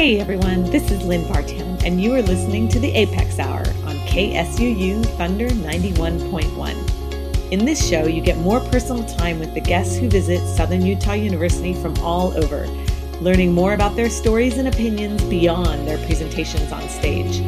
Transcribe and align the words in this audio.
Hey 0.00 0.16
everyone, 0.18 0.64
this 0.70 0.90
is 0.90 1.04
Lynn 1.04 1.26
Bartown, 1.26 1.84
and 1.84 2.00
you 2.00 2.14
are 2.14 2.22
listening 2.22 2.68
to 2.68 2.80
the 2.80 2.90
Apex 2.92 3.38
Hour 3.38 3.66
on 3.84 3.98
KSUU 4.08 5.04
Thunder 5.18 5.50
91.1. 5.50 7.52
In 7.52 7.66
this 7.66 7.86
show, 7.86 8.06
you 8.06 8.22
get 8.22 8.38
more 8.38 8.60
personal 8.60 9.04
time 9.04 9.38
with 9.38 9.52
the 9.52 9.60
guests 9.60 9.98
who 9.98 10.08
visit 10.08 10.40
Southern 10.56 10.86
Utah 10.86 11.12
University 11.12 11.74
from 11.74 11.94
all 11.98 12.34
over, 12.42 12.66
learning 13.20 13.52
more 13.52 13.74
about 13.74 13.94
their 13.94 14.08
stories 14.08 14.56
and 14.56 14.68
opinions 14.68 15.22
beyond 15.24 15.86
their 15.86 15.98
presentations 16.06 16.72
on 16.72 16.88
stage. 16.88 17.42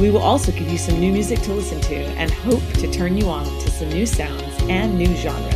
We 0.00 0.10
will 0.10 0.22
also 0.22 0.50
give 0.50 0.68
you 0.68 0.78
some 0.78 0.98
new 0.98 1.12
music 1.12 1.38
to 1.42 1.54
listen 1.54 1.80
to 1.82 1.94
and 1.94 2.32
hope 2.32 2.68
to 2.80 2.90
turn 2.90 3.16
you 3.16 3.28
on 3.28 3.44
to 3.44 3.70
some 3.70 3.90
new 3.90 4.06
sounds 4.06 4.60
and 4.62 4.98
new 4.98 5.14
genres. 5.14 5.51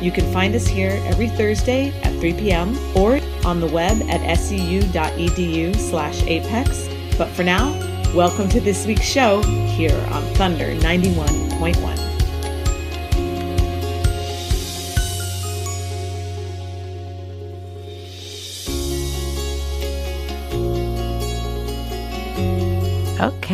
You 0.00 0.12
can 0.12 0.32
find 0.32 0.54
us 0.54 0.66
here 0.66 1.02
every 1.06 1.28
Thursday 1.28 1.92
at 2.02 2.12
3 2.20 2.34
p.m. 2.34 2.78
or 2.96 3.20
on 3.44 3.60
the 3.60 3.66
web 3.66 4.00
at 4.02 4.20
suu.edu 4.38 5.76
slash 5.76 6.22
apex. 6.22 6.88
But 7.16 7.28
for 7.30 7.42
now, 7.42 7.72
welcome 8.14 8.48
to 8.50 8.60
this 8.60 8.86
week's 8.86 9.02
show 9.02 9.42
here 9.42 9.98
on 10.12 10.22
Thunder 10.34 10.74
91.1. 10.76 11.97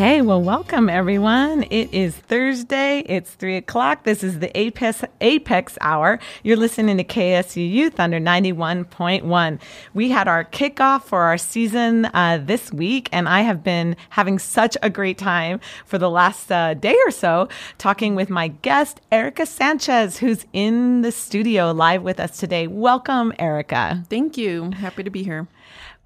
Okay, 0.05 0.21
well, 0.21 0.43
welcome 0.43 0.91
everyone. 0.91 1.63
It 1.71 1.95
is 1.95 2.15
Thursday. 2.15 2.99
It's 3.07 3.31
three 3.31 3.57
o'clock. 3.57 4.05
This 4.05 4.23
is 4.23 4.39
the 4.39 4.55
Apex, 4.55 5.03
Apex 5.23 5.79
Hour. 5.81 6.19
You're 6.43 6.59
listening 6.59 6.99
to 6.99 7.05
KSUU 7.05 7.91
Thunder 7.91 8.21
91.1. 8.21 9.61
We 9.95 10.11
had 10.11 10.29
our 10.29 10.45
kickoff 10.45 11.05
for 11.05 11.23
our 11.23 11.39
season 11.39 12.05
uh, 12.13 12.39
this 12.45 12.71
week, 12.71 13.09
and 13.13 13.27
I 13.31 13.41
have 13.41 13.65
been 13.65 13.97
having 14.11 14.39
such 14.39 14.77
a 14.83 14.91
great 14.91 15.17
time 15.17 15.59
for 15.87 15.97
the 15.97 16.11
last 16.11 16.53
uh, 16.53 16.75
day 16.75 16.99
or 17.07 17.11
so 17.11 17.49
talking 17.79 18.15
with 18.15 18.29
my 18.29 18.49
guest, 18.49 19.01
Erika 19.11 19.47
Sanchez, 19.47 20.19
who's 20.19 20.45
in 20.53 21.01
the 21.01 21.13
studio 21.13 21.73
live 21.73 22.03
with 22.03 22.21
us 22.21 22.37
today. 22.37 22.67
Welcome, 22.67 23.33
Erika. 23.39 24.05
Thank 24.11 24.37
you. 24.37 24.71
Happy 24.73 25.03
to 25.03 25.09
be 25.09 25.23
here. 25.23 25.49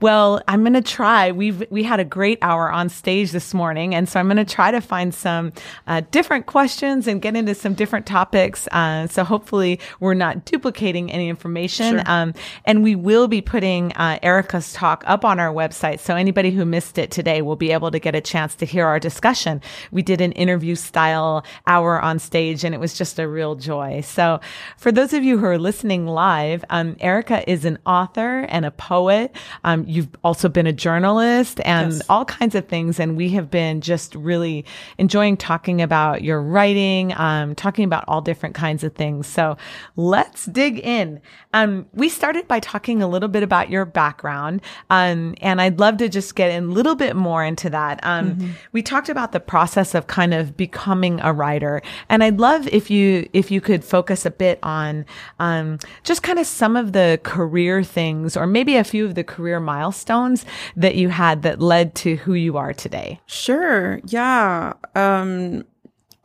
Well, 0.01 0.41
I'm 0.47 0.61
going 0.63 0.75
to 0.75 0.83
try. 0.83 1.33
We've 1.33 1.69
we 1.71 1.83
had 1.83 1.99
a 1.99 2.05
great 2.05 2.39
hour 2.41 2.71
on 2.71 2.89
stage 2.89 3.33
this 3.33 3.53
morning, 3.53 3.97
and 3.97 4.09
so 4.09 4.21
I'm 4.21 4.27
going 4.27 4.37
to 4.37 4.45
try 4.45 4.71
to 4.71 4.81
find 4.81 5.13
some 5.13 5.53
uh, 5.89 6.03
different 6.13 6.47
questions 6.47 7.09
and 7.09 7.21
get 7.21 7.35
into 7.35 7.53
some 7.57 7.75
different 7.75 8.07
topics. 8.07 8.69
Uh, 8.71 9.09
so 9.09 9.25
hopefully, 9.25 9.81
we're 9.99 10.15
not 10.15 10.45
duplicating 10.45 11.11
any 11.11 11.29
information. 11.29 11.97
Sure. 11.97 12.03
Um, 12.07 12.35
and 12.65 12.85
we 12.85 12.95
will 12.95 13.27
be 13.27 13.41
putting 13.41 13.93
uh, 13.95 14.21
Erika's 14.23 14.73
talk 14.73 15.03
up 15.05 15.25
on 15.25 15.41
our 15.41 15.53
website, 15.53 15.99
so 15.99 16.15
anybody 16.15 16.53
who 16.53 16.65
missed 16.65 16.97
it 16.97 17.11
today 17.11 17.43
will 17.43 17.57
be 17.57 17.73
able 17.73 17.91
to 17.91 17.99
get 17.99 18.15
a 18.15 18.21
chance 18.21 18.55
to 18.57 18.67
hear 18.67 18.87
our 18.87 19.01
discussion. 19.01 19.61
We 19.91 20.03
did 20.03 20.21
an 20.21 20.31
interview 20.33 20.77
style 20.77 21.45
hour 21.67 22.01
on 22.01 22.21
stage, 22.21 22.63
and 22.63 22.73
it 22.73 22.79
was 22.79 22.95
just 22.95 23.19
a 23.19 23.27
real 23.27 23.57
joy. 23.57 24.03
So, 24.03 24.39
for 24.77 24.93
those 24.93 25.13
of 25.13 25.25
you 25.25 25.39
who 25.39 25.47
are 25.47 25.59
listening 25.59 26.07
live, 26.07 26.65
um, 26.71 26.97
Erika 27.01 27.49
is 27.51 27.65
an 27.65 27.81
author 27.85 28.47
and 28.49 28.65
a 28.65 28.71
poet. 28.71 29.35
Um, 29.65 29.87
you've 29.89 30.09
also 30.23 30.51
been 30.51 30.67
a 30.67 30.73
journalist 30.73 31.61
and 31.65 31.93
yes. 31.93 32.03
all 32.11 32.25
kinds 32.27 32.55
of 32.55 32.69
things. 32.69 33.01
And 33.01 33.17
we 33.17 33.31
have 33.31 33.51
been 33.51 33.81
just 33.81 34.15
really 34.15 34.67
enjoying 34.99 35.37
talking 35.39 35.81
about 35.81 36.23
your 36.23 36.43
writing, 36.43 37.15
um, 37.17 37.55
talking 37.55 37.87
about 37.87 38.05
all 38.07 38.21
different 38.21 38.55
kinds 38.55 38.85
of 38.85 38.95
things. 38.95 39.27
So 39.27 39.57
let's 39.97 40.45
dig 40.45 40.79
in. 40.81 41.23
Um, 41.55 41.87
we 41.95 42.11
started 42.11 42.47
by 42.47 42.61
talking 42.61 43.03
a 43.03 43.09
little 43.09 43.31
bit 43.31 43.43
about 43.43 43.71
your 43.71 43.87
background. 43.87 44.61
Um, 44.91 45.35
and 45.41 45.61
I'd 45.61 45.81
love 45.81 45.97
to 45.99 46.09
just 46.11 46.35
get 46.35 46.51
a 46.51 46.61
little 46.61 46.95
bit 46.95 47.17
more 47.17 47.43
into 47.43 47.71
that. 47.71 48.01
Um, 48.03 48.35
mm-hmm. 48.35 48.51
we 48.73 48.83
talked 48.83 49.09
about 49.09 49.33
the 49.33 49.41
process 49.41 49.95
of 49.95 50.07
kind 50.07 50.35
of 50.35 50.55
becoming 50.55 51.19
a 51.23 51.33
writer. 51.33 51.81
And 52.11 52.23
I'd 52.23 52.39
love 52.39 52.69
if 52.69 52.91
you, 52.91 53.27
if 53.33 53.51
you 53.51 53.63
could 53.63 53.83
focus 53.83 54.27
a 54.27 54.31
bit 54.31 54.59
on, 54.63 55.07
um, 55.39 55.79
just 56.05 56.23
kind 56.23 56.39
of 56.39 56.47
some 56.47 56.77
of 56.77 56.93
the 56.93 57.19
career 57.23 57.83
things 57.83 58.37
or 58.37 58.47
maybe 58.47 58.77
a 58.77 58.85
few 58.85 59.07
of 59.07 59.15
the 59.15 59.25
career 59.25 59.59
milestones 59.59 59.78
milestones 59.79 60.45
that 60.77 60.97
you 60.97 61.09
had 61.09 61.43
that 61.43 61.61
led 61.61 61.95
to 61.95 62.17
who 62.17 62.35
you 62.35 62.57
are 62.57 62.73
today? 62.73 63.21
Sure. 63.27 64.01
Yeah. 64.07 64.73
Um, 64.95 65.65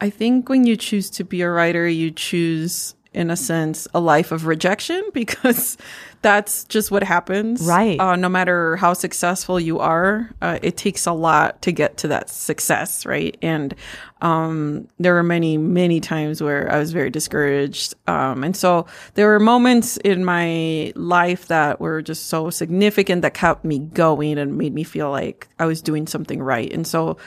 I 0.02 0.10
think 0.10 0.50
when 0.50 0.66
you 0.66 0.76
choose 0.76 1.10
to 1.12 1.24
be 1.24 1.42
a 1.42 1.50
writer, 1.50 1.88
you 1.88 2.12
choose, 2.12 2.96
in 3.14 3.30
a 3.30 3.38
sense, 3.38 3.88
a 3.94 4.00
life 4.00 4.32
of 4.32 4.46
rejection 4.46 5.04
because 5.14 5.78
that's 6.22 6.64
just 6.66 6.90
what 6.90 7.04
happens. 7.04 7.62
Right. 7.62 8.00
Uh, 8.00 8.16
no 8.16 8.30
matter 8.30 8.78
how 8.78 8.94
successful 8.94 9.60
you 9.60 9.80
are, 9.80 10.30
uh, 10.42 10.60
it 10.62 10.78
takes 10.78 11.06
a 11.06 11.12
lot 11.12 11.62
to 11.64 11.72
get 11.72 11.98
to 11.98 12.08
that 12.10 12.30
success, 12.30 13.06
right? 13.06 13.38
And 13.42 13.76
um, 14.22 14.88
there 15.00 15.14
were 15.14 15.24
many, 15.24 15.58
many 15.58 16.00
times 16.00 16.42
where 16.42 16.72
I 16.72 16.80
was 16.80 16.94
very 16.94 17.10
discouraged. 17.10 17.94
Um, 18.08 18.44
and 18.44 18.56
so 18.56 18.88
there 19.16 19.28
were 19.28 19.40
moments 19.40 19.98
in 19.98 20.24
my 20.24 20.94
life 20.96 21.48
that 21.48 21.82
were 21.82 22.02
just 22.02 22.28
so 22.28 22.50
significant 22.50 23.22
that 23.24 23.34
kept 23.34 23.66
me 23.66 23.80
going 23.80 24.38
and 24.38 24.58
made 24.58 24.74
me 24.74 24.84
feel 24.84 25.12
like 25.12 25.50
I 25.60 25.66
was 25.66 25.82
doing 25.82 26.08
something 26.08 26.42
right. 26.42 26.72
And 26.72 26.88
so 26.88 27.18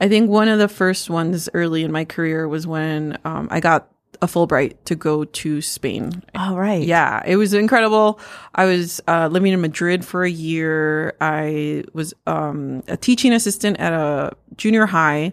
I 0.00 0.08
think 0.08 0.30
one 0.30 0.48
of 0.48 0.58
the 0.58 0.68
first 0.68 1.10
ones 1.10 1.48
early 1.54 1.82
in 1.82 1.92
my 1.92 2.04
career 2.04 2.48
was 2.48 2.66
when 2.66 3.18
um, 3.24 3.48
I 3.50 3.60
got 3.60 3.88
a 4.24 4.26
Fulbright 4.26 4.74
to 4.86 4.94
go 4.96 5.24
to 5.24 5.60
Spain. 5.60 6.22
All 6.34 6.56
right. 6.56 6.82
Yeah, 6.82 7.22
it 7.24 7.36
was 7.36 7.54
incredible. 7.54 8.18
I 8.54 8.64
was 8.64 9.00
uh, 9.06 9.28
living 9.28 9.52
in 9.52 9.60
Madrid 9.60 10.04
for 10.04 10.24
a 10.24 10.30
year. 10.30 11.14
I 11.20 11.84
was 11.92 12.14
um, 12.26 12.82
a 12.88 12.96
teaching 12.96 13.32
assistant 13.32 13.78
at 13.78 13.92
a 13.92 14.32
junior 14.56 14.86
high 14.86 15.32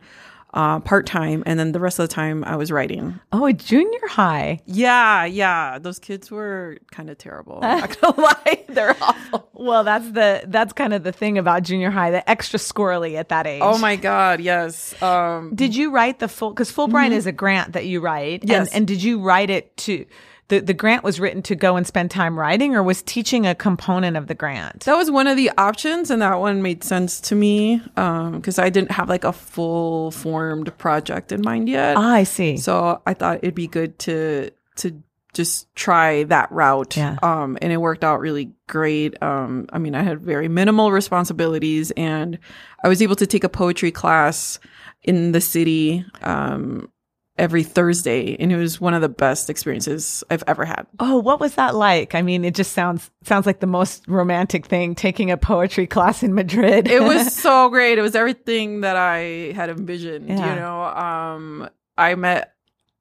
uh, 0.53 0.79
part 0.79 1.05
time, 1.05 1.43
and 1.45 1.59
then 1.59 1.71
the 1.71 1.79
rest 1.79 1.99
of 1.99 2.07
the 2.07 2.13
time 2.13 2.43
I 2.43 2.55
was 2.55 2.71
writing. 2.71 3.19
Oh, 3.31 3.45
a 3.45 3.53
junior 3.53 4.07
high. 4.07 4.59
Yeah, 4.65 5.25
yeah. 5.25 5.79
Those 5.79 5.99
kids 5.99 6.29
were 6.29 6.77
kind 6.91 7.09
of 7.09 7.17
terrible. 7.17 7.59
I'm 7.61 7.79
not 7.81 8.01
gonna 8.01 8.21
lie, 8.21 8.65
they're 8.67 8.95
awful. 9.01 9.49
Well, 9.53 9.83
that's 9.83 10.09
the 10.11 10.43
that's 10.47 10.73
kind 10.73 10.93
of 10.93 11.03
the 11.03 11.11
thing 11.11 11.37
about 11.37 11.63
junior 11.63 11.91
high, 11.91 12.11
the 12.11 12.29
extra 12.29 12.59
squirrely 12.59 13.15
at 13.15 13.29
that 13.29 13.47
age. 13.47 13.61
Oh 13.63 13.77
my 13.77 13.95
god, 13.95 14.41
yes. 14.41 14.99
Um, 15.01 15.55
did 15.55 15.75
you 15.75 15.91
write 15.91 16.19
the 16.19 16.27
full? 16.27 16.51
Because 16.51 16.71
Fulbright 16.71 17.07
mm-hmm. 17.07 17.13
is 17.13 17.25
a 17.27 17.31
grant 17.31 17.73
that 17.73 17.85
you 17.85 18.01
write. 18.01 18.43
Yes. 18.43 18.67
And, 18.67 18.77
and 18.77 18.87
did 18.87 19.01
you 19.01 19.21
write 19.21 19.49
it 19.49 19.75
to? 19.77 20.05
The, 20.51 20.59
the 20.59 20.73
grant 20.73 21.01
was 21.01 21.17
written 21.17 21.41
to 21.43 21.55
go 21.55 21.77
and 21.77 21.87
spend 21.87 22.11
time 22.11 22.37
writing 22.37 22.75
or 22.75 22.83
was 22.83 23.01
teaching 23.01 23.47
a 23.47 23.55
component 23.55 24.17
of 24.17 24.27
the 24.27 24.35
grant? 24.35 24.81
That 24.81 24.97
was 24.97 25.09
one 25.09 25.25
of 25.27 25.37
the 25.37 25.49
options 25.57 26.11
and 26.11 26.21
that 26.21 26.41
one 26.41 26.61
made 26.61 26.83
sense 26.83 27.21
to 27.21 27.35
me 27.35 27.77
because 27.77 28.59
um, 28.59 28.65
I 28.65 28.69
didn't 28.69 28.91
have 28.91 29.07
like 29.07 29.23
a 29.23 29.31
full 29.31 30.11
formed 30.11 30.77
project 30.77 31.31
in 31.31 31.41
mind 31.41 31.69
yet. 31.69 31.95
Ah, 31.95 32.15
I 32.15 32.23
see. 32.23 32.57
So 32.57 33.01
I 33.05 33.13
thought 33.13 33.37
it'd 33.37 33.55
be 33.55 33.67
good 33.67 33.97
to 33.99 34.51
to 34.75 35.01
just 35.33 35.73
try 35.73 36.23
that 36.23 36.51
route. 36.51 36.97
Yeah. 36.97 37.17
Um, 37.23 37.57
and 37.61 37.71
it 37.71 37.77
worked 37.77 38.03
out 38.03 38.19
really 38.19 38.51
great. 38.67 39.21
Um, 39.23 39.67
I 39.71 39.77
mean, 39.79 39.95
I 39.95 40.03
had 40.03 40.19
very 40.19 40.49
minimal 40.49 40.91
responsibilities 40.91 41.91
and 41.91 42.37
I 42.83 42.89
was 42.89 43.01
able 43.01 43.15
to 43.15 43.25
take 43.25 43.45
a 43.45 43.49
poetry 43.49 43.91
class 43.91 44.59
in 45.01 45.31
the 45.31 45.39
city. 45.39 46.05
Um, 46.23 46.91
every 47.37 47.63
Thursday, 47.63 48.35
and 48.39 48.51
it 48.51 48.57
was 48.57 48.79
one 48.79 48.93
of 48.93 49.01
the 49.01 49.09
best 49.09 49.49
experiences 49.49 50.23
I've 50.29 50.43
ever 50.47 50.65
had. 50.65 50.85
Oh, 50.99 51.17
what 51.19 51.39
was 51.39 51.55
that 51.55 51.75
like? 51.75 52.13
I 52.13 52.21
mean, 52.21 52.45
it 52.45 52.55
just 52.55 52.73
sounds 52.73 53.09
sounds 53.23 53.45
like 53.45 53.59
the 53.59 53.67
most 53.67 54.07
romantic 54.07 54.65
thing 54.65 54.95
taking 54.95 55.31
a 55.31 55.37
poetry 55.37 55.87
class 55.87 56.23
in 56.23 56.35
Madrid. 56.35 56.87
it 56.87 57.01
was 57.01 57.33
so 57.41 57.69
great. 57.69 57.97
It 57.97 58.01
was 58.01 58.15
everything 58.15 58.81
that 58.81 58.95
I 58.95 59.53
had 59.55 59.69
envisioned, 59.69 60.29
yeah. 60.29 60.49
you 60.49 60.59
know. 60.59 60.83
Um 60.83 61.69
I 61.97 62.15
met 62.15 62.53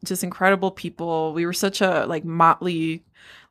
just 0.04 0.24
incredible 0.24 0.70
people. 0.70 1.32
We 1.34 1.46
were 1.46 1.52
such 1.52 1.80
a 1.80 2.06
like 2.06 2.24
motley 2.24 3.04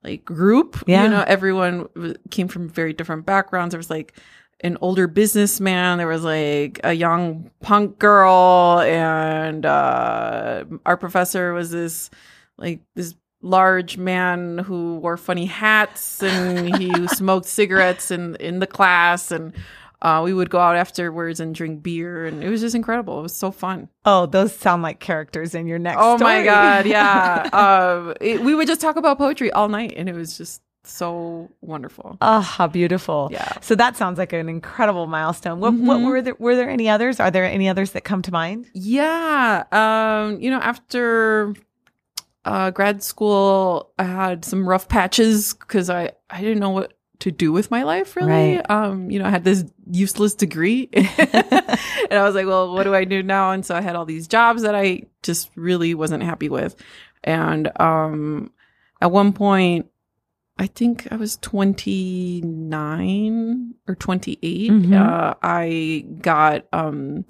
like 0.04 0.24
group, 0.24 0.82
yeah. 0.88 1.04
you 1.04 1.10
know, 1.10 1.24
everyone 1.28 2.16
came 2.32 2.48
from 2.48 2.70
very 2.70 2.94
different 2.94 3.26
backgrounds. 3.26 3.74
There 3.74 3.80
was 3.80 3.90
like 3.90 4.14
an 4.62 4.78
older 4.82 5.08
businessman. 5.08 5.98
There 5.98 6.08
was 6.08 6.24
like 6.24 6.80
a 6.84 6.94
young 6.94 7.52
punk 7.62 8.00
girl, 8.00 8.80
and 8.80 9.66
uh, 9.66 10.66
our 10.86 10.98
professor 10.98 11.54
was 11.54 11.72
this 11.72 12.10
like 12.58 12.82
this 12.96 13.16
large 13.42 13.98
man 13.98 14.58
who 14.58 14.98
wore 14.98 15.16
funny 15.16 15.46
hats 15.46 16.22
and 16.22 16.76
he 16.76 17.08
smoked 17.16 17.46
cigarettes 17.46 18.12
in 18.12 18.36
in 18.36 18.60
the 18.60 18.68
class 18.68 19.32
and 19.32 19.54
uh, 20.02 20.22
we 20.24 20.34
would 20.34 20.50
go 20.50 20.60
out 20.60 20.78
afterwards 20.78 21.40
and 21.40 21.54
drink 21.54 21.84
beer, 21.84 22.26
and 22.26 22.42
it 22.42 22.50
was 22.50 22.62
just 22.62 22.76
incredible. 22.76 23.20
It 23.20 23.24
was 23.24 23.36
so 23.36 23.52
fun. 23.52 23.90
Oh, 24.06 24.26
those 24.26 24.56
sound 24.56 24.82
like 24.82 25.00
characters 25.00 25.54
in 25.54 25.68
your 25.68 25.80
next. 25.80 26.00
Oh 26.02 26.16
story. 26.16 26.38
my 26.40 26.44
god, 26.46 26.86
yeah. 26.86 27.50
uh, 27.54 28.14
it, 28.22 28.42
we 28.42 28.56
would 28.56 28.68
just 28.68 28.80
talk 28.80 28.96
about 28.96 29.18
poetry 29.18 29.52
all 29.52 29.68
night, 29.68 29.94
and 29.98 30.08
it 30.08 30.16
was 30.16 30.38
just 30.38 30.62
so 30.92 31.50
wonderful. 31.62 32.18
Oh, 32.22 32.42
how 32.42 32.68
beautiful. 32.68 33.30
Yeah. 33.32 33.54
So 33.62 33.76
that 33.76 33.98
sounds 33.98 34.18
like 34.18 34.34
an 34.34 34.50
incredible 34.50 35.08
milestone. 35.08 35.60
What, 35.60 35.74
mm-hmm. 35.74 35.88
what 35.88 36.02
were 36.02 36.22
there, 36.22 36.36
were 36.40 36.56
there 36.56 36.70
any 36.70 36.90
others? 36.90 37.20
Are 37.20 37.32
there 37.32 37.46
any 37.46 37.70
others 37.70 37.92
that 37.92 38.04
come 38.04 38.22
to 38.24 38.32
mind? 38.32 38.68
Yeah. 38.74 39.64
Um, 39.72 40.40
you 40.42 40.52
know, 40.52 40.60
after 40.60 41.54
uh, 42.46 42.72
grad 42.72 43.04
school, 43.04 43.92
I 43.98 44.04
had 44.04 44.46
some 44.46 44.68
rough 44.68 44.88
patches 44.88 45.54
because 45.54 45.90
I, 45.90 46.12
I 46.30 46.42
didn't 46.42 46.60
know 46.60 46.72
what 46.72 46.94
to 47.20 47.32
do 47.32 47.52
with 47.52 47.70
my 47.70 47.84
life 47.84 48.16
really. 48.16 48.56
Right. 48.58 48.70
Um, 48.70 49.12
you 49.12 49.20
know, 49.20 49.26
I 49.26 49.30
had 49.30 49.44
this 49.44 49.66
useless 49.92 50.36
degree 50.36 50.90
and 50.94 51.08
I 52.14 52.24
was 52.24 52.34
like, 52.34 52.48
well, 52.48 52.74
what 52.74 52.84
do 52.84 52.96
I 52.96 53.04
do 53.04 53.22
now? 53.22 53.52
And 53.52 53.66
so 53.66 53.76
I 53.76 53.82
had 53.82 53.96
all 53.96 54.06
these 54.06 54.28
jobs 54.28 54.62
that 54.62 54.74
I 54.74 55.04
just 55.22 55.52
really 55.56 55.94
wasn't 55.94 56.24
happy 56.24 56.50
with. 56.50 56.76
And 57.24 57.70
um 57.80 58.52
at 59.02 59.12
one 59.12 59.34
point 59.34 59.88
I 60.60 60.68
think 60.68 61.08
I 61.10 61.16
was 61.16 61.38
29 61.38 63.74
or 63.88 63.96
28. 63.96 64.72
Mhm. 64.72 64.94
Uh, 64.94 65.34
I 65.42 66.06
got 66.22 66.66
um, 66.74 67.26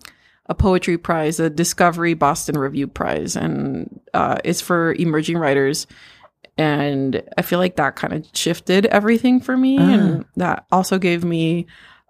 a 0.47 0.55
poetry 0.55 0.97
prize, 0.97 1.39
a 1.39 1.49
Discovery 1.49 2.13
Boston 2.15 2.57
Review 2.57 2.87
Prize, 2.87 3.35
and 3.35 3.99
uh, 4.13 4.37
it's 4.43 4.61
for 4.61 4.93
emerging 4.93 5.37
writers. 5.37 5.87
And 6.57 7.21
I 7.37 7.41
feel 7.41 7.59
like 7.59 7.75
that 7.77 7.95
kind 7.95 8.13
of 8.13 8.25
shifted 8.33 8.85
everything 8.87 9.39
for 9.39 9.55
me. 9.55 9.77
Ah. 9.79 9.89
And 9.93 10.25
that 10.35 10.65
also 10.71 10.97
gave 10.97 11.23
me 11.23 11.67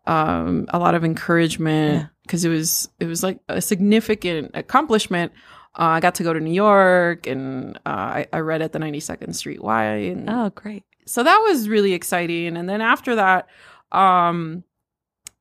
um, 0.07 0.65
a 0.69 0.79
lot 0.79 0.95
of 0.95 1.03
encouragement 1.05 1.93
Yeah. 1.95 2.05
because 2.23 2.45
it 2.45 2.49
was 2.49 2.89
it 2.99 3.05
was 3.05 3.21
like 3.23 3.39
a 3.47 3.61
significant 3.61 4.51
accomplishment. 4.55 5.31
Uh, 5.77 5.83
I 5.83 5.99
got 5.99 6.15
to 6.15 6.23
go 6.23 6.33
to 6.33 6.39
New 6.39 6.53
York, 6.53 7.27
and 7.27 7.77
uh, 7.85 7.89
I, 7.89 8.27
I 8.33 8.39
read 8.39 8.61
at 8.63 8.71
the 8.71 8.79
92nd 8.79 9.35
Street 9.35 9.61
Y. 9.61 9.83
And 9.85 10.27
Oh, 10.29 10.49
great. 10.55 10.83
So 11.09 11.23
that 11.23 11.37
was 11.39 11.67
really 11.67 11.93
exciting 11.93 12.55
and 12.57 12.69
then 12.69 12.81
after 12.81 13.15
that 13.15 13.47
um 13.91 14.63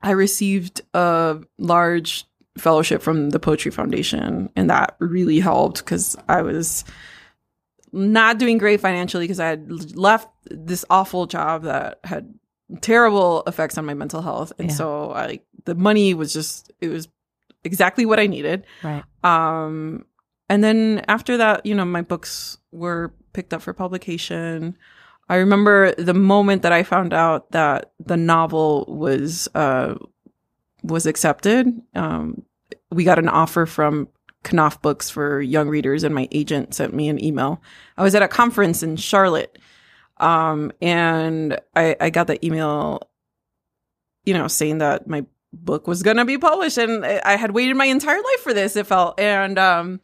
i 0.02 0.10
received 0.10 0.80
a 0.94 1.38
large 1.58 2.24
fellowship 2.56 3.02
from 3.02 3.30
the 3.30 3.38
poetry 3.38 3.70
foundation 3.70 4.50
and 4.56 4.70
that 4.70 4.96
really 4.98 5.40
helped 5.40 5.78
because 5.78 6.16
i 6.28 6.40
was 6.42 6.84
not 7.92 8.38
doing 8.38 8.58
great 8.58 8.80
financially 8.80 9.24
because 9.24 9.40
i 9.40 9.46
had 9.48 9.96
left 9.96 10.28
this 10.50 10.84
awful 10.90 11.26
job 11.26 11.62
that 11.62 11.98
had 12.04 12.32
terrible 12.80 13.42
effects 13.46 13.78
on 13.78 13.84
my 13.86 13.94
mental 13.94 14.20
health 14.22 14.52
and 14.58 14.68
Yeah. 14.68 14.74
so 14.74 15.12
i 15.12 15.40
the 15.64 15.74
money 15.74 16.14
was 16.14 16.32
just 16.32 16.70
it 16.80 16.88
was 16.88 17.08
exactly 17.64 18.04
what 18.06 18.18
i 18.20 18.26
needed 18.26 18.64
Right. 18.82 19.04
um, 19.24 20.04
and 20.50 20.64
then 20.64 21.04
after 21.08 21.36
that, 21.36 21.66
you 21.66 21.74
know, 21.74 21.84
my 21.84 22.00
books 22.00 22.56
were 22.72 23.12
picked 23.34 23.52
up 23.52 23.60
for 23.60 23.74
publication. 23.74 24.78
I 25.28 25.36
remember 25.36 25.94
the 25.94 26.14
moment 26.14 26.62
that 26.62 26.72
I 26.72 26.82
found 26.82 27.12
out 27.12 27.50
that 27.52 27.92
the 28.00 28.16
novel 28.16 28.86
was 28.88 29.48
uh, 29.54 29.94
was 30.82 31.06
accepted. 31.06 31.68
Um, 31.94 32.44
we 32.90 33.04
got 33.04 33.18
an 33.18 33.28
offer 33.28 33.66
from 33.66 34.08
Knopf 34.50 34.80
Books 34.80 35.10
for 35.10 35.40
young 35.40 35.68
readers, 35.68 36.04
and 36.04 36.14
my 36.14 36.28
agent 36.32 36.74
sent 36.74 36.94
me 36.94 37.08
an 37.08 37.22
email. 37.22 37.62
I 37.96 38.02
was 38.02 38.14
at 38.14 38.22
a 38.22 38.28
conference 38.28 38.82
in 38.82 38.96
Charlotte, 38.96 39.58
um, 40.16 40.72
and 40.80 41.58
I, 41.76 41.96
I 42.00 42.10
got 42.10 42.26
the 42.26 42.44
email, 42.44 43.02
you 44.24 44.32
know, 44.32 44.48
saying 44.48 44.78
that 44.78 45.06
my 45.06 45.26
book 45.52 45.86
was 45.86 46.02
gonna 46.02 46.24
be 46.24 46.38
published, 46.38 46.78
and 46.78 47.04
I 47.04 47.36
had 47.36 47.50
waited 47.50 47.76
my 47.76 47.86
entire 47.86 48.16
life 48.16 48.40
for 48.40 48.54
this. 48.54 48.76
It 48.76 48.86
felt, 48.86 49.20
and 49.20 49.58
um, 49.58 50.00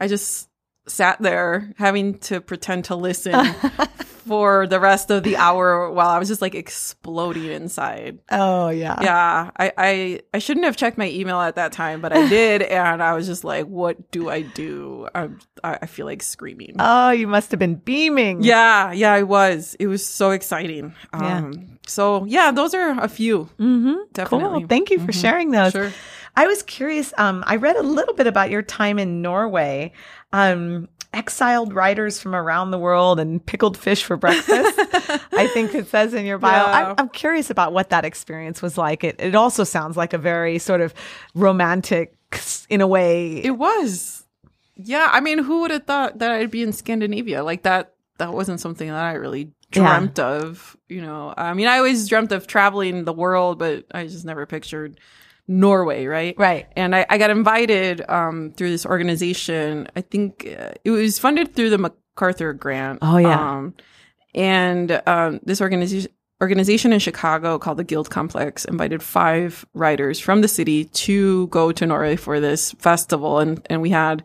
I 0.00 0.06
just 0.06 0.48
sat 0.86 1.20
there 1.20 1.72
having 1.76 2.18
to 2.18 2.40
pretend 2.40 2.86
to 2.86 2.94
listen 2.94 3.34
for 4.18 4.66
the 4.66 4.78
rest 4.80 5.10
of 5.10 5.22
the 5.22 5.36
hour 5.36 5.90
while 5.90 6.08
I 6.08 6.18
was 6.18 6.28
just 6.28 6.42
like 6.42 6.54
exploding 6.54 7.46
inside. 7.46 8.18
oh, 8.30 8.68
yeah. 8.68 8.96
Yeah, 9.00 9.50
I, 9.56 9.72
I 9.78 10.20
I 10.34 10.38
shouldn't 10.38 10.66
have 10.66 10.76
checked 10.76 10.98
my 10.98 11.08
email 11.08 11.40
at 11.40 11.56
that 11.56 11.72
time, 11.72 12.00
but 12.00 12.12
I 12.12 12.28
did, 12.30 12.62
and 12.62 13.02
I 13.02 13.14
was 13.14 13.26
just 13.26 13.44
like, 13.44 13.66
"What 13.66 14.10
do 14.10 14.28
I 14.30 14.42
do?" 14.42 15.08
I'm, 15.14 15.38
I 15.62 15.78
I 15.82 15.86
feel 15.86 16.06
like 16.06 16.22
screaming. 16.22 16.76
Oh, 16.78 17.10
you 17.10 17.26
must 17.26 17.50
have 17.52 17.60
been 17.60 17.76
beaming. 17.76 18.42
yeah, 18.42 18.92
yeah, 18.92 19.12
I 19.12 19.22
was. 19.22 19.74
It 19.78 19.86
was 19.86 20.04
so 20.06 20.30
exciting. 20.32 20.94
Yeah. 21.14 21.38
Um, 21.38 21.78
so 21.86 22.24
yeah, 22.26 22.50
those 22.50 22.74
are 22.74 22.90
a 23.00 23.08
few. 23.08 23.48
Mm-hmm. 23.58 23.94
Definitely. 24.12 24.60
Cool. 24.60 24.68
Thank 24.68 24.90
you 24.90 24.98
for 24.98 25.12
Mhm. 25.12 25.20
sharing 25.20 25.50
those. 25.50 25.72
Sure. 25.72 25.92
I 26.36 26.46
was 26.46 26.62
curious. 26.62 27.12
Um, 27.18 27.42
I 27.46 27.56
read 27.56 27.74
a 27.76 27.82
little 27.82 28.14
bit 28.14 28.26
about 28.28 28.50
your 28.50 28.62
time 28.62 28.98
in 29.00 29.22
Norway. 29.22 29.92
Um, 30.32 30.88
exiled 31.14 31.72
writers 31.72 32.20
from 32.20 32.34
around 32.34 32.70
the 32.70 32.78
world 32.78 33.18
and 33.18 33.44
pickled 33.44 33.76
fish 33.78 34.04
for 34.04 34.16
breakfast. 34.16 34.78
I 35.32 35.48
think 35.54 35.74
it 35.74 35.88
says 35.88 36.12
in 36.12 36.26
your 36.26 36.36
bio. 36.38 36.66
Yeah. 36.66 36.88
I'm, 36.90 36.94
I'm 36.98 37.08
curious 37.08 37.48
about 37.50 37.72
what 37.72 37.90
that 37.90 38.04
experience 38.04 38.60
was 38.60 38.76
like. 38.76 39.04
It, 39.04 39.16
it 39.18 39.34
also 39.34 39.64
sounds 39.64 39.96
like 39.96 40.12
a 40.12 40.18
very 40.18 40.58
sort 40.58 40.80
of 40.82 40.92
romantic, 41.34 42.14
in 42.68 42.82
a 42.82 42.86
way. 42.86 43.42
It 43.42 43.52
was. 43.56 44.24
Yeah, 44.76 45.08
I 45.10 45.20
mean, 45.20 45.38
who 45.38 45.62
would 45.62 45.70
have 45.70 45.84
thought 45.84 46.18
that 46.18 46.30
I'd 46.30 46.50
be 46.50 46.62
in 46.62 46.72
Scandinavia? 46.72 47.42
Like 47.42 47.62
that 47.62 47.94
that 48.18 48.32
wasn't 48.34 48.60
something 48.60 48.88
that 48.88 49.02
I 49.02 49.12
really 49.14 49.52
Yeah. 49.72 49.98
dreamt 49.98 50.18
of, 50.18 50.76
you 50.88 51.00
know. 51.00 51.32
I 51.36 51.54
mean, 51.54 51.68
I 51.68 51.78
always 51.78 52.06
dreamt 52.06 52.32
of 52.32 52.46
traveling 52.46 53.04
the 53.04 53.12
world, 53.14 53.58
but 53.58 53.86
I 53.94 54.06
just 54.06 54.24
never 54.26 54.44
pictured 54.44 55.00
Norway, 55.48 56.06
right? 56.06 56.34
right. 56.38 56.66
And 56.76 56.94
I, 56.94 57.06
I 57.08 57.18
got 57.18 57.30
invited 57.30 58.08
um, 58.08 58.52
through 58.52 58.70
this 58.70 58.84
organization. 58.84 59.88
I 59.96 60.02
think 60.02 60.46
uh, 60.46 60.72
it 60.84 60.90
was 60.90 61.18
funded 61.18 61.54
through 61.54 61.70
the 61.70 61.78
MacArthur 61.78 62.52
Grant. 62.52 62.98
Oh, 63.00 63.16
yeah. 63.16 63.56
Um, 63.56 63.74
and 64.34 65.02
um, 65.06 65.40
this 65.42 65.60
organization 65.60 66.12
organization 66.40 66.92
in 66.92 67.00
Chicago 67.00 67.58
called 67.58 67.78
the 67.78 67.84
Guild 67.84 68.10
Complex 68.10 68.64
invited 68.64 69.02
five 69.02 69.66
writers 69.74 70.20
from 70.20 70.40
the 70.40 70.46
city 70.46 70.84
to 70.84 71.48
go 71.48 71.72
to 71.72 71.86
Norway 71.86 72.14
for 72.14 72.38
this 72.38 72.72
festival, 72.72 73.40
and 73.40 73.66
and 73.68 73.82
we 73.82 73.90
had 73.90 74.22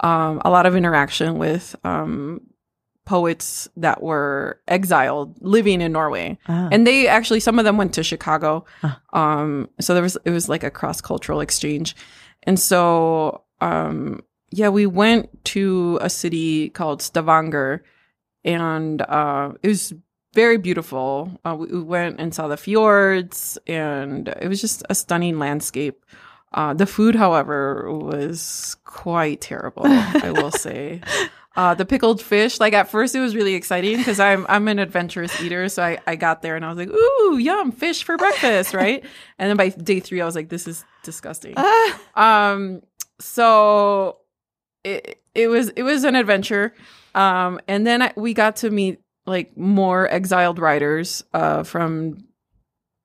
um, 0.00 0.40
a 0.44 0.50
lot 0.50 0.66
of 0.66 0.76
interaction 0.76 1.38
with 1.38 1.74
um, 1.82 2.42
poets 3.08 3.68
that 3.84 4.02
were 4.02 4.60
exiled 4.68 5.34
living 5.40 5.80
in 5.80 5.90
Norway 5.92 6.36
Ah. 6.48 6.68
and 6.70 6.86
they 6.86 7.08
actually 7.08 7.40
some 7.40 7.58
of 7.58 7.64
them 7.64 7.76
went 7.78 7.94
to 7.94 8.02
chicago 8.02 8.64
Huh. 8.82 8.96
um 9.22 9.68
so 9.80 9.94
there 9.94 10.02
was 10.08 10.16
it 10.28 10.30
was 10.38 10.46
like 10.48 10.62
a 10.66 10.70
cross 10.70 11.00
cultural 11.00 11.40
exchange 11.40 11.96
and 12.48 12.60
so 12.60 13.42
um 13.60 14.20
yeah 14.60 14.68
we 14.68 14.84
went 14.86 15.24
to 15.54 15.98
a 16.02 16.10
city 16.10 16.68
called 16.78 17.00
stavanger 17.02 17.82
and 18.44 19.00
uh 19.02 19.52
it 19.62 19.68
was 19.68 19.94
very 20.34 20.58
beautiful 20.58 21.30
uh, 21.46 21.56
we, 21.58 21.66
we 21.66 21.82
went 21.82 22.20
and 22.20 22.34
saw 22.34 22.46
the 22.48 22.56
fjords 22.56 23.58
and 23.66 24.28
it 24.44 24.48
was 24.48 24.60
just 24.60 24.82
a 24.90 24.94
stunning 24.94 25.38
landscape 25.38 26.04
uh, 26.50 26.72
the 26.72 26.86
food, 26.86 27.14
however, 27.14 27.92
was 27.92 28.74
quite 28.86 29.38
terrible. 29.42 29.82
I 29.84 30.30
will 30.34 30.50
say, 30.66 31.02
uh, 31.58 31.74
the 31.74 31.84
pickled 31.84 32.22
fish. 32.22 32.60
Like 32.60 32.72
at 32.72 32.88
first, 32.88 33.14
it 33.16 33.20
was 33.20 33.34
really 33.34 33.54
exciting 33.54 33.96
because 33.98 34.20
I'm 34.20 34.46
I'm 34.48 34.68
an 34.68 34.78
adventurous 34.78 35.38
eater, 35.42 35.68
so 35.68 35.82
I, 35.82 35.98
I 36.06 36.14
got 36.16 36.40
there 36.40 36.54
and 36.56 36.64
I 36.64 36.68
was 36.68 36.78
like, 36.78 36.88
"Ooh, 36.90 37.36
yum, 37.38 37.72
fish 37.72 38.04
for 38.04 38.16
breakfast!" 38.16 38.72
Right? 38.74 39.04
And 39.38 39.50
then 39.50 39.56
by 39.56 39.70
day 39.70 39.98
three, 40.00 40.20
I 40.20 40.24
was 40.24 40.36
like, 40.36 40.48
"This 40.48 40.66
is 40.68 40.84
disgusting." 41.02 41.54
Um, 42.14 42.82
so 43.20 44.18
it 44.84 45.20
it 45.34 45.48
was 45.48 45.68
it 45.70 45.82
was 45.82 46.04
an 46.04 46.14
adventure. 46.14 46.74
Um, 47.14 47.60
and 47.68 47.86
then 47.86 48.02
I, 48.02 48.12
we 48.16 48.34
got 48.34 48.56
to 48.56 48.70
meet 48.70 49.00
like 49.26 49.56
more 49.56 50.08
exiled 50.08 50.58
writers 50.58 51.24
uh, 51.34 51.62
from 51.64 52.24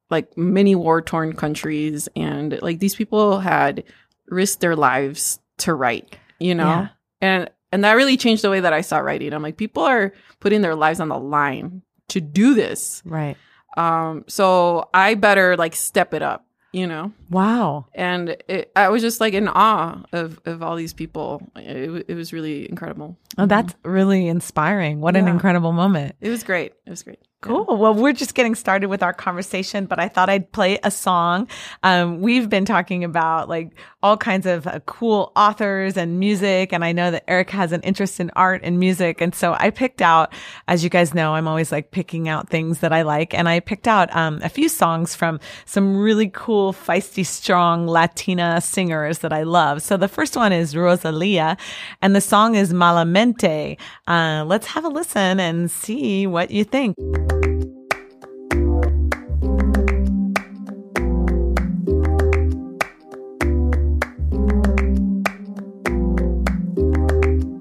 like 0.09 0.37
many 0.37 0.75
war 0.75 1.01
torn 1.01 1.33
countries, 1.33 2.07
and 2.15 2.59
like 2.61 2.79
these 2.79 2.95
people 2.95 3.39
had 3.39 3.83
risked 4.27 4.61
their 4.61 4.75
lives 4.75 5.39
to 5.59 5.73
write, 5.73 6.15
you 6.39 6.53
know, 6.55 6.67
Yeah. 6.67 6.87
and 7.21 7.49
and 7.73 7.83
that 7.83 7.93
really 7.93 8.15
changed 8.17 8.43
the 8.43 8.49
way 8.49 8.59
that 8.61 8.71
I 8.73 8.81
saw 8.81 8.99
writing. 8.99 9.33
I'm 9.33 9.41
like, 9.41 9.57
people 9.57 9.83
are 9.83 10.13
putting 10.39 10.61
their 10.61 10.75
lives 10.75 10.99
on 10.99 11.09
the 11.09 11.17
line 11.19 11.81
to 12.09 12.21
do 12.21 12.53
this. 12.53 13.01
Right. 13.03 13.35
Um, 13.75 14.23
so 14.27 14.89
I 14.93 15.15
better 15.15 15.57
like 15.57 15.75
step 15.75 16.13
it 16.13 16.21
up, 16.21 16.45
you 16.71 16.85
know 16.85 17.11
Wow. 17.31 17.87
and 17.95 18.37
it, 18.47 18.71
I 18.75 18.89
was 18.89 19.01
just 19.01 19.19
like 19.19 19.33
in 19.33 19.47
awe 19.47 20.03
of 20.13 20.39
of 20.45 20.61
all 20.61 20.75
these 20.75 20.93
people. 20.93 21.41
It, 21.55 22.05
it 22.07 22.15
was 22.15 22.31
really 22.33 22.69
incredible. 22.69 23.17
Oh, 23.37 23.47
that's 23.47 23.73
really 23.83 24.27
inspiring. 24.27 25.01
What 25.01 25.15
an 25.15 25.27
incredible 25.27 25.71
moment. 25.71 26.15
It 26.21 26.29
was 26.29 26.43
great. 26.43 26.73
It 26.85 26.89
was 26.91 27.01
great. 27.03 27.19
Cool. 27.43 27.65
Well, 27.77 27.93
we're 27.93 28.13
just 28.13 28.35
getting 28.35 28.55
started 28.55 28.87
with 28.87 29.03
our 29.03 29.11
conversation, 29.11 29.85
but 29.85 29.99
I 29.99 30.07
thought 30.07 30.29
I'd 30.29 30.49
play 30.53 30.79
a 30.81 30.89
song. 30.89 31.49
Um, 31.83 32.21
we've 32.21 32.49
been 32.49 32.63
talking 32.63 33.03
about 33.03 33.49
like 33.49 33.71
all 34.01 34.15
kinds 34.15 34.45
of 34.45 34.65
uh, 34.65 34.79
cool 34.85 35.33
authors 35.35 35.97
and 35.97 36.19
music. 36.19 36.71
And 36.71 36.85
I 36.85 36.93
know 36.93 37.11
that 37.11 37.25
Eric 37.27 37.49
has 37.49 37.73
an 37.73 37.81
interest 37.81 38.21
in 38.21 38.31
art 38.37 38.61
and 38.63 38.79
music. 38.79 39.19
And 39.19 39.35
so 39.35 39.57
I 39.59 39.71
picked 39.71 40.01
out, 40.01 40.31
as 40.69 40.85
you 40.85 40.89
guys 40.89 41.13
know, 41.13 41.35
I'm 41.35 41.47
always 41.47 41.69
like 41.69 41.91
picking 41.91 42.29
out 42.29 42.47
things 42.47 42.79
that 42.79 42.93
I 42.93 43.01
like. 43.01 43.33
And 43.33 43.49
I 43.49 43.59
picked 43.59 43.89
out, 43.89 44.13
um, 44.15 44.39
a 44.41 44.49
few 44.49 44.69
songs 44.69 45.13
from 45.13 45.39
some 45.65 45.97
really 45.97 46.29
cool, 46.29 46.71
feisty, 46.71 47.25
strong 47.25 47.87
Latina 47.87 48.61
singers 48.61 49.19
that 49.19 49.33
I 49.33 49.43
love. 49.43 49.81
So 49.81 49.97
the 49.97 50.07
first 50.07 50.37
one 50.37 50.53
is 50.53 50.77
Rosalia 50.77 51.57
and 52.01 52.15
the 52.15 52.21
song 52.21 52.55
is 52.55 52.71
Malamente. 52.71 53.77
Uh, 54.07 54.45
let's 54.47 54.67
have 54.67 54.85
a 54.85 54.89
listen 54.89 55.41
and 55.41 55.69
see 55.69 56.25
what 56.25 56.51
you 56.51 56.63
think. 56.63 56.95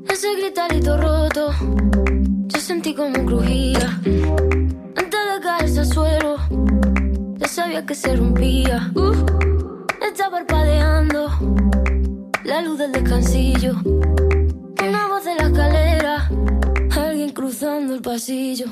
Ese 0.09 0.35
gritarito 0.37 0.97
roto, 0.97 1.53
yo 2.47 2.61
sentí 2.61 2.95
como 2.95 3.25
crujía. 3.25 3.99
Antes 4.97 5.21
de 5.35 5.41
caerse 5.43 5.81
al 5.81 5.87
suelo, 5.87 6.37
sabía 7.53 7.85
que 7.85 7.95
se 7.95 8.17
rompía. 8.17 8.91
Uh, 8.95 9.13
está 10.09 10.31
parpadeando 10.31 11.29
la 12.45 12.63
luz 12.63 12.79
del 12.79 12.93
descansillo. 12.93 13.75
Pasillo. 18.13 18.67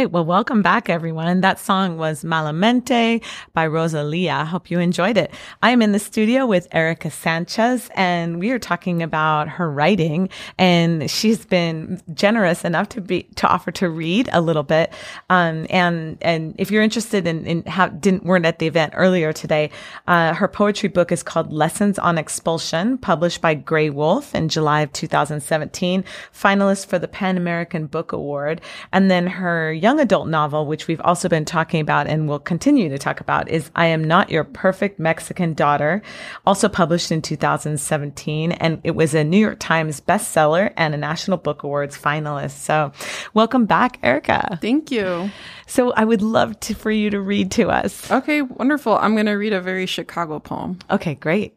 Right. 0.00 0.10
Well, 0.10 0.24
welcome 0.24 0.62
back, 0.62 0.88
everyone. 0.88 1.42
That 1.42 1.58
song 1.58 1.98
was 1.98 2.24
Malamente 2.24 3.22
by 3.52 3.66
Rosalia. 3.66 4.32
I 4.32 4.44
hope 4.46 4.70
you 4.70 4.80
enjoyed 4.80 5.18
it. 5.18 5.30
I 5.62 5.72
am 5.72 5.82
in 5.82 5.92
the 5.92 5.98
studio 5.98 6.46
with 6.46 6.68
Erika 6.72 7.10
Sanchez 7.10 7.90
and 7.94 8.40
we 8.40 8.50
are 8.50 8.58
talking 8.58 9.02
about 9.02 9.46
her 9.50 9.70
writing 9.70 10.30
and 10.56 11.10
she's 11.10 11.44
been 11.44 12.00
generous 12.14 12.64
enough 12.64 12.88
to 12.90 13.02
be, 13.02 13.24
to 13.34 13.46
offer 13.46 13.70
to 13.72 13.90
read 13.90 14.30
a 14.32 14.40
little 14.40 14.62
bit. 14.62 14.90
Um, 15.28 15.66
and, 15.68 16.16
and 16.22 16.54
if 16.56 16.70
you're 16.70 16.82
interested 16.82 17.26
in, 17.26 17.44
in 17.44 17.64
how 17.66 17.88
didn't, 17.88 18.24
weren't 18.24 18.46
at 18.46 18.58
the 18.58 18.66
event 18.66 18.94
earlier 18.96 19.34
today, 19.34 19.70
uh, 20.06 20.32
her 20.32 20.48
poetry 20.48 20.88
book 20.88 21.12
is 21.12 21.22
called 21.22 21.52
Lessons 21.52 21.98
on 21.98 22.16
Expulsion, 22.16 22.96
published 22.96 23.42
by 23.42 23.54
Graywolf 23.54 24.34
in 24.34 24.48
July 24.48 24.80
of 24.80 24.94
2017, 24.94 26.04
finalist 26.32 26.86
for 26.86 26.98
the 26.98 27.06
Pan 27.06 27.36
American 27.36 27.84
Book 27.84 28.12
Award. 28.12 28.62
And 28.92 29.10
then 29.10 29.26
her 29.26 29.70
young 29.74 29.89
adult 29.98 30.28
novel, 30.28 30.66
which 30.66 30.86
we've 30.86 31.00
also 31.00 31.28
been 31.28 31.44
talking 31.44 31.80
about 31.80 32.06
and 32.06 32.28
will 32.28 32.38
continue 32.38 32.88
to 32.88 32.98
talk 32.98 33.20
about, 33.20 33.48
is 33.48 33.70
I 33.74 33.86
Am 33.86 34.04
Not 34.04 34.30
Your 34.30 34.44
Perfect 34.44 35.00
Mexican 35.00 35.54
Daughter, 35.54 36.02
also 36.46 36.68
published 36.68 37.10
in 37.10 37.22
2017. 37.22 38.52
And 38.52 38.80
it 38.84 38.92
was 38.92 39.14
a 39.14 39.24
New 39.24 39.38
York 39.38 39.58
Times 39.58 40.00
bestseller 40.00 40.72
and 40.76 40.94
a 40.94 40.98
National 40.98 41.38
Book 41.38 41.62
Awards 41.62 41.98
finalist. 41.98 42.58
So 42.58 42.92
welcome 43.34 43.66
back, 43.66 43.98
Erika. 44.02 44.58
Thank 44.60 44.90
you. 44.90 45.30
So 45.66 45.92
I 45.92 46.04
would 46.04 46.22
love 46.22 46.58
to, 46.60 46.74
for 46.74 46.90
you 46.90 47.10
to 47.10 47.20
read 47.20 47.50
to 47.52 47.70
us. 47.70 48.10
Okay, 48.10 48.42
wonderful. 48.42 48.96
I'm 48.98 49.14
going 49.14 49.26
to 49.26 49.32
read 49.32 49.52
a 49.52 49.60
very 49.60 49.86
Chicago 49.86 50.38
poem. 50.38 50.78
Okay, 50.90 51.14
great. 51.14 51.56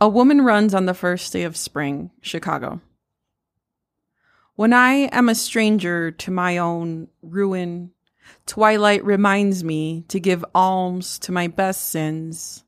A 0.00 0.08
woman 0.08 0.42
runs 0.42 0.74
on 0.74 0.84
the 0.84 0.94
first 0.94 1.32
day 1.32 1.44
of 1.44 1.56
spring, 1.56 2.10
Chicago. 2.20 2.80
When 4.56 4.72
I 4.72 5.10
am 5.12 5.28
a 5.28 5.34
stranger 5.34 6.10
to 6.10 6.30
my 6.30 6.56
own 6.56 7.08
ruin, 7.20 7.90
twilight 8.46 9.04
reminds 9.04 9.62
me 9.62 10.06
to 10.08 10.18
give 10.18 10.46
alms 10.54 11.18
to 11.20 11.32
my 11.32 11.46
best 11.46 11.90
sins. 11.90 12.64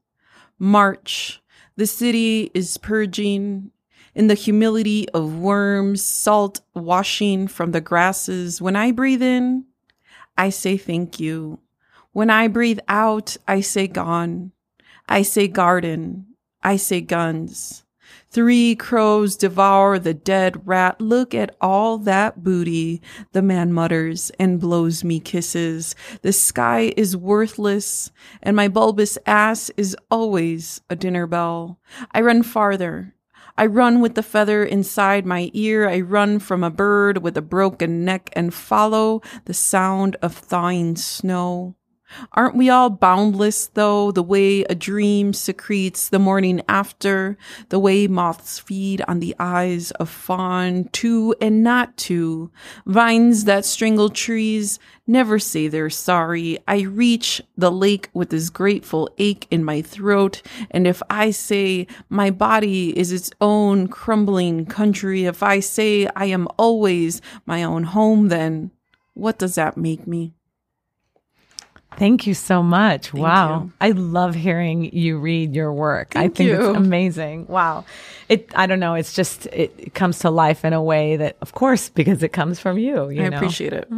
March, 0.58 1.40
the 1.76 1.86
city 1.86 2.50
is 2.52 2.76
purging 2.76 3.70
in 4.14 4.26
the 4.26 4.34
humility 4.34 5.08
of 5.10 5.38
worms, 5.38 6.04
salt 6.04 6.60
washing 6.74 7.48
from 7.48 7.72
the 7.72 7.80
grasses. 7.80 8.60
When 8.60 8.76
I 8.76 8.92
breathe 8.92 9.22
in, 9.22 9.64
I 10.36 10.50
say 10.50 10.76
thank 10.76 11.18
you. 11.18 11.58
When 12.12 12.28
I 12.28 12.48
breathe 12.48 12.80
out, 12.88 13.38
I 13.48 13.62
say 13.62 13.86
gone. 13.86 14.52
I 15.08 15.22
say 15.22 15.48
garden. 15.48 16.26
I 16.62 16.76
say 16.76 17.00
guns. 17.00 17.84
Three 18.30 18.76
crows 18.76 19.36
devour 19.36 19.98
the 19.98 20.12
dead 20.12 20.66
rat. 20.66 21.00
Look 21.00 21.34
at 21.34 21.56
all 21.62 21.96
that 21.98 22.44
booty, 22.44 23.00
the 23.32 23.40
man 23.40 23.72
mutters 23.72 24.30
and 24.38 24.60
blows 24.60 25.02
me 25.02 25.18
kisses. 25.18 25.94
The 26.20 26.34
sky 26.34 26.92
is 26.94 27.16
worthless, 27.16 28.10
and 28.42 28.54
my 28.54 28.68
bulbous 28.68 29.16
ass 29.24 29.70
is 29.78 29.96
always 30.10 30.82
a 30.90 30.96
dinner 30.96 31.26
bell. 31.26 31.80
I 32.12 32.20
run 32.20 32.42
farther. 32.42 33.14
I 33.56 33.64
run 33.64 34.00
with 34.00 34.14
the 34.14 34.22
feather 34.22 34.62
inside 34.62 35.24
my 35.24 35.50
ear. 35.54 35.88
I 35.88 36.00
run 36.00 36.38
from 36.38 36.62
a 36.62 36.70
bird 36.70 37.22
with 37.22 37.36
a 37.38 37.42
broken 37.42 38.04
neck 38.04 38.28
and 38.34 38.52
follow 38.52 39.22
the 39.46 39.54
sound 39.54 40.16
of 40.20 40.34
thawing 40.34 40.96
snow. 40.96 41.76
Aren't 42.32 42.56
we 42.56 42.70
all 42.70 42.90
boundless, 42.90 43.66
though, 43.74 44.10
the 44.10 44.22
way 44.22 44.62
a 44.62 44.74
dream 44.74 45.32
secretes 45.32 46.08
the 46.08 46.18
morning 46.18 46.62
after, 46.68 47.36
the 47.68 47.78
way 47.78 48.06
moths 48.06 48.58
feed 48.58 49.02
on 49.06 49.20
the 49.20 49.34
eyes 49.38 49.90
of 49.92 50.08
fawn, 50.08 50.84
to 50.92 51.34
and 51.40 51.62
not 51.62 51.96
to, 51.98 52.50
vines 52.86 53.44
that 53.44 53.64
strangle 53.64 54.08
trees 54.08 54.78
never 55.06 55.38
say 55.38 55.68
they're 55.68 55.90
sorry. 55.90 56.58
I 56.68 56.80
reach 56.82 57.42
the 57.56 57.70
lake 57.70 58.10
with 58.12 58.30
this 58.30 58.50
grateful 58.50 59.08
ache 59.18 59.46
in 59.50 59.64
my 59.64 59.82
throat, 59.82 60.42
and 60.70 60.86
if 60.86 61.02
I 61.10 61.30
say 61.30 61.86
my 62.08 62.30
body 62.30 62.96
is 62.98 63.12
its 63.12 63.30
own 63.40 63.88
crumbling 63.88 64.66
country, 64.66 65.24
if 65.24 65.42
I 65.42 65.60
say 65.60 66.08
I 66.14 66.26
am 66.26 66.48
always 66.56 67.20
my 67.46 67.62
own 67.62 67.84
home, 67.84 68.28
then 68.28 68.70
what 69.14 69.38
does 69.38 69.56
that 69.56 69.76
make 69.76 70.06
me? 70.06 70.34
Thank 71.98 72.26
you 72.26 72.34
so 72.34 72.62
much. 72.62 73.12
wow. 73.12 73.64
you. 73.64 73.72
I 73.80 73.90
love 73.90 74.34
hearing 74.34 74.94
you 74.94 75.18
read 75.18 75.54
your 75.54 75.72
work. 75.72 76.12
Thank 76.12 76.32
I 76.32 76.34
think 76.34 76.50
you. 76.50 76.68
it's 76.68 76.76
amazing. 76.76 77.46
Wow. 77.48 77.84
It 78.28 78.52
I 78.54 78.66
don't 78.66 78.80
know, 78.80 78.94
it's 78.94 79.12
just 79.14 79.46
it, 79.46 79.74
it 79.78 79.94
comes 79.94 80.20
to 80.20 80.30
life 80.30 80.64
in 80.64 80.72
a 80.72 80.82
way 80.82 81.16
that 81.16 81.36
of 81.40 81.52
course 81.52 81.88
because 82.00 82.22
it 82.22 82.32
comes 82.32 82.60
from 82.60 82.78
you, 82.78 83.10
you 83.10 83.24
I 83.24 83.28
know. 83.28 83.36
appreciate 83.36 83.72
it. 83.72 83.88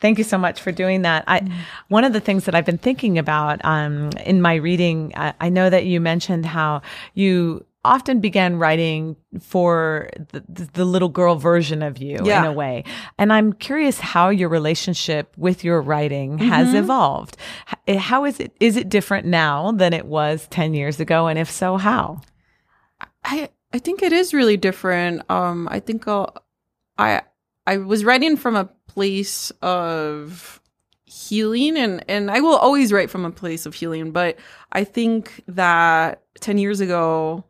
Thank 0.00 0.18
you 0.18 0.24
so 0.24 0.38
much 0.38 0.60
for 0.60 0.72
doing 0.72 1.02
that. 1.02 1.24
I, 1.26 1.50
one 1.88 2.04
of 2.04 2.12
the 2.12 2.20
things 2.20 2.44
that 2.44 2.54
I've 2.54 2.66
been 2.66 2.78
thinking 2.78 3.18
about, 3.18 3.64
um, 3.64 4.10
in 4.24 4.40
my 4.40 4.54
reading, 4.54 5.12
I, 5.16 5.34
I 5.40 5.48
know 5.48 5.68
that 5.70 5.86
you 5.86 6.00
mentioned 6.00 6.46
how 6.46 6.82
you 7.14 7.64
often 7.84 8.20
began 8.20 8.56
writing 8.56 9.16
for 9.40 10.08
the, 10.30 10.68
the 10.72 10.84
little 10.84 11.08
girl 11.08 11.34
version 11.36 11.82
of 11.82 11.98
you 11.98 12.16
in 12.18 12.44
a 12.46 12.52
way. 12.52 12.84
And 13.18 13.32
I'm 13.32 13.52
curious 13.52 13.98
how 13.98 14.28
your 14.28 14.48
relationship 14.48 15.32
with 15.36 15.64
your 15.64 15.80
writing 15.82 16.38
has 16.38 16.68
Mm-hmm. 16.68 16.76
evolved. 16.76 17.36
How 17.88 18.24
is 18.24 18.38
it, 18.38 18.52
is 18.60 18.76
it 18.76 18.88
different 18.88 19.26
now 19.26 19.72
than 19.72 19.92
it 19.92 20.06
was 20.06 20.46
10 20.48 20.74
years 20.74 21.00
ago? 21.00 21.26
And 21.26 21.38
if 21.38 21.50
so, 21.50 21.76
how? 21.76 22.20
I 23.24 23.48
I 23.74 23.78
think 23.78 24.02
it 24.02 24.12
is 24.12 24.34
really 24.34 24.56
different. 24.56 25.22
Um, 25.30 25.66
I 25.70 25.80
think 25.80 26.06
uh, 26.06 26.26
I 26.98 27.22
I 27.66 27.78
was 27.78 28.04
writing 28.04 28.36
from 28.36 28.54
a 28.54 28.66
place 28.86 29.50
of 29.62 30.60
healing, 31.04 31.76
and 31.78 32.04
and 32.08 32.30
I 32.30 32.40
will 32.40 32.56
always 32.56 32.92
write 32.92 33.10
from 33.10 33.24
a 33.24 33.30
place 33.30 33.64
of 33.64 33.74
healing. 33.74 34.10
But 34.12 34.38
I 34.72 34.84
think 34.84 35.42
that 35.48 36.22
ten 36.40 36.58
years 36.58 36.80
ago, 36.80 37.44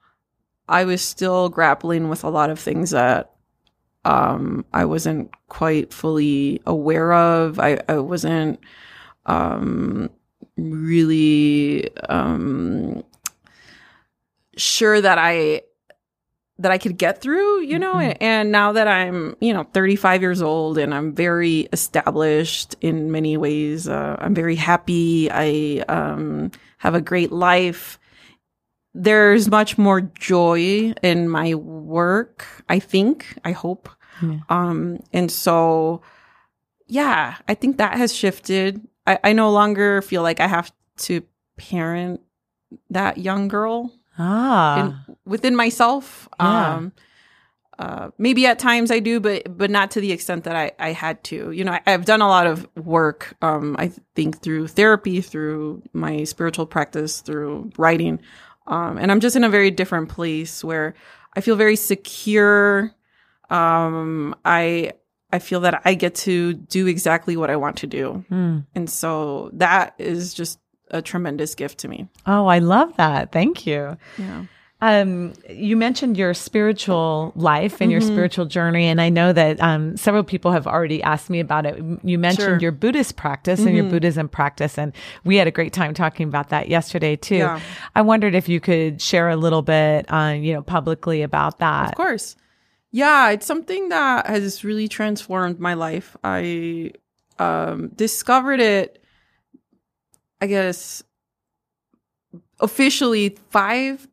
I 0.69 0.85
was 0.85 1.03
still 1.03 1.49
grappling 1.49 2.09
with 2.09 2.25
a 2.25 2.31
lot 2.31 2.51
of 2.51 2.59
things 2.59 2.91
that 2.91 3.33
um, 4.05 4.65
I 4.73 4.85
wasn't 4.85 5.31
quite 5.49 5.93
fully 5.93 6.61
aware 6.67 7.13
of. 7.13 7.59
I, 7.59 7.79
I 7.89 7.99
wasn't 7.99 8.61
um, 9.27 10.11
really 10.57 11.97
um, 12.09 13.05
sure 14.57 15.01
that 15.01 15.19
I 15.19 15.63
that 16.59 16.71
I 16.71 16.79
could 16.79 16.97
get 16.97 17.21
through, 17.21 17.63
you 17.63 17.79
know, 17.79 17.99
and 17.99 18.53
now 18.53 18.73
that 18.73 18.87
I'm, 18.87 19.35
you 19.41 19.53
know, 19.53 19.65
35 19.73 20.21
years 20.21 20.43
old 20.43 20.79
and 20.79 20.95
I'm 20.95 21.13
very 21.13 21.69
established 21.73 22.77
in 22.81 23.11
many 23.11 23.37
ways, 23.37 23.89
uh, 23.89 24.17
I'm 24.19 24.35
very 24.35 24.55
happy. 24.55 25.29
I 25.31 25.83
um, 25.89 26.53
have 26.79 26.95
a 26.95 27.01
great 27.01 27.33
life. 27.33 27.99
There's 28.95 29.49
much 29.49 29.79
more 29.79 30.03
joy 30.03 30.93
in 31.03 31.29
my 31.29 31.55
work, 31.55 32.47
I 32.69 32.79
think, 32.79 33.39
I 33.45 33.53
hope. 33.53 33.89
Yeah. 34.23 34.41
Um, 34.49 35.03
and 35.13 35.31
so, 35.31 36.03
yeah, 36.87 37.37
I 37.49 37.55
think 37.55 37.79
that 37.79 37.97
has 37.97 38.15
shifted. 38.15 38.87
I, 39.07 39.19
I 39.25 39.33
no 39.33 39.51
longer 39.51 40.03
feel 40.03 40.23
like 40.23 40.41
I 40.41 40.47
have 40.47 40.73
to 40.99 41.23
parent 41.57 42.21
that 42.91 43.19
young 43.19 43.49
girl 43.49 43.93
Ah, 44.19 45.05
in, 45.09 45.17
within 45.25 45.57
myself. 45.57 46.29
Yeah. 46.39 46.75
Um, 46.75 46.93
uh, 47.79 48.11
maybe 48.19 48.47
at 48.47 48.59
times 48.59 48.91
I 48.91 48.99
do, 48.99 49.19
but 49.19 49.57
but 49.57 49.71
not 49.71 49.91
to 49.93 50.01
the 50.01 50.13
extent 50.13 50.45
that 50.45 50.55
I, 50.55 50.73
I 50.79 50.93
had 50.93 51.25
to. 51.25 51.51
You 51.51 51.65
know, 51.65 51.73
I, 51.73 51.81
I've 51.87 52.05
done 52.05 52.21
a 52.21 52.29
lot 52.29 52.47
of 52.47 52.69
work. 52.77 53.35
Um, 53.41 53.75
I 53.79 53.91
think 54.15 54.43
through 54.43 54.69
therapy, 54.69 55.21
through 55.23 55.83
my 55.93 56.25
spiritual 56.25 56.67
practice, 56.67 57.23
through 57.23 57.73
writing, 57.79 58.21
um, 58.67 58.99
and 58.99 59.11
I'm 59.11 59.21
just 59.21 59.37
in 59.37 59.45
a 59.45 59.49
very 59.49 59.71
different 59.71 60.09
place 60.09 60.63
where 60.65 60.95
I 61.37 61.41
feel 61.41 61.57
very 61.57 61.77
secure. 61.77 62.93
Um, 63.51 64.35
I 64.45 64.93
I 65.33 65.39
feel 65.39 65.61
that 65.61 65.83
I 65.85 65.95
get 65.95 66.15
to 66.17 66.53
do 66.55 66.87
exactly 66.87 67.37
what 67.37 67.51
I 67.51 67.57
want 67.57 67.77
to 67.79 67.87
do, 67.87 68.25
Hmm. 68.29 68.59
and 68.75 68.89
so 68.89 69.51
that 69.55 69.95
is 69.99 70.35
just 70.35 70.59
a 70.91 71.01
tremendous 71.01 71.55
gift 71.55 71.79
to 71.79 71.89
me. 71.89 72.07
oh, 72.27 72.47
I 72.47 72.59
love 72.59 72.97
that. 72.99 73.33
Thank 73.33 73.67
you. 73.67 73.97
Yeah. 74.19 74.45
Um, 74.85 75.33
you 75.49 75.77
mentioned 75.77 76.17
your 76.17 76.35
spiritual 76.35 77.33
life 77.37 77.81
and 77.81 77.91
your 77.93 78.01
Mm-hmm. 78.01 78.11
spiritual 78.13 78.47
journey, 78.47 78.87
and 78.87 79.01
I 79.01 79.11
know 79.11 79.33
that 79.33 79.61
um, 79.63 79.97
several 79.97 80.25
people 80.25 80.51
have 80.51 80.67
already 80.67 81.01
asked 81.05 81.31
me 81.31 81.39
about 81.39 81.67
it. 81.67 81.77
You 82.03 82.19
mentioned 82.19 82.43
Sure. 82.45 82.55
Mm-hmm. 82.55 82.63
your 82.63 82.73
Buddhist 82.73 83.15
practice 83.15 83.61
and 83.61 83.77
your 83.77 83.85
Buddhism 83.89 84.29
practice, 84.29 84.77
and 84.79 84.93
we 85.23 85.37
had 85.37 85.47
a 85.47 85.53
great 85.53 85.73
time 85.73 85.95
talking 85.95 86.27
about 86.27 86.49
that 86.49 86.69
yesterday 86.69 87.15
too. 87.15 87.37
Yeah. 87.37 87.61
I 87.95 88.03
wondered 88.03 88.35
if 88.35 88.49
you 88.49 88.59
could 88.59 89.01
share 89.01 89.29
a 89.31 89.37
little 89.37 89.63
bit, 89.63 90.05
uh, 90.13 90.35
you 90.37 90.53
know, 90.53 90.63
publicly 90.63 91.23
about 91.23 91.61
that. 91.61 91.91
Of 91.91 91.95
course. 91.95 92.35
Yeah, 92.91 93.31
it's 93.31 93.47
something 93.47 93.89
that 93.91 94.27
has 94.27 94.65
really 94.65 94.89
transformed 94.89 95.61
my 95.61 95.75
life. 95.75 96.17
I 96.25 96.91
um, 97.39 97.89
discovered 97.95 98.59
it, 98.59 99.03
I 100.41 100.47
guess, 100.49 101.05
officially 102.61 103.37
five, 103.51 104.09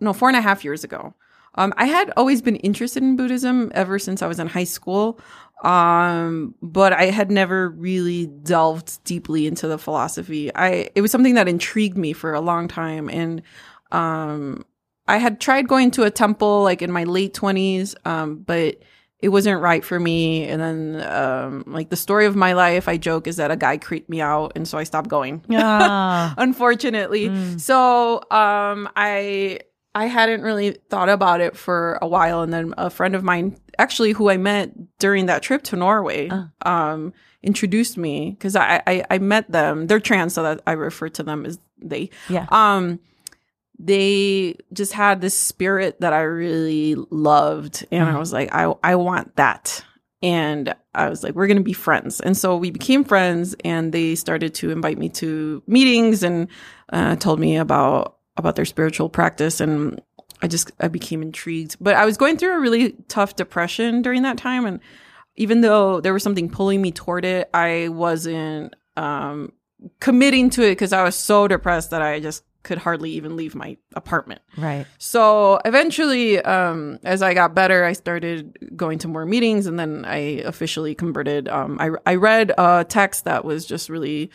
no, 0.00 0.12
four 0.12 0.28
and 0.28 0.36
a 0.36 0.40
half 0.40 0.64
years 0.64 0.84
ago. 0.84 1.14
Um, 1.56 1.74
I 1.76 1.86
had 1.86 2.12
always 2.16 2.42
been 2.42 2.56
interested 2.56 3.02
in 3.02 3.16
Buddhism 3.16 3.70
ever 3.74 3.98
since 3.98 4.22
I 4.22 4.26
was 4.26 4.38
in 4.38 4.46
high 4.46 4.64
school. 4.64 5.20
Um, 5.62 6.54
but 6.62 6.94
I 6.94 7.06
had 7.06 7.30
never 7.30 7.68
really 7.68 8.26
delved 8.26 9.04
deeply 9.04 9.46
into 9.46 9.68
the 9.68 9.76
philosophy. 9.76 10.54
I, 10.54 10.88
it 10.94 11.02
was 11.02 11.10
something 11.10 11.34
that 11.34 11.48
intrigued 11.48 11.98
me 11.98 12.14
for 12.14 12.32
a 12.32 12.40
long 12.40 12.66
time. 12.66 13.10
And, 13.10 13.42
um, 13.92 14.64
I 15.06 15.18
had 15.18 15.40
tried 15.40 15.66
going 15.68 15.90
to 15.92 16.04
a 16.04 16.10
temple 16.10 16.62
like 16.62 16.82
in 16.82 16.92
my 16.92 17.02
late 17.04 17.34
twenties, 17.34 17.96
um, 18.04 18.36
but 18.36 18.76
it 19.18 19.28
wasn't 19.28 19.60
right 19.60 19.84
for 19.84 19.98
me. 19.98 20.44
And 20.44 20.62
then, 20.62 21.02
um, 21.10 21.64
like 21.66 21.90
the 21.90 21.96
story 21.96 22.26
of 22.26 22.36
my 22.36 22.52
life, 22.52 22.88
I 22.88 22.96
joke 22.96 23.26
is 23.26 23.36
that 23.36 23.50
a 23.50 23.56
guy 23.56 23.76
creeped 23.76 24.08
me 24.08 24.20
out, 24.20 24.52
and 24.54 24.68
so 24.68 24.78
I 24.78 24.84
stopped 24.84 25.08
going. 25.08 25.44
Ah, 25.50 26.32
Unfortunately, 26.38 27.58
so 27.58 28.20
um, 28.30 28.88
I 28.94 29.58
I 29.94 30.06
hadn't 30.06 30.42
really 30.42 30.72
thought 30.88 31.08
about 31.08 31.40
it 31.40 31.56
for 31.56 31.98
a 32.00 32.06
while, 32.06 32.42
and 32.42 32.52
then 32.52 32.74
a 32.78 32.90
friend 32.90 33.14
of 33.14 33.24
mine, 33.24 33.56
actually, 33.78 34.12
who 34.12 34.30
I 34.30 34.36
met 34.36 34.70
during 34.98 35.26
that 35.26 35.42
trip 35.42 35.62
to 35.64 35.76
Norway, 35.76 36.30
um, 36.62 37.12
introduced 37.42 37.98
me 37.98 38.30
because 38.30 38.54
I, 38.54 38.82
I 38.86 39.04
I 39.10 39.18
met 39.18 39.50
them. 39.50 39.86
They're 39.88 39.98
trans, 40.00 40.34
so 40.34 40.42
that 40.44 40.60
I 40.66 40.72
refer 40.72 41.08
to 41.10 41.22
them 41.22 41.44
as 41.46 41.58
they. 41.80 42.10
Yeah. 42.28 42.46
um 42.50 43.00
they 43.82 44.56
just 44.74 44.92
had 44.92 45.22
this 45.22 45.34
spirit 45.36 46.00
that 46.00 46.12
I 46.12 46.20
really 46.20 46.96
loved 47.10 47.86
and 47.90 48.04
I 48.10 48.18
was 48.18 48.30
like 48.30 48.54
I 48.54 48.72
I 48.84 48.96
want 48.96 49.36
that. 49.36 49.82
And 50.22 50.74
I 50.94 51.08
was 51.08 51.22
like 51.22 51.34
we're 51.34 51.46
going 51.46 51.56
to 51.56 51.62
be 51.62 51.72
friends. 51.72 52.20
And 52.20 52.36
so 52.36 52.58
we 52.58 52.70
became 52.70 53.04
friends 53.04 53.56
and 53.64 53.90
they 53.90 54.16
started 54.16 54.54
to 54.56 54.70
invite 54.70 54.98
me 54.98 55.08
to 55.10 55.62
meetings 55.66 56.22
and 56.22 56.48
uh, 56.92 57.16
told 57.16 57.40
me 57.40 57.56
about 57.56 58.18
about 58.40 58.56
their 58.56 58.64
spiritual 58.64 59.08
practice 59.08 59.60
and 59.60 60.00
I 60.42 60.48
just 60.48 60.72
I 60.80 60.88
became 60.88 61.22
intrigued 61.22 61.76
but 61.80 61.94
I 61.94 62.04
was 62.04 62.16
going 62.16 62.36
through 62.36 62.56
a 62.56 62.60
really 62.60 62.92
tough 63.08 63.36
depression 63.36 64.02
during 64.02 64.22
that 64.22 64.36
time 64.36 64.66
and 64.66 64.80
even 65.36 65.60
though 65.60 66.00
there 66.00 66.12
was 66.12 66.22
something 66.22 66.50
pulling 66.50 66.82
me 66.82 66.90
toward 66.90 67.24
it 67.24 67.48
I 67.54 67.88
wasn't 67.88 68.74
um 68.96 69.52
committing 70.00 70.50
to 70.50 70.62
it 70.62 70.72
because 70.72 70.92
I 70.92 71.04
was 71.04 71.14
so 71.14 71.46
depressed 71.46 71.90
that 71.90 72.02
I 72.02 72.20
just 72.20 72.44
could 72.62 72.78
hardly 72.78 73.10
even 73.12 73.36
leave 73.36 73.54
my 73.54 73.76
apartment. 73.94 74.42
Right. 74.56 74.86
So 74.98 75.60
eventually, 75.64 76.40
um, 76.40 76.98
as 77.04 77.22
I 77.22 77.34
got 77.34 77.54
better, 77.54 77.84
I 77.84 77.94
started 77.94 78.76
going 78.76 78.98
to 79.00 79.08
more 79.08 79.24
meetings, 79.24 79.66
and 79.66 79.78
then 79.78 80.04
I 80.04 80.42
officially 80.44 80.94
converted. 80.94 81.48
Um, 81.48 81.78
I 81.80 81.90
I 82.04 82.16
read 82.16 82.52
a 82.58 82.84
text 82.88 83.24
that 83.24 83.44
was 83.44 83.64
just 83.64 83.88
really 83.88 84.30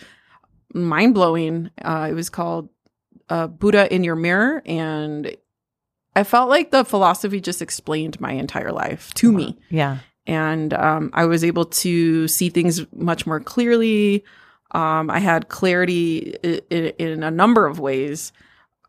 mind 0.74 1.14
blowing. 1.14 1.70
Uh, 1.82 2.08
it 2.10 2.14
was 2.14 2.30
called 2.30 2.70
uh, 3.30 3.48
"Buddha 3.48 3.94
in 3.94 4.04
Your 4.04 4.16
Mirror," 4.16 4.62
and 4.66 5.36
I 6.16 6.24
felt 6.24 6.50
like 6.50 6.72
the 6.72 6.86
philosophy 6.86 7.42
just 7.42 7.62
explained 7.62 8.20
my 8.22 8.32
entire 8.32 8.72
life 8.72 9.14
to 9.16 9.32
me 9.32 9.58
Yeah. 9.70 9.98
and 10.26 10.74
um, 10.74 11.10
I 11.14 11.26
was 11.26 11.44
able 11.44 11.66
to 11.66 12.28
see 12.30 12.50
things 12.50 12.86
much 12.94 13.28
more 13.28 13.40
clearly. 13.42 14.24
Um, 14.72 15.10
I 15.10 15.20
had 15.20 15.50
clarity 15.50 16.36
in, 16.70 16.88
in 16.98 17.24
a 17.24 17.32
number 17.32 17.66
of 17.66 17.80
ways, 17.80 18.32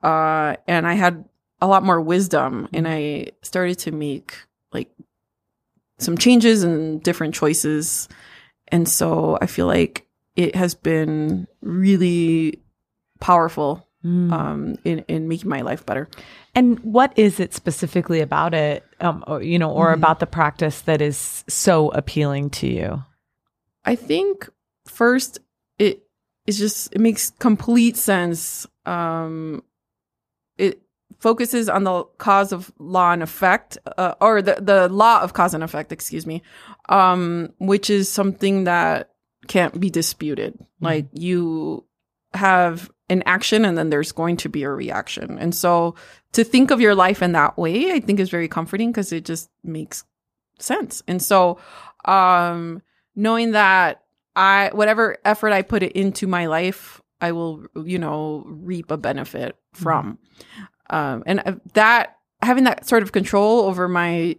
uh, 0.03 0.57
and 0.69 0.87
I 0.87 0.95
had 0.95 1.25
a 1.61 1.67
lot 1.67 1.83
more 1.83 2.01
wisdom. 2.01 2.69
And 2.73 2.87
I 2.89 3.29
started 3.43 3.79
to 3.81 3.93
make 3.93 4.35
like 4.73 4.91
some 5.99 6.17
changes 6.19 6.63
and 6.63 7.03
different 7.03 7.35
choices, 7.35 8.09
and 8.69 8.89
so 8.89 9.39
I 9.41 9.47
feel 9.47 9.67
like 9.67 10.07
it 10.37 10.55
has 10.55 10.75
been 10.75 11.47
really 11.61 12.61
powerful 13.21 13.86
Mm. 14.07 14.33
um, 14.33 14.77
in 14.85 15.01
in 15.09 15.27
making 15.27 15.51
my 15.51 15.63
life 15.63 15.85
better. 15.85 16.09
And 16.55 16.79
what 16.81 17.13
is 17.19 17.41
it 17.41 17.53
specifically 17.55 18.21
about 18.21 18.55
it, 18.55 18.85
um, 19.01 19.25
or, 19.27 19.43
you 19.43 19.59
know, 19.59 19.69
Mm-hmm. 19.71 19.79
or 19.81 19.93
about 19.93 20.21
the 20.21 20.27
practice 20.27 20.83
that 20.83 21.01
is 21.01 21.45
so 21.49 21.89
appealing 21.91 22.51
to 22.51 22.67
you? 22.69 23.03
I 23.85 23.97
think 23.97 24.49
first 24.87 25.41
it 25.79 26.05
is 26.47 26.57
just 26.59 26.95
it 26.95 27.01
makes 27.01 27.31
complete 27.31 27.97
sense. 27.97 28.67
Um, 28.85 29.63
it 30.57 30.83
focuses 31.19 31.69
on 31.69 31.85
the 31.85 32.05
cause 32.19 32.53
of 32.53 32.71
law 32.79 33.13
and 33.13 33.23
effect, 33.23 33.79
uh, 33.99 34.15
or 34.21 34.41
the 34.43 34.57
the 34.61 34.89
law 34.89 35.23
of 35.23 35.33
cause 35.33 35.53
and 35.55 35.65
effect. 35.65 35.91
Excuse 35.91 36.27
me, 36.27 36.43
um, 36.89 37.53
which 37.59 37.91
is 37.91 38.09
something 38.13 38.65
that 38.65 39.11
can't 39.49 39.81
be 39.81 39.91
disputed. 39.91 40.55
Like 40.81 41.07
you 41.13 41.85
have 42.35 42.91
an 43.09 43.23
action, 43.27 43.65
and 43.65 43.77
then 43.79 43.91
there's 43.91 44.13
going 44.13 44.37
to 44.39 44.49
be 44.49 44.63
a 44.65 44.71
reaction, 44.71 45.39
and 45.39 45.55
so 45.55 45.95
to 46.33 46.45
think 46.45 46.71
of 46.71 46.81
your 46.81 46.95
life 46.95 47.23
in 47.23 47.33
that 47.33 47.57
way, 47.57 47.93
I 47.93 48.01
think 48.01 48.21
is 48.21 48.29
very 48.31 48.49
comforting 48.49 48.91
because 48.91 49.13
it 49.13 49.25
just 49.25 49.49
makes 49.65 50.05
sense. 50.59 51.03
And 51.09 51.23
so, 51.23 51.59
um, 52.05 52.83
knowing 53.15 53.53
that 53.53 54.03
I 54.35 54.71
whatever 54.73 55.17
effort 55.25 55.53
I 55.53 55.63
put 55.63 55.83
it 55.83 55.93
into 55.93 56.27
my 56.27 56.47
life, 56.47 57.01
I 57.21 57.33
will 57.33 57.65
you 57.85 57.99
know 57.99 58.45
reap 58.47 58.91
a 58.91 58.97
benefit 58.97 59.57
from. 59.73 60.19
Um, 60.91 61.23
and 61.27 61.41
uh, 61.47 61.53
that 61.75 62.17
having 62.43 62.65
that 62.65 62.87
sort 62.87 63.03
of 63.03 63.13
control 63.13 63.61
over 63.65 63.89
my 63.89 64.37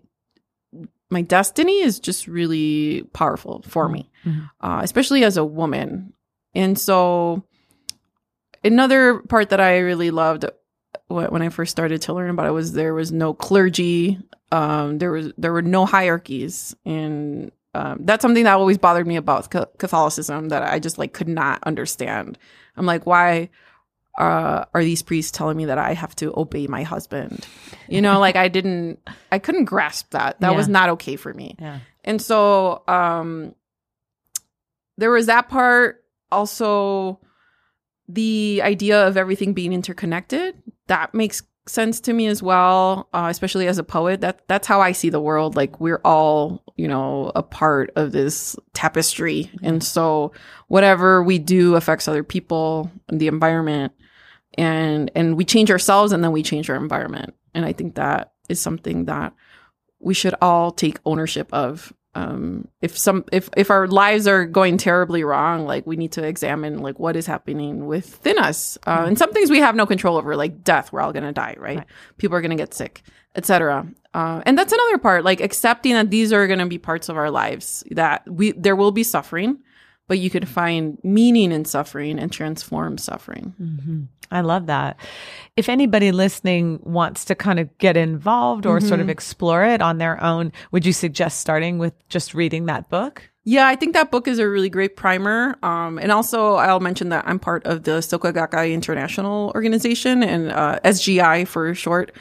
my 1.09 1.21
destiny 1.21 1.79
is 1.81 1.99
just 1.99 2.27
really 2.27 3.03
powerful 3.13 3.63
for 3.67 3.87
me, 3.87 4.09
Mhm. 4.25 4.49
uh, 4.61 4.81
especially 4.83 5.23
as 5.23 5.37
a 5.37 5.45
woman. 5.45 6.13
And 6.53 6.77
so, 6.77 7.43
another 8.63 9.19
part 9.19 9.49
that 9.49 9.59
I 9.59 9.79
really 9.79 10.11
loved 10.11 10.45
when 11.07 11.41
I 11.41 11.49
first 11.49 11.71
started 11.71 12.01
to 12.03 12.13
learn 12.13 12.29
about 12.29 12.47
it 12.47 12.51
was 12.51 12.73
there 12.73 12.93
was 12.93 13.11
no 13.11 13.33
clergy, 13.33 14.19
um, 14.51 14.97
there 14.97 15.11
was 15.11 15.31
there 15.37 15.53
were 15.53 15.61
no 15.61 15.85
hierarchies, 15.85 16.75
and 16.85 17.51
um, 17.73 17.99
that's 18.01 18.21
something 18.21 18.43
that 18.43 18.53
always 18.53 18.77
bothered 18.77 19.07
me 19.07 19.15
about 19.15 19.49
Catholicism 19.77 20.49
that 20.49 20.63
I 20.63 20.79
just 20.79 20.97
like 20.97 21.13
could 21.13 21.29
not 21.29 21.63
understand. 21.63 22.37
I'm 22.75 22.85
like, 22.85 23.05
why? 23.05 23.49
Uh, 24.17 24.65
are 24.73 24.83
these 24.83 25.03
priests 25.03 25.29
telling 25.31 25.55
me 25.55 25.65
that 25.65 25.77
I 25.77 25.93
have 25.93 26.15
to 26.15 26.33
obey 26.35 26.65
my 26.65 26.81
husband? 26.81 27.45
You 27.87 28.01
know, 28.01 28.19
like 28.19 28.35
I 28.35 28.47
didn't, 28.47 28.99
I 29.31 29.37
couldn't 29.37 29.65
grasp 29.65 30.09
that. 30.09 30.39
That 30.39 30.55
was 30.55 30.67
not 30.67 30.89
okay 30.89 31.17
for 31.17 31.31
me. 31.31 31.55
Yeah. 31.59 31.79
And 32.03 32.19
so 32.19 32.81
um 32.87 33.53
there 34.97 35.11
was 35.11 35.27
that 35.27 35.49
part 35.49 36.03
also 36.31 37.19
the 38.07 38.61
idea 38.63 39.07
of 39.07 39.17
everything 39.17 39.53
being 39.53 39.73
interconnected 39.73 40.55
that 40.87 41.13
makes 41.13 41.43
sense 41.67 41.99
to 41.99 42.13
me 42.13 42.27
as 42.27 42.41
well 42.41 43.09
uh, 43.13 43.27
especially 43.29 43.67
as 43.67 43.77
a 43.77 43.83
poet. 43.83 44.21
That 44.21 44.47
that's 44.47 44.67
how 44.67 44.81
i 44.81 44.91
see 44.91 45.09
the 45.09 45.19
world. 45.19 45.55
Like 45.55 45.79
we're 45.79 46.01
all 46.03 46.63
you 46.75 46.87
know 46.87 47.31
a 47.35 47.43
part 47.43 47.91
of 47.95 48.11
this 48.11 48.55
tapestry. 48.73 49.51
And 49.61 49.83
so 49.83 50.31
whatever 50.67 51.21
we 51.21 51.39
do 51.39 51.75
affects 51.75 52.07
other 52.07 52.23
people 52.23 52.91
and 53.09 53.19
the 53.19 53.27
environment 53.27 53.93
and 54.57 55.11
and 55.15 55.35
we 55.35 55.45
change 55.45 55.69
ourselves 55.69 56.11
and 56.11 56.23
then 56.23 56.31
we 56.31 56.43
change 56.43 56.69
our 56.69 56.77
environment. 56.77 57.33
And 57.53 57.65
i 57.65 57.73
think 57.73 57.95
that 57.95 58.33
is 58.49 58.61
something 58.61 59.05
that 59.05 59.33
we 59.99 60.13
should 60.13 60.35
all 60.41 60.71
take 60.71 60.99
ownership 61.05 61.51
of 61.53 61.91
um 62.17 62.67
if 62.81 62.97
some 62.97 63.23
if 63.31 63.49
if 63.55 63.69
our 63.69 63.87
lives 63.87 64.27
are 64.27 64.45
going 64.45 64.77
terribly 64.77 65.23
wrong 65.23 65.65
like 65.65 65.85
we 65.85 65.95
need 65.95 66.11
to 66.13 66.23
examine 66.23 66.79
like 66.79 66.99
what 66.99 67.15
is 67.15 67.25
happening 67.27 67.85
within 67.85 68.37
us. 68.39 68.77
Uh, 68.87 69.05
and 69.07 69.17
some 69.17 69.31
things 69.33 69.49
we 69.51 69.59
have 69.59 69.75
no 69.75 69.85
control 69.85 70.17
over 70.17 70.35
like 70.35 70.63
death 70.63 70.91
we're 70.91 71.01
all 71.01 71.13
gonna 71.13 71.31
die 71.33 71.55
right, 71.57 71.77
Right. 71.77 71.87
people 72.17 72.35
are 72.37 72.41
gonna 72.41 72.55
get 72.55 72.73
sick 72.73 73.01
etc 73.35 73.87
uh, 74.13 74.41
and 74.45 74.57
that's 74.57 74.73
another 74.73 74.97
part 74.97 75.23
like 75.23 75.41
accepting 75.41 75.93
that 75.93 76.09
these 76.09 76.33
are 76.33 76.47
gonna 76.47 76.65
be 76.65 76.77
parts 76.79 77.09
of 77.09 77.17
our 77.17 77.29
lives 77.29 77.83
that 77.91 78.23
we 78.29 78.51
there 78.53 78.75
will 78.75 78.91
be 78.91 79.03
suffering 79.03 79.59
but 80.07 80.19
you 80.19 80.29
can 80.29 80.45
find 80.45 80.97
meaning 81.03 81.51
in 81.51 81.65
suffering 81.65 82.19
and 82.19 82.31
transform 82.31 82.97
suffering 82.97 83.53
hmm 83.57 84.03
I 84.31 84.41
love 84.41 84.65
that. 84.65 84.97
If 85.55 85.69
anybody 85.69 86.11
listening 86.11 86.79
wants 86.83 87.25
to 87.25 87.35
kind 87.35 87.59
of 87.59 87.75
get 87.77 87.95
involved 87.95 88.65
or 88.65 88.81
sort 88.81 88.99
of 88.99 89.09
explore 89.09 89.63
it 89.63 89.81
on 89.81 89.99
their 89.99 90.21
own, 90.21 90.51
would 90.71 90.85
you 90.85 90.93
suggest 90.93 91.39
starting 91.39 91.77
with 91.77 91.93
just 92.09 92.33
reading 92.33 92.65
that 92.65 92.89
book? 92.89 93.29
Yeah, 93.45 93.65
I 93.65 93.77
think 93.77 93.93
that 93.93 94.11
book 94.11 94.27
is 94.27 94.39
a 94.39 94.49
really 94.49 94.69
great 94.69 94.97
primer. 94.97 95.57
Um, 95.63 95.97
and 95.99 96.11
also, 96.11 96.55
I'll 96.55 96.81
mention 96.81 97.09
that 97.09 97.25
I'm 97.25 97.39
part 97.39 97.65
of 97.65 97.83
the 97.83 97.99
Soka 97.99 98.33
Gakkai 98.33 98.73
International 98.73 99.53
Organization 99.55 100.21
and 100.21 100.51
uh, 100.51 100.79
SGI 100.83 101.47
for 101.47 101.73
short. 101.73 102.11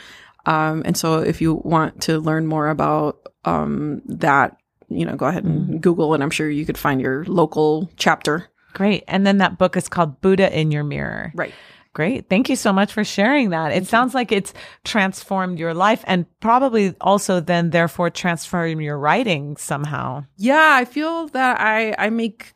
Um, 0.44 0.82
and 0.84 0.96
so, 0.96 1.18
if 1.18 1.40
you 1.40 1.54
want 1.54 2.02
to 2.02 2.20
learn 2.20 2.46
more 2.46 2.68
about 2.68 3.26
um, 3.44 4.02
that, 4.06 4.56
you 4.88 5.04
know, 5.04 5.16
go 5.16 5.26
ahead 5.26 5.44
and 5.44 5.80
Google, 5.80 6.14
and 6.14 6.22
I'm 6.22 6.30
sure 6.30 6.48
you 6.48 6.64
could 6.66 6.78
find 6.78 7.00
your 7.00 7.24
local 7.26 7.90
chapter. 7.96 8.46
Great. 8.74 9.04
And 9.08 9.26
then 9.26 9.38
that 9.38 9.58
book 9.58 9.76
is 9.76 9.88
called 9.88 10.20
Buddha 10.20 10.52
in 10.58 10.70
Your 10.70 10.84
Mirror. 10.84 11.32
Right. 11.34 11.52
Great. 11.94 12.28
Thank 12.28 12.50
you 12.50 12.56
so 12.56 12.74
much 12.74 12.92
for 12.92 13.04
sharing 13.04 13.48
that. 13.50 13.72
It 13.72 13.86
sounds 13.86 14.12
like 14.14 14.30
it's 14.30 14.52
transformed 14.84 15.58
your 15.58 15.72
life 15.72 16.04
and 16.06 16.26
probably 16.40 16.94
also 17.00 17.40
then 17.40 17.70
therefore 17.70 18.10
transformed 18.10 18.82
your 18.82 18.98
writing 18.98 19.56
somehow. 19.56 20.26
Yeah, 20.36 20.72
I 20.74 20.84
feel 20.84 21.28
that 21.28 21.58
I 21.58 21.94
I 21.98 22.10
make 22.10 22.52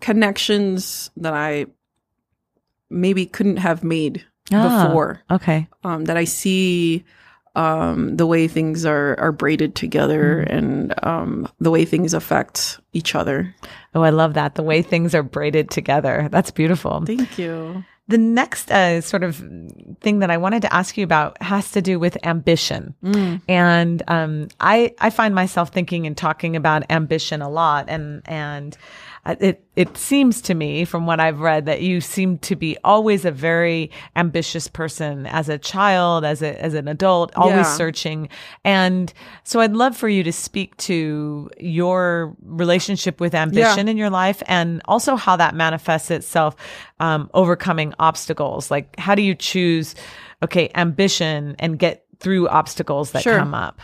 connections 0.00 1.10
that 1.16 1.32
I 1.34 1.66
maybe 2.90 3.26
couldn't 3.26 3.58
have 3.58 3.84
made 3.84 4.24
Ah. 4.52 4.88
before. 4.88 5.22
Okay. 5.30 5.68
um, 5.84 6.06
that 6.06 6.16
I 6.16 6.24
see 6.24 7.04
um, 7.56 8.16
the 8.16 8.26
way 8.26 8.46
things 8.48 8.84
are 8.84 9.18
are 9.18 9.32
braided 9.32 9.74
together 9.74 10.40
and 10.40 10.94
um, 11.04 11.48
the 11.58 11.70
way 11.70 11.84
things 11.84 12.14
affect 12.14 12.80
each 12.92 13.14
other. 13.14 13.54
Oh, 13.94 14.02
I 14.02 14.10
love 14.10 14.34
that. 14.34 14.54
The 14.54 14.62
way 14.62 14.82
things 14.82 15.14
are 15.14 15.22
braided 15.22 15.70
together. 15.70 16.28
That's 16.30 16.50
beautiful. 16.50 17.02
Thank 17.04 17.38
you. 17.38 17.84
The 18.08 18.18
next 18.18 18.72
uh, 18.72 19.00
sort 19.02 19.22
of 19.22 19.36
thing 20.00 20.18
that 20.18 20.30
I 20.32 20.36
wanted 20.36 20.62
to 20.62 20.74
ask 20.74 20.96
you 20.96 21.04
about 21.04 21.40
has 21.40 21.70
to 21.72 21.80
do 21.80 22.00
with 22.00 22.18
ambition. 22.26 22.94
And 23.48 24.02
um, 24.08 24.48
I 24.58 24.94
I 24.98 25.10
find 25.10 25.34
myself 25.34 25.70
thinking 25.70 26.06
and 26.06 26.16
talking 26.16 26.56
about 26.56 26.90
ambition 26.90 27.40
a 27.40 27.48
lot, 27.48 27.86
and 27.88 28.22
and 28.26 28.76
it 29.26 29.64
it 29.76 29.96
seems 29.96 30.40
to 30.42 30.54
me 30.54 30.84
from 30.84 31.06
what 31.06 31.20
I've 31.20 31.40
read 31.40 31.66
that 31.66 31.82
you 31.82 32.00
seem 32.00 32.38
to 32.38 32.56
be 32.56 32.76
always 32.84 33.24
a 33.24 33.30
very 33.30 33.90
ambitious 34.16 34.66
person 34.68 35.26
as 35.26 35.48
a 35.48 35.58
child, 35.58 36.24
as 36.24 36.42
a 36.42 36.60
as 36.62 36.74
an 36.74 36.88
adult, 36.88 37.34
always 37.36 37.66
Yeah. 37.66 37.74
searching. 37.74 38.28
And 38.64 39.12
so 39.44 39.60
I'd 39.60 39.72
love 39.72 39.96
for 39.96 40.08
you 40.08 40.22
to 40.22 40.32
speak 40.32 40.76
to 40.78 41.50
your 41.58 42.34
relationship 42.42 43.20
with 43.20 43.34
ambition 43.34 43.88
in 43.88 43.96
your 43.96 44.10
life 44.10 44.42
and 44.46 44.80
also 44.86 45.16
how 45.16 45.36
that 45.36 45.54
manifests 45.54 46.10
itself 46.10 46.56
um, 46.98 47.30
overcoming 47.34 47.94
obstacles. 47.98 48.70
Like, 48.70 48.98
how 48.98 49.14
do 49.14 49.22
you 49.22 49.34
choose, 49.34 49.94
okay, 50.42 50.70
ambition 50.74 51.56
and 51.58 51.78
get 51.78 52.04
through 52.20 52.48
obstacles 52.48 53.12
that 53.12 53.22
Sure. 53.22 53.38
come 53.38 53.54
up? 53.54 53.80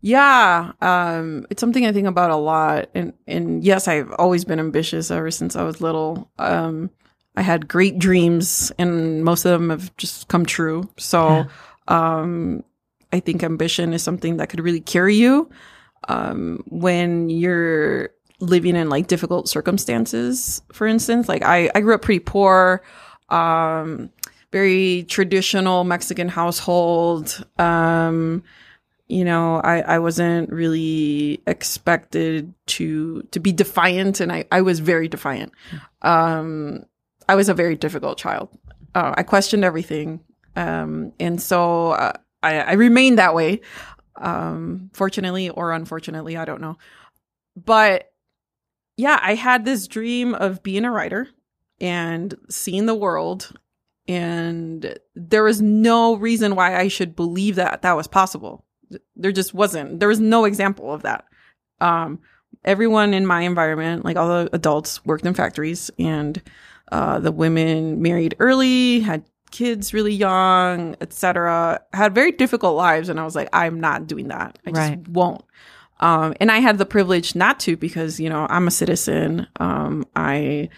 Yeah, 0.00 0.72
um, 0.80 1.46
it's 1.50 1.60
something 1.60 1.84
I 1.84 1.92
think 1.92 2.06
about 2.06 2.30
a 2.30 2.36
lot, 2.36 2.88
and 2.94 3.12
and 3.26 3.64
yes, 3.64 3.88
I've 3.88 4.12
always 4.12 4.44
been 4.44 4.60
ambitious 4.60 5.10
ever 5.10 5.30
since 5.30 5.56
I 5.56 5.64
was 5.64 5.80
little. 5.80 6.30
Um, 6.38 6.90
I 7.36 7.42
had 7.42 7.66
great 7.66 7.98
dreams, 7.98 8.70
and 8.78 9.24
most 9.24 9.44
of 9.44 9.50
them 9.50 9.70
have 9.70 9.96
just 9.96 10.28
come 10.28 10.46
true. 10.46 10.88
So, 10.98 11.46
um, 11.88 12.62
I 13.12 13.20
think 13.20 13.42
ambition 13.42 13.92
is 13.92 14.02
something 14.02 14.36
that 14.36 14.48
could 14.48 14.60
really 14.60 14.80
carry 14.80 15.16
you 15.16 15.50
um, 16.08 16.62
when 16.66 17.28
you're 17.28 18.10
living 18.40 18.76
in 18.76 18.88
like 18.88 19.08
difficult 19.08 19.48
circumstances. 19.48 20.62
For 20.72 20.86
instance, 20.86 21.28
like 21.28 21.42
I 21.42 21.70
I 21.74 21.80
grew 21.80 21.94
up 21.94 22.02
pretty 22.02 22.20
poor. 22.20 22.82
Um, 23.30 24.10
very 24.52 25.04
traditional 25.08 25.84
Mexican 25.84 26.28
household. 26.28 27.44
Um, 27.58 28.42
you 29.08 29.24
know, 29.24 29.56
I, 29.56 29.80
I 29.80 29.98
wasn't 29.98 30.50
really 30.50 31.42
expected 31.46 32.52
to 32.66 33.22
to 33.30 33.40
be 33.40 33.52
defiant, 33.52 34.20
and 34.20 34.30
I, 34.30 34.44
I 34.52 34.60
was 34.60 34.80
very 34.80 35.08
defiant. 35.08 35.52
Um, 36.02 36.84
I 37.28 37.34
was 37.34 37.48
a 37.48 37.54
very 37.54 37.74
difficult 37.74 38.18
child. 38.18 38.50
Uh, 38.94 39.14
I 39.16 39.22
questioned 39.22 39.64
everything, 39.64 40.20
um, 40.56 41.12
and 41.18 41.40
so 41.40 41.92
uh, 41.92 42.12
I, 42.42 42.60
I 42.60 42.72
remained 42.72 43.18
that 43.18 43.34
way. 43.34 43.60
Um, 44.16 44.90
fortunately 44.94 45.48
or 45.48 45.72
unfortunately, 45.72 46.36
I 46.36 46.44
don't 46.44 46.60
know. 46.60 46.76
But 47.56 48.12
yeah, 48.96 49.18
I 49.22 49.36
had 49.36 49.64
this 49.64 49.86
dream 49.86 50.34
of 50.34 50.62
being 50.64 50.84
a 50.84 50.90
writer 50.90 51.28
and 51.80 52.34
seeing 52.50 52.86
the 52.86 52.96
world 52.96 53.52
and 54.08 54.98
there 55.14 55.44
was 55.44 55.60
no 55.60 56.16
reason 56.16 56.56
why 56.56 56.76
I 56.76 56.88
should 56.88 57.14
believe 57.14 57.56
that 57.56 57.82
that 57.82 57.96
was 57.96 58.08
possible. 58.08 58.64
There 59.16 59.32
just 59.32 59.54
wasn't. 59.54 60.00
There 60.00 60.08
was 60.08 60.20
no 60.20 60.44
example 60.44 60.92
of 60.92 61.02
that. 61.02 61.24
Um, 61.80 62.20
everyone 62.64 63.14
in 63.14 63.26
my 63.26 63.42
environment, 63.42 64.04
like 64.04 64.16
all 64.16 64.28
the 64.28 64.50
adults, 64.52 65.04
worked 65.04 65.26
in 65.26 65.34
factories, 65.34 65.90
and 65.98 66.40
uh, 66.90 67.18
the 67.18 67.32
women 67.32 68.02
married 68.02 68.34
early, 68.38 69.00
had 69.00 69.24
kids 69.50 69.94
really 69.94 70.14
young, 70.14 70.96
etc. 71.00 71.80
Had 71.92 72.14
very 72.14 72.32
difficult 72.32 72.76
lives, 72.76 73.08
and 73.08 73.20
I 73.20 73.24
was 73.24 73.36
like, 73.36 73.48
I'm 73.52 73.80
not 73.80 74.06
doing 74.06 74.28
that. 74.28 74.58
I 74.66 74.70
just 74.72 75.08
won't. 75.08 75.42
Um, 76.00 76.34
and 76.40 76.50
I 76.52 76.58
had 76.58 76.78
the 76.78 76.86
privilege 76.86 77.34
not 77.34 77.58
to 77.60 77.76
because 77.76 78.20
you 78.20 78.28
know 78.28 78.46
I'm 78.48 78.66
a 78.66 78.70
citizen. 78.70 79.46
Um, 79.58 80.06
I 80.14 80.68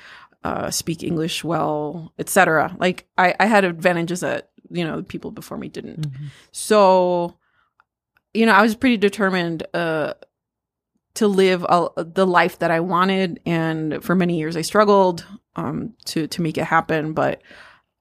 uh, 0.45 0.71
speak 0.71 1.03
English 1.03 1.45
well, 1.45 2.13
etc. 2.19 2.75
Like 2.79 3.07
I, 3.19 3.35
I 3.39 3.47
had 3.47 3.65
advantages 3.65 4.21
that 4.21 4.51
you 4.71 4.85
know 4.85 4.99
the 4.99 5.03
people 5.03 5.31
before 5.31 5.59
me 5.59 5.69
didn't. 5.69 6.07
So, 6.53 7.37
you 8.35 8.47
know, 8.47 8.53
I 8.53 8.63
was 8.63 8.75
pretty 8.77 8.97
determined 8.97 9.67
uh, 9.75 10.15
to 11.15 11.27
live 11.27 11.65
a, 11.69 11.89
the 11.97 12.27
life 12.27 12.59
that 12.61 12.71
I 12.71 12.81
wanted, 12.81 13.41
and 13.45 14.03
for 14.05 14.15
many 14.15 14.39
years 14.39 14.57
I 14.57 14.63
struggled 14.63 15.27
um, 15.57 15.95
to 16.07 16.27
to 16.29 16.43
make 16.43 16.57
it 16.59 16.65
happen. 16.65 17.13
But 17.13 17.43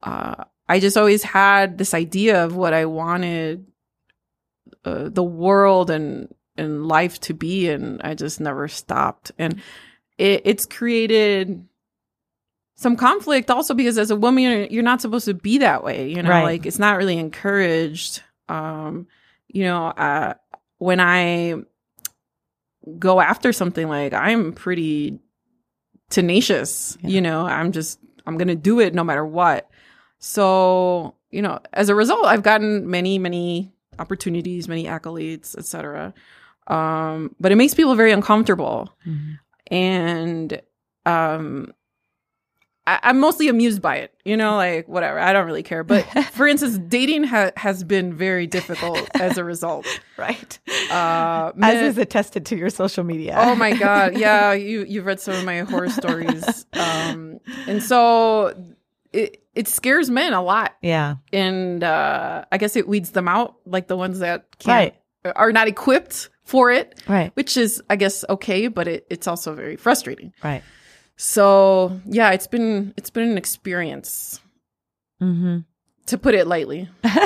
uh, 0.03 0.43
I 0.67 0.79
just 0.79 0.97
always 0.97 1.23
had 1.23 1.77
this 1.77 1.93
idea 1.93 2.45
of 2.45 2.55
what 2.55 2.73
I 2.73 2.85
wanted 2.85 3.65
uh, 4.85 5.09
the 5.09 5.23
world 5.23 5.89
and 5.89 6.33
and 6.57 6.87
life 6.87 7.19
to 7.21 7.33
be, 7.33 7.69
and 7.69 8.01
I 8.03 8.13
just 8.15 8.39
never 8.39 8.67
stopped. 8.67 9.31
And 9.39 9.61
it, 10.17 10.41
it's 10.45 10.65
created 10.65 11.65
some 12.75 12.95
conflict 12.95 13.49
also 13.51 13.73
because 13.73 13.97
as 13.97 14.09
a 14.11 14.15
woman 14.15 14.43
you're, 14.43 14.63
you're 14.67 14.83
not 14.83 15.01
supposed 15.01 15.25
to 15.25 15.33
be 15.33 15.57
that 15.57 15.83
way 15.83 16.07
you 16.09 16.23
know 16.23 16.29
Right. 16.29 16.43
like 16.43 16.65
it's 16.65 16.79
not 16.79 16.95
really 16.95 17.17
encouraged 17.17 18.23
um 18.47 19.05
you 19.49 19.63
know, 19.63 19.87
uh, 19.87 20.35
when 20.77 20.99
I 20.99 21.55
go 22.97 23.19
after 23.19 23.51
something, 23.51 23.87
like 23.87 24.13
I'm 24.13 24.53
pretty 24.53 25.19
tenacious. 26.09 26.97
Yeah. 27.01 27.09
You 27.09 27.21
know, 27.21 27.45
I'm 27.45 27.71
just 27.71 27.99
I'm 28.25 28.37
gonna 28.37 28.55
do 28.55 28.79
it 28.79 28.93
no 28.93 29.03
matter 29.03 29.25
what. 29.25 29.69
So 30.19 31.15
you 31.31 31.41
know, 31.41 31.59
as 31.73 31.89
a 31.89 31.95
result, 31.95 32.25
I've 32.25 32.43
gotten 32.43 32.89
many, 32.89 33.19
many 33.19 33.71
opportunities, 33.99 34.67
many 34.67 34.85
accolades, 34.85 35.57
etc. 35.57 36.13
Um, 36.67 37.35
but 37.39 37.51
it 37.51 37.55
makes 37.55 37.73
people 37.73 37.95
very 37.95 38.11
uncomfortable, 38.11 38.93
and 39.67 40.61
um, 41.05 41.73
I, 42.89 42.99
I'm 43.09 43.19
mostly 43.19 43.47
amused 43.49 43.81
by 43.81 43.97
it. 43.97 44.13
You 44.25 44.37
know, 44.37 44.55
like 44.55 44.87
whatever. 44.87 45.19
I 45.19 45.33
don't 45.33 45.45
really 45.45 45.63
care. 45.63 45.83
But 45.83 46.03
for 46.33 46.47
instance, 46.47 46.77
dating 46.77 47.23
ha- 47.25 47.51
has 47.57 47.83
been 47.83 48.13
very 48.13 48.47
difficult 48.47 49.07
as 49.15 49.37
a 49.37 49.43
result. 49.43 49.85
Right. 50.17 50.59
Uh, 50.91 51.53
As 51.61 51.81
is 51.93 51.97
attested 51.97 52.45
to 52.47 52.57
your 52.57 52.69
social 52.69 53.05
media. 53.05 53.35
Oh 53.37 53.55
my 53.55 53.73
god, 53.73 54.17
yeah, 54.25 54.51
you 54.51 54.83
you've 54.85 55.05
read 55.05 55.21
some 55.21 55.33
of 55.35 55.45
my 55.45 55.59
horror 55.59 55.89
stories, 55.89 56.65
um, 56.73 57.39
and 57.65 57.81
so 57.81 58.53
it 59.13 59.41
it 59.55 59.69
scares 59.69 60.09
men 60.09 60.33
a 60.33 60.41
lot, 60.43 60.75
yeah. 60.81 61.15
and 61.31 61.85
uh, 61.85 62.43
I 62.51 62.57
guess 62.57 62.75
it 62.75 62.85
weeds 62.85 63.11
them 63.11 63.29
out, 63.29 63.55
like 63.65 63.87
the 63.87 63.95
ones 63.95 64.19
that 64.19 64.57
can't 64.59 64.93
Right. 65.23 65.35
are 65.37 65.53
not 65.53 65.69
equipped 65.69 66.29
for 66.43 66.69
it, 66.69 67.01
Right. 67.07 67.31
which 67.35 67.55
is 67.55 67.81
I 67.89 67.95
guess 67.95 68.25
okay, 68.29 68.67
but 68.67 68.89
it, 68.89 69.07
it's 69.09 69.25
also 69.27 69.55
very 69.55 69.77
frustrating. 69.77 70.33
Right. 70.43 70.63
So 71.21 71.99
yeah, 72.05 72.31
it's 72.31 72.47
been 72.47 72.93
it's 72.95 73.09
been 73.09 73.29
an 73.29 73.37
experience 73.37 74.39
Mm-hmm. 75.21 75.57
to 76.05 76.17
put 76.17 76.33
it 76.33 76.47
lightly. 76.47 76.87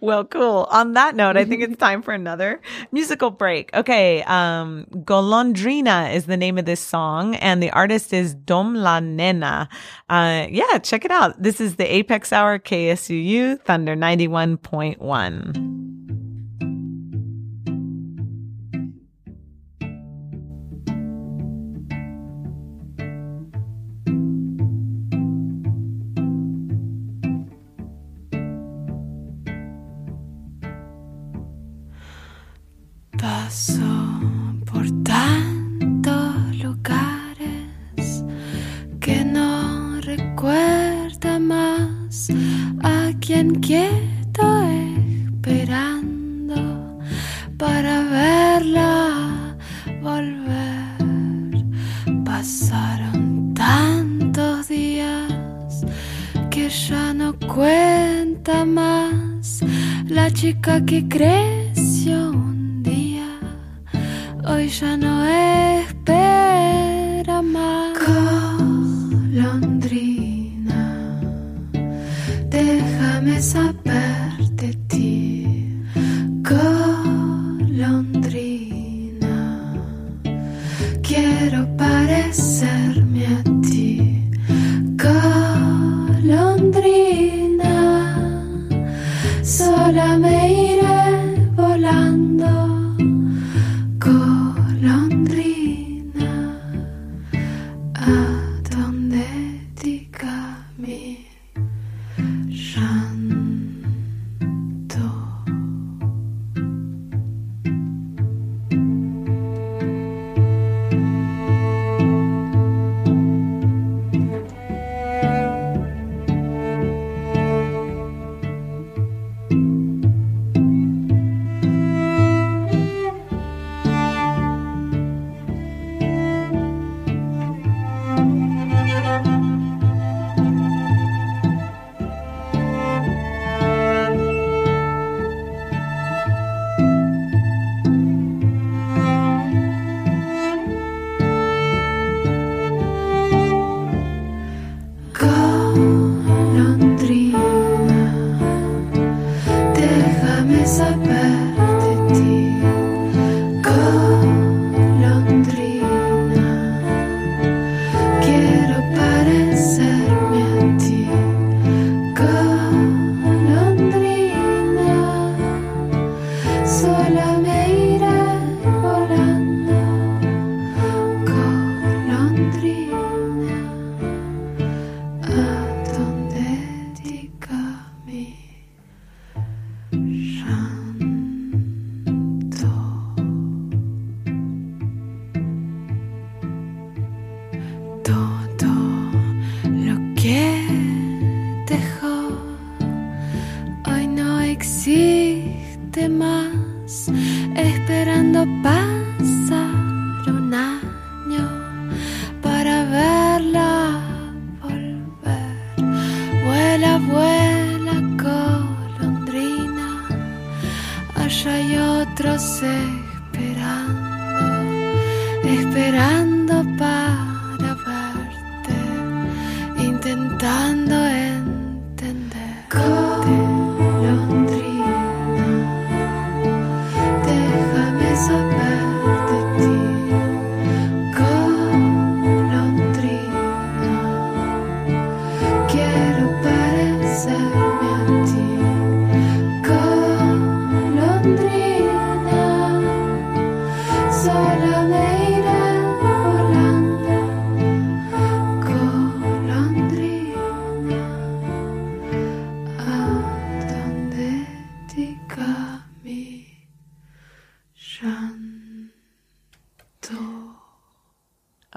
well, 0.00 0.24
cool. 0.24 0.66
On 0.68 0.94
that 0.94 1.14
note, 1.14 1.36
I 1.36 1.44
think 1.44 1.62
it's 1.62 1.76
time 1.78 2.02
for 2.02 2.12
another 2.12 2.60
musical 2.90 3.30
break. 3.30 3.72
Okay. 3.72 4.24
Um, 4.24 4.86
Golondrina 4.90 6.12
is 6.12 6.26
the 6.26 6.36
name 6.36 6.58
of 6.58 6.64
this 6.64 6.80
song 6.80 7.36
and 7.36 7.62
the 7.62 7.70
artist 7.70 8.12
is 8.12 8.34
Dom 8.34 8.74
La 8.74 8.98
Nena. 8.98 9.68
Uh, 10.10 10.48
yeah, 10.50 10.78
check 10.78 11.04
it 11.04 11.12
out. 11.12 11.40
This 11.40 11.60
is 11.60 11.76
the 11.76 11.86
Apex 11.94 12.32
Hour 12.32 12.58
KSUU 12.58 13.60
Thunder 13.60 13.94
91.1. 13.94 16.01
Paso 33.52 33.91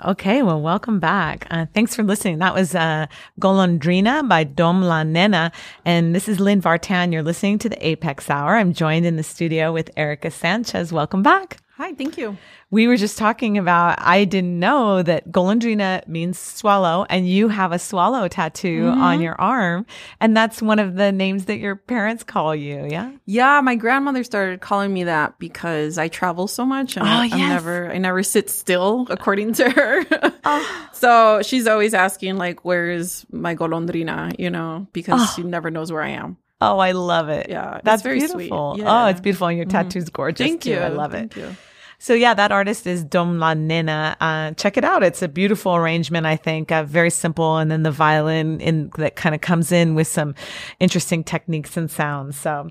Okay. 0.05 0.43
Well, 0.43 0.61
welcome 0.61 0.99
back. 0.99 1.47
Uh, 1.49 1.65
thanks 1.73 1.95
for 1.95 2.03
listening. 2.03 2.37
That 2.37 2.53
was 2.53 2.75
uh, 2.75 3.07
Golondrina 3.41 4.29
by 4.29 4.43
Dom 4.43 4.83
La 4.83 5.01
Nena. 5.01 5.51
And 5.83 6.13
this 6.13 6.29
is 6.29 6.39
Lynn 6.39 6.61
Vartan. 6.61 7.11
You're 7.11 7.23
listening 7.23 7.57
to 7.59 7.69
the 7.69 7.87
Apex 7.87 8.29
Hour. 8.29 8.55
I'm 8.55 8.71
joined 8.71 9.07
in 9.07 9.15
the 9.15 9.23
studio 9.23 9.73
with 9.73 9.89
Erika 9.97 10.29
Sanchez. 10.29 10.93
Welcome 10.93 11.23
back. 11.23 11.57
Hi, 11.77 11.93
thank 11.93 12.17
you. 12.17 12.37
We 12.71 12.87
were 12.87 12.95
just 12.95 13.17
talking 13.17 13.57
about, 13.57 13.97
I 13.99 14.23
didn't 14.23 14.61
know 14.61 15.03
that 15.03 15.29
Golondrina 15.29 16.07
means 16.07 16.39
swallow, 16.39 17.05
and 17.09 17.27
you 17.27 17.49
have 17.49 17.73
a 17.73 17.79
swallow 17.79 18.29
tattoo 18.29 18.83
mm-hmm. 18.83 19.01
on 19.01 19.19
your 19.19 19.35
arm. 19.41 19.85
And 20.21 20.37
that's 20.37 20.61
one 20.61 20.79
of 20.79 20.95
the 20.95 21.11
names 21.11 21.45
that 21.45 21.57
your 21.57 21.75
parents 21.75 22.23
call 22.23 22.55
you. 22.55 22.87
Yeah. 22.89 23.11
Yeah, 23.25 23.59
my 23.59 23.75
grandmother 23.75 24.23
started 24.23 24.61
calling 24.61 24.93
me 24.93 25.03
that 25.03 25.37
because 25.37 25.97
I 25.97 26.07
travel 26.07 26.47
so 26.47 26.65
much 26.65 26.95
and 26.95 27.05
Oh, 27.05 27.09
I, 27.09 27.25
yes. 27.25 27.33
I'm 27.33 27.49
never 27.49 27.91
I 27.91 27.97
never 27.97 28.23
sit 28.23 28.49
still 28.49 29.05
according 29.09 29.55
to 29.55 29.69
her. 29.69 30.05
oh. 30.45 30.89
So 30.93 31.41
she's 31.41 31.67
always 31.67 31.93
asking 31.93 32.37
like 32.37 32.63
where 32.63 32.89
is 32.89 33.25
my 33.33 33.53
golondrina, 33.53 34.33
you 34.39 34.49
know, 34.49 34.87
because 34.93 35.19
oh. 35.21 35.33
she 35.35 35.43
never 35.43 35.69
knows 35.69 35.91
where 35.91 36.03
I 36.03 36.11
am. 36.11 36.37
Oh, 36.65 36.79
I 36.79 36.91
love 36.91 37.29
it. 37.29 37.47
Yeah, 37.49 37.79
That's 37.83 38.01
very 38.03 38.19
sweet. 38.27 38.49
Yeah. 38.49 39.05
Oh, 39.05 39.07
it's 39.07 39.21
beautiful. 39.21 39.47
And 39.47 39.57
your 39.57 39.65
tattoo's 39.65 40.09
gorgeous. 40.09 40.45
Thank 40.45 40.61
too. 40.61 40.71
you. 40.71 40.77
I 40.77 40.89
love 40.89 41.13
it. 41.13 41.33
Thank 41.33 41.37
you. 41.37 41.55
So 41.97 42.13
yeah, 42.13 42.33
that 42.33 42.51
artist 42.51 42.87
is 42.87 43.03
Dom 43.03 43.39
La 43.39 43.53
Nena. 43.53 44.17
Uh, 44.19 44.51
check 44.51 44.77
it 44.77 44.83
out. 44.83 45.03
It's 45.03 45.21
a 45.21 45.27
beautiful 45.27 45.75
arrangement, 45.75 46.25
I 46.25 46.35
think. 46.35 46.71
Uh, 46.71 46.83
very 46.83 47.09
simple. 47.09 47.57
And 47.57 47.71
then 47.71 47.83
the 47.83 47.91
violin 47.91 48.59
in 48.59 48.91
that 48.97 49.15
kind 49.15 49.33
of 49.33 49.41
comes 49.41 49.71
in 49.71 49.95
with 49.95 50.07
some 50.07 50.35
interesting 50.79 51.23
techniques 51.23 51.77
and 51.77 51.89
sounds. 51.89 52.37
So, 52.37 52.69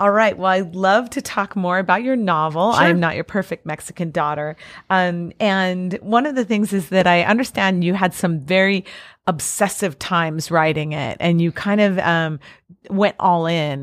all 0.00 0.12
right. 0.12 0.36
Well, 0.36 0.52
I'd 0.52 0.76
love 0.76 1.10
to 1.10 1.22
talk 1.22 1.56
more 1.56 1.78
about 1.78 2.02
your 2.02 2.14
novel. 2.14 2.70
I 2.70 2.88
am 2.88 3.00
not 3.00 3.16
your 3.16 3.24
perfect 3.24 3.66
Mexican 3.66 4.12
daughter. 4.12 4.56
Um, 4.90 5.32
and 5.40 5.94
one 5.94 6.24
of 6.24 6.36
the 6.36 6.44
things 6.44 6.72
is 6.72 6.90
that 6.90 7.06
I 7.06 7.22
understand 7.22 7.82
you 7.82 7.94
had 7.94 8.14
some 8.14 8.38
very 8.38 8.84
obsessive 9.28 9.96
times 10.00 10.50
writing 10.50 10.90
it 10.92 11.16
and 11.20 11.40
you 11.40 11.52
kind 11.52 11.80
of, 11.80 11.98
um, 12.00 12.40
went 12.90 13.14
all 13.20 13.46
in. 13.46 13.82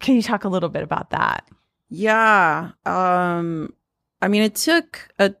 Can 0.00 0.16
you 0.16 0.22
talk 0.22 0.44
a 0.44 0.48
little 0.48 0.68
bit 0.68 0.82
about 0.82 1.10
that? 1.10 1.46
Yeah. 1.90 2.72
Um 2.84 3.72
I 4.20 4.28
mean 4.28 4.42
it 4.42 4.54
took 4.56 5.08
a 5.18 5.34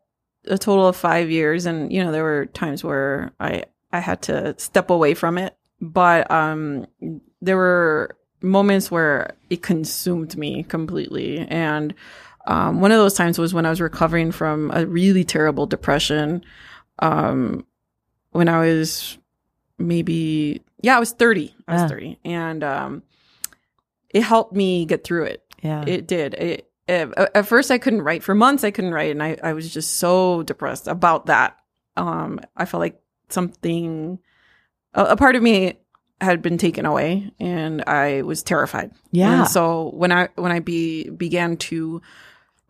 a 0.46 0.56
total 0.56 0.86
of 0.86 0.96
5 0.96 1.30
years 1.30 1.66
and 1.66 1.92
you 1.92 2.02
know 2.02 2.12
there 2.12 2.22
were 2.22 2.46
times 2.46 2.82
where 2.84 3.32
I 3.40 3.64
I 3.92 4.00
had 4.00 4.22
to 4.22 4.54
step 4.58 4.90
away 4.90 5.14
from 5.14 5.38
it, 5.38 5.56
but 5.80 6.30
um 6.30 6.86
there 7.40 7.56
were 7.56 8.16
moments 8.40 8.90
where 8.90 9.34
it 9.50 9.62
consumed 9.62 10.36
me 10.36 10.62
completely 10.62 11.38
and 11.48 11.94
um 12.46 12.80
one 12.80 12.92
of 12.92 12.98
those 12.98 13.14
times 13.14 13.38
was 13.38 13.52
when 13.52 13.66
I 13.66 13.70
was 13.70 13.80
recovering 13.80 14.30
from 14.32 14.70
a 14.72 14.86
really 14.86 15.24
terrible 15.24 15.66
depression 15.66 16.44
um 17.00 17.66
when 18.30 18.48
I 18.48 18.58
was 18.60 19.18
maybe 19.78 20.62
yeah, 20.82 20.96
I 20.96 21.00
was 21.00 21.12
30. 21.12 21.54
I 21.66 21.72
was 21.74 21.82
Ah. 21.82 21.88
30 21.88 22.18
and 22.24 22.62
um 22.64 23.02
it 24.10 24.22
helped 24.22 24.54
me 24.54 24.84
get 24.86 25.04
through 25.04 25.24
it 25.24 25.42
Yeah. 25.62 25.84
it 25.86 26.06
did. 26.06 26.34
It, 26.34 26.64
it, 26.86 27.12
at 27.34 27.46
first, 27.46 27.70
I 27.70 27.76
couldn't 27.76 28.00
write 28.00 28.22
for 28.22 28.34
months. 28.34 28.64
I 28.64 28.70
couldn't 28.70 28.94
write, 28.94 29.10
and 29.10 29.22
I, 29.22 29.36
I 29.42 29.52
was 29.52 29.70
just 29.70 29.96
so 29.96 30.42
depressed 30.42 30.88
about 30.88 31.26
that. 31.26 31.58
Um, 31.98 32.40
I 32.56 32.64
felt 32.64 32.80
like 32.80 32.98
something, 33.28 34.18
a, 34.94 35.04
a 35.04 35.16
part 35.16 35.36
of 35.36 35.42
me 35.42 35.78
had 36.22 36.40
been 36.40 36.56
taken 36.56 36.86
away, 36.86 37.30
and 37.38 37.84
I 37.86 38.22
was 38.22 38.42
terrified. 38.42 38.92
Yeah. 39.12 39.40
And 39.40 39.48
so 39.48 39.90
when 39.90 40.12
I 40.12 40.28
when 40.36 40.50
I 40.50 40.60
be 40.60 41.10
began 41.10 41.58
to 41.68 42.00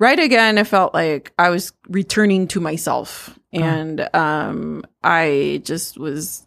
write 0.01 0.19
again, 0.19 0.59
it 0.59 0.67
felt 0.67 0.95
like 0.95 1.33
I 1.39 1.51
was 1.51 1.73
returning 1.89 2.49
to 2.49 2.61
myself, 2.61 3.39
and 3.53 4.01
um, 4.17 4.83
I 5.05 5.63
just 5.65 5.97
was 5.97 6.45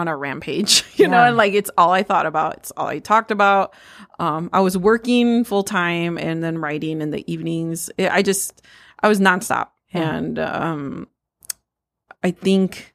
on 0.00 0.08
a 0.08 0.16
rampage, 0.16 0.84
you 0.96 1.06
know, 1.06 1.24
and 1.24 1.36
like 1.36 1.52
it's 1.52 1.70
all 1.78 1.92
I 1.92 2.02
thought 2.02 2.26
about. 2.26 2.56
It's 2.56 2.72
all 2.72 2.88
I 2.88 2.98
talked 2.98 3.30
about. 3.30 3.74
Um, 4.18 4.50
I 4.52 4.60
was 4.60 4.76
working 4.76 5.44
full 5.44 5.62
time 5.62 6.18
and 6.18 6.42
then 6.42 6.58
writing 6.58 7.00
in 7.00 7.10
the 7.10 7.30
evenings. 7.30 7.90
It, 7.96 8.10
I 8.10 8.22
just, 8.22 8.62
I 9.02 9.08
was 9.08 9.20
nonstop. 9.20 9.68
Yeah. 9.94 10.14
And 10.14 10.38
um, 10.38 11.08
I 12.22 12.30
think 12.30 12.94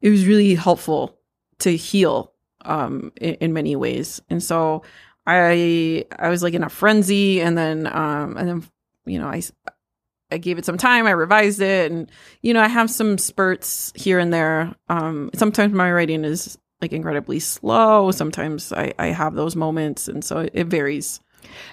it 0.00 0.10
was 0.10 0.26
really 0.26 0.54
helpful 0.54 1.18
to 1.60 1.74
heal 1.76 2.32
um, 2.62 3.12
in, 3.20 3.34
in 3.34 3.52
many 3.52 3.76
ways. 3.76 4.20
And 4.28 4.42
so 4.42 4.82
I, 5.26 6.06
I 6.18 6.28
was 6.28 6.42
like 6.42 6.54
in 6.54 6.64
a 6.64 6.68
frenzy 6.68 7.40
and 7.40 7.56
then, 7.56 7.86
um, 7.86 8.36
and 8.36 8.48
then, 8.48 8.68
you 9.06 9.18
know, 9.18 9.28
I, 9.28 9.42
I 10.30 10.38
gave 10.38 10.58
it 10.58 10.64
some 10.64 10.76
time. 10.78 11.06
I 11.06 11.12
revised 11.12 11.60
it, 11.60 11.90
and 11.92 12.10
you 12.42 12.52
know, 12.54 12.60
I 12.60 12.68
have 12.68 12.90
some 12.90 13.18
spurts 13.18 13.92
here 13.94 14.18
and 14.18 14.32
there. 14.32 14.74
Um, 14.88 15.30
sometimes 15.34 15.72
my 15.72 15.90
writing 15.92 16.24
is 16.24 16.58
like 16.82 16.92
incredibly 16.92 17.38
slow. 17.40 18.10
Sometimes 18.10 18.72
I, 18.72 18.92
I 18.98 19.06
have 19.06 19.34
those 19.34 19.54
moments, 19.56 20.08
and 20.08 20.24
so 20.24 20.48
it 20.52 20.66
varies. 20.66 21.20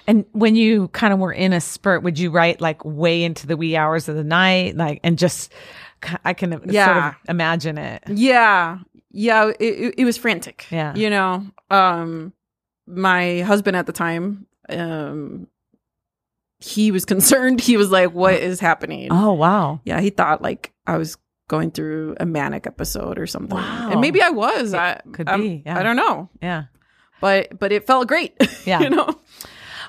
And 0.06 0.24
when 0.32 0.54
you 0.54 0.88
kind 0.88 1.12
of 1.12 1.18
were 1.18 1.32
in 1.32 1.52
a 1.52 1.60
spurt, 1.60 2.02
would 2.04 2.18
you 2.18 2.30
write 2.30 2.60
like 2.60 2.84
way 2.84 3.24
into 3.24 3.46
the 3.46 3.56
wee 3.56 3.76
hours 3.76 4.08
of 4.08 4.14
the 4.14 4.24
night, 4.24 4.76
like 4.76 5.00
and 5.02 5.18
just 5.18 5.52
I 6.24 6.32
can 6.32 6.52
sort 6.52 6.72
Yeah. 6.72 7.08
of 7.08 7.14
imagine 7.28 7.76
it. 7.78 8.04
Yeah, 8.08 8.78
yeah, 9.10 9.48
it, 9.48 9.56
it, 9.60 9.94
it 9.98 10.04
was 10.04 10.16
frantic. 10.16 10.66
Yeah. 10.70 10.94
you 10.94 11.10
know, 11.10 11.44
um, 11.70 12.32
my 12.86 13.40
husband 13.40 13.76
at 13.76 13.86
the 13.86 13.92
time, 13.92 14.46
um, 14.68 15.48
he 16.64 16.90
was 16.90 17.04
concerned. 17.14 17.60
He 17.60 17.76
was 17.76 17.90
like, 17.90 18.12
"What 18.12 18.34
is 18.34 18.60
happening?" 18.60 19.08
Oh 19.10 19.32
wow, 19.32 19.80
Yeah, 19.84 20.00
he 20.00 20.10
thought 20.10 20.40
like 20.42 20.72
I 20.86 20.96
was 20.96 21.16
going 21.48 21.70
through 21.70 22.16
a 22.18 22.24
manic 22.26 22.66
episode 22.66 23.18
or 23.18 23.26
something. 23.26 23.56
Wow. 23.58 23.90
And 23.92 24.00
maybe 24.00 24.22
I 24.22 24.30
was. 24.30 24.72
I 24.72 25.00
could 25.12 25.28
I'm- 25.28 25.40
be, 25.42 25.62
yeah. 25.66 25.78
I 25.78 25.82
don't 25.82 25.96
know. 25.96 26.30
yeah. 26.40 26.64
But 27.20 27.58
but 27.58 27.70
it 27.72 27.86
felt 27.86 28.08
great. 28.08 28.34
Yeah. 28.66 28.80
you 28.80 28.90
know. 28.90 29.14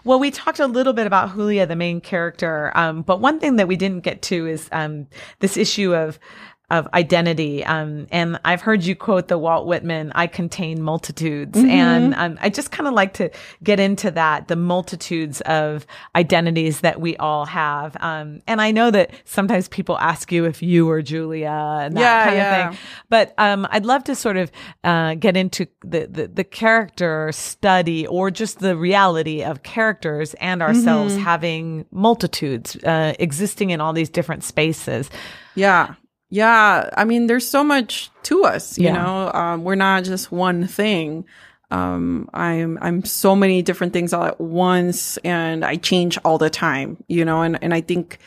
Well, 0.04 0.20
we 0.20 0.30
talked 0.32 0.60
a 0.60 0.68
little 0.68 0.94
bit 0.94 1.08
about 1.08 1.34
Julia, 1.34 1.66
the 1.66 1.76
main 1.76 2.00
character, 2.02 2.72
um, 2.76 3.02
but 3.02 3.22
one 3.22 3.40
thing 3.40 3.56
that 3.56 3.68
we 3.68 3.76
didn't 3.76 4.02
get 4.02 4.22
to 4.24 4.46
is 4.46 4.70
um, 4.72 5.08
this 5.40 5.58
issue 5.58 5.96
of 5.96 6.20
of 6.70 6.88
identity. 6.94 7.64
Um, 7.64 8.08
and 8.12 8.40
I've 8.46 8.62
heard 8.62 8.84
you 8.84 8.96
quote 8.96 9.28
the 9.28 9.38
Walt 9.38 9.68
Whitman, 9.68 10.12
"I 10.16 10.28
contain 10.28 10.82
multitudes," 10.82 11.58
and 11.58 12.14
um, 12.16 12.38
I 12.42 12.50
just 12.50 12.72
kind 12.72 12.88
of 12.88 12.94
like 12.94 13.14
to 13.16 13.30
get 13.64 13.80
into 13.80 14.12
that, 14.12 14.48
the 14.48 14.56
multitudes 14.56 15.42
of 15.42 15.86
identities 16.16 16.82
that 16.82 17.00
we 17.00 17.16
all 17.18 17.46
have. 17.46 17.96
Um, 18.00 18.42
and 18.48 18.62
I 18.62 18.72
know 18.72 18.92
that 18.92 19.12
sometimes 19.26 19.68
people 19.68 19.98
ask 20.00 20.32
you 20.32 20.46
if 20.46 20.62
you 20.64 20.90
are 20.90 21.02
Julia 21.02 21.50
and 21.82 21.96
that 21.98 22.02
Yeah, 22.02 22.24
kind 22.26 22.36
yeah. 22.38 22.70
of 22.70 22.76
thing. 22.76 22.80
But 23.10 23.34
um, 23.38 23.68
I'd 23.70 23.86
love 23.86 24.04
to 24.06 24.16
sort 24.16 24.38
of 24.38 24.52
uh, 24.84 25.16
get 25.16 25.38
into 25.38 25.68
the, 25.82 26.08
the 26.08 26.28
the 26.28 26.44
character 26.44 27.32
study 27.32 28.08
or 28.08 28.32
just 28.32 28.60
the 28.60 28.76
reality 28.76 29.44
of 29.44 29.64
characters 29.64 30.34
and 30.36 30.62
ourselves 30.62 30.96
Mm-hmm. 31.14 31.24
having 31.24 31.86
multitudes 31.92 32.76
uh, 32.84 33.14
existing 33.20 33.70
in 33.72 33.82
all 33.82 33.94
these 33.94 34.10
different 34.10 34.44
spaces. 34.44 35.10
Yeah. 35.56 35.96
Yeah. 36.36 36.90
I 36.98 37.06
mean, 37.06 37.28
there's 37.28 37.48
so 37.48 37.64
much 37.64 38.10
to 38.24 38.44
us, 38.44 38.78
you 38.78 38.86
Yeah. 38.86 38.94
know. 38.94 39.32
Um, 39.34 39.64
we're 39.64 39.76
not 39.76 40.04
just 40.04 40.32
one 40.32 40.68
thing. 40.68 41.26
Um, 41.72 42.30
I'm 42.34 42.78
I'm 42.82 43.04
so 43.06 43.36
many 43.36 43.62
different 43.62 43.94
things 43.94 44.14
all 44.14 44.26
at 44.26 44.40
once 44.40 45.18
and 45.24 45.64
I 45.66 45.78
change 45.78 46.18
all 46.26 46.38
the 46.38 46.50
time, 46.50 46.98
you 47.08 47.26
know, 47.26 47.42
and, 47.42 47.58
and 47.64 47.74
I 47.74 47.82
think 47.82 48.20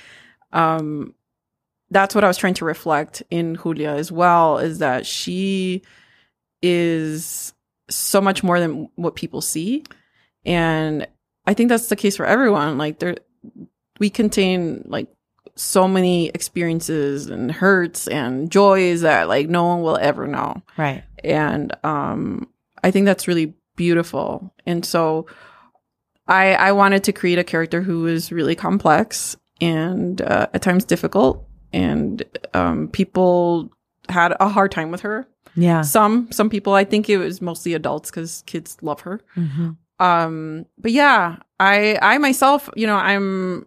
um 0.53 1.15
that's 1.91 2.15
what 2.15 2.25
I 2.25 2.29
was 2.29 2.37
trying 2.37 2.55
to 2.55 2.65
reflect 2.65 3.23
in 3.31 3.57
Julia 3.57 3.91
as 3.91 4.11
well, 4.11 4.59
is 4.59 4.79
that 4.79 5.07
she 5.07 5.83
is 6.63 7.55
so 7.91 8.21
much 8.21 8.43
more 8.43 8.59
than 8.61 8.89
what 8.97 9.15
people 9.15 9.41
see. 9.41 9.85
And 10.45 11.07
I 11.47 11.55
think 11.55 11.69
that's 11.69 11.89
the 11.89 11.97
case 11.97 12.17
for 12.17 12.27
everyone. 12.27 12.77
Like 12.79 12.99
there 12.99 13.17
we 14.01 14.11
contain 14.11 14.83
like 14.87 15.09
so 15.59 15.89
many 15.89 16.29
experiences 16.29 17.27
and 17.27 17.51
hurts 17.51 18.07
and 18.09 18.51
joys 18.51 19.01
that 19.03 19.29
like 19.29 19.49
no 19.49 19.65
one 19.65 19.83
will 19.83 19.99
ever 20.01 20.27
know. 20.27 20.63
Right. 20.77 21.03
and 21.25 21.75
um 21.85 22.49
i 22.85 22.91
think 22.91 23.07
that's 23.07 23.27
really 23.29 23.55
beautiful. 23.77 24.53
And 24.67 24.85
so 24.85 25.27
i 26.27 26.55
i 26.55 26.73
wanted 26.73 27.05
to 27.05 27.13
create 27.13 27.39
a 27.39 27.45
character 27.45 27.83
who 27.83 28.03
was 28.03 28.31
really 28.33 28.55
complex 28.55 29.37
and 29.61 30.21
uh, 30.23 30.47
at 30.55 30.63
times 30.63 30.85
difficult 30.85 31.45
and 31.73 32.23
um 32.55 32.89
people 32.89 33.71
had 34.09 34.35
a 34.41 34.49
hard 34.49 34.71
time 34.73 34.91
with 34.91 35.01
her. 35.03 35.27
Yeah. 35.57 35.83
some 35.83 36.31
some 36.31 36.49
people 36.51 36.73
i 36.75 36.85
think 36.85 37.09
it 37.11 37.19
was 37.19 37.41
mostly 37.43 37.75
adults 37.75 38.11
because 38.11 38.43
kids 38.47 38.77
love 38.83 39.01
her. 39.01 39.21
Hmm 39.35 39.71
um 40.01 40.65
but 40.79 40.93
yeah 40.93 41.39
i 41.59 41.99
i 42.01 42.19
myself 42.19 42.71
you 42.77 42.87
know 42.87 42.95
i'm 42.95 43.67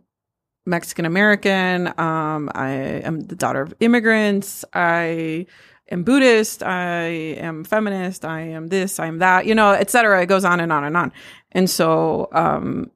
mexican 0.66 1.05
american 1.05 1.88
um 1.99 2.49
i 2.53 2.70
am 2.70 3.22
the 3.22 3.36
daughter 3.36 3.62
of 3.62 3.74
immigrants. 3.80 4.64
I 4.74 5.47
am 5.89 6.03
buddhist. 6.03 6.64
I 6.64 7.03
am 7.39 7.64
feminist. 7.64 8.26
I 8.26 8.41
am 8.41 8.68
this 8.68 8.99
i 8.99 9.07
am 9.07 9.20
that 9.20 9.45
you 9.45 9.55
know 9.55 9.72
etc 9.72 10.22
it 10.22 10.28
goes 10.28 10.45
on 10.45 10.59
and 10.59 10.72
on 10.72 10.84
and 10.84 10.95
on. 10.95 11.12
And 11.51 11.70
so 11.70 12.30
um 12.32 12.91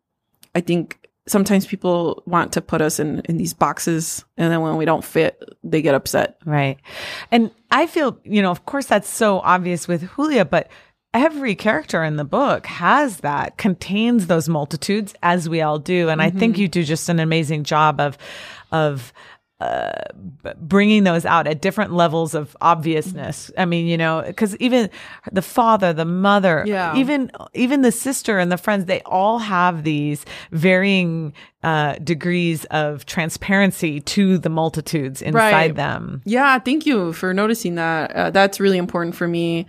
i 0.54 0.62
think 0.62 1.00
sometimes 1.28 1.66
people 1.66 2.22
want 2.28 2.54
to 2.54 2.62
put 2.62 2.82
us 2.82 3.00
in 3.00 3.22
in 3.22 3.38
these 3.38 3.54
boxes 3.54 4.24
and 4.38 4.52
then 4.52 4.62
when 4.62 4.78
we 4.78 4.86
don't 4.86 5.04
fit 5.04 5.44
they 5.64 5.82
get 5.82 5.96
upset. 5.96 6.38
Right. 6.46 6.78
And 7.32 7.52
I 7.72 7.88
feel, 7.88 8.20
you 8.24 8.42
know, 8.42 8.52
of 8.52 8.66
course 8.66 8.86
that's 8.86 9.10
so 9.10 9.40
obvious 9.40 9.88
with 9.88 10.16
Julia, 10.16 10.46
but 10.46 10.70
every 11.16 11.56
character 11.56 12.04
in 12.04 12.18
the 12.18 12.26
book 12.26 12.66
has 12.68 13.18
that, 13.22 13.58
contains 13.58 14.28
those 14.28 14.48
multitudes 14.50 15.16
as 15.24 15.48
we 15.50 15.62
all 15.62 15.80
do. 15.80 16.10
And 16.10 16.22
I 16.22 16.30
think 16.30 16.58
you 16.58 16.68
do 16.68 16.84
just 16.84 17.10
an 17.10 17.20
amazing 17.20 17.64
job 17.64 18.00
of, 18.02 18.18
of, 18.72 19.14
uh, 19.62 19.94
bringing 20.60 21.06
those 21.06 21.26
out 21.26 21.48
at 21.48 21.62
different 21.62 21.94
levels 21.94 22.36
of 22.36 22.58
obviousness. 22.60 23.50
I 23.58 23.64
mean, 23.64 23.88
you 23.88 23.96
know, 23.98 24.22
because 24.28 24.54
even 24.58 24.90
the 25.32 25.42
father, 25.42 25.94
the 25.94 26.04
mother, 26.04 26.66
Yeah. 26.68 26.94
even 26.98 27.32
even 27.54 27.82
the 27.82 27.92
sister 27.94 28.38
and 28.38 28.52
the 28.52 28.58
friends, 28.58 28.84
they 28.84 29.00
all 29.06 29.40
have 29.40 29.86
these 29.86 30.26
varying 30.52 31.32
uh, 31.64 31.94
degrees 32.04 32.66
of 32.66 33.06
transparency 33.06 34.02
to 34.02 34.38
the 34.38 34.50
multitudes 34.50 35.22
inside 35.22 35.52
Right. 35.52 35.76
them. 35.76 36.22
Yeah, 36.26 36.60
thank 36.60 36.86
you 36.86 37.14
for 37.14 37.34
noticing 37.34 37.76
that. 37.76 38.12
Uh, 38.14 38.30
that's 38.32 38.60
really 38.60 38.78
important 38.78 39.16
for 39.16 39.28
me 39.28 39.66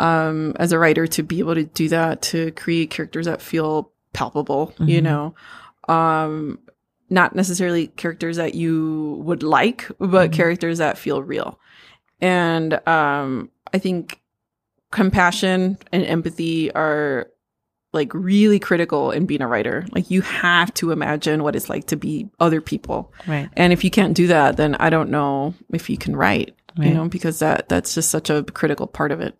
um, 0.00 0.54
as 0.58 0.72
a 0.72 0.78
writer 0.78 1.06
to 1.06 1.22
be 1.22 1.38
able 1.38 1.54
to 1.54 1.64
do 1.64 1.88
that, 1.90 2.22
to 2.22 2.50
create 2.52 2.90
characters 2.90 3.26
that 3.26 3.40
feel 3.42 3.92
palpable, 4.12 4.72
you 4.80 5.00
know. 5.00 5.34
Um, 5.88 6.58
not 7.08 7.34
necessarily 7.34 7.88
characters 7.88 8.36
that 8.36 8.54
you 8.54 9.20
would 9.24 9.42
like, 9.42 9.86
but 9.98 10.32
characters 10.32 10.78
that 10.78 10.96
feel 10.96 11.22
real. 11.22 11.58
And 12.20 12.80
um, 12.88 13.50
I 13.74 13.78
think 13.78 14.20
compassion 14.90 15.76
and 15.92 16.04
empathy 16.04 16.72
are 16.72 17.28
like 17.92 18.14
really 18.14 18.60
critical 18.60 19.10
in 19.10 19.26
being 19.26 19.42
a 19.42 19.48
writer. 19.48 19.84
Like 19.90 20.10
you 20.10 20.20
have 20.22 20.72
to 20.74 20.92
imagine 20.92 21.42
what 21.42 21.56
it's 21.56 21.68
like 21.68 21.86
to 21.88 21.96
be 21.96 22.28
other 22.38 22.60
people. 22.60 23.12
Right. 23.26 23.48
And 23.56 23.72
if 23.72 23.82
you 23.82 23.90
can't 23.90 24.14
do 24.14 24.28
that, 24.28 24.56
then 24.56 24.76
I 24.76 24.90
don't 24.90 25.10
know 25.10 25.54
if 25.72 25.90
you 25.90 25.98
can 25.98 26.14
write, 26.14 26.54
Right. 26.78 26.88
you 26.88 26.94
know, 26.94 27.08
because 27.08 27.40
that 27.40 27.68
that's 27.68 27.94
just 27.94 28.10
such 28.10 28.30
a 28.30 28.44
critical 28.44 28.86
part 28.86 29.10
of 29.10 29.20
it. 29.20 29.34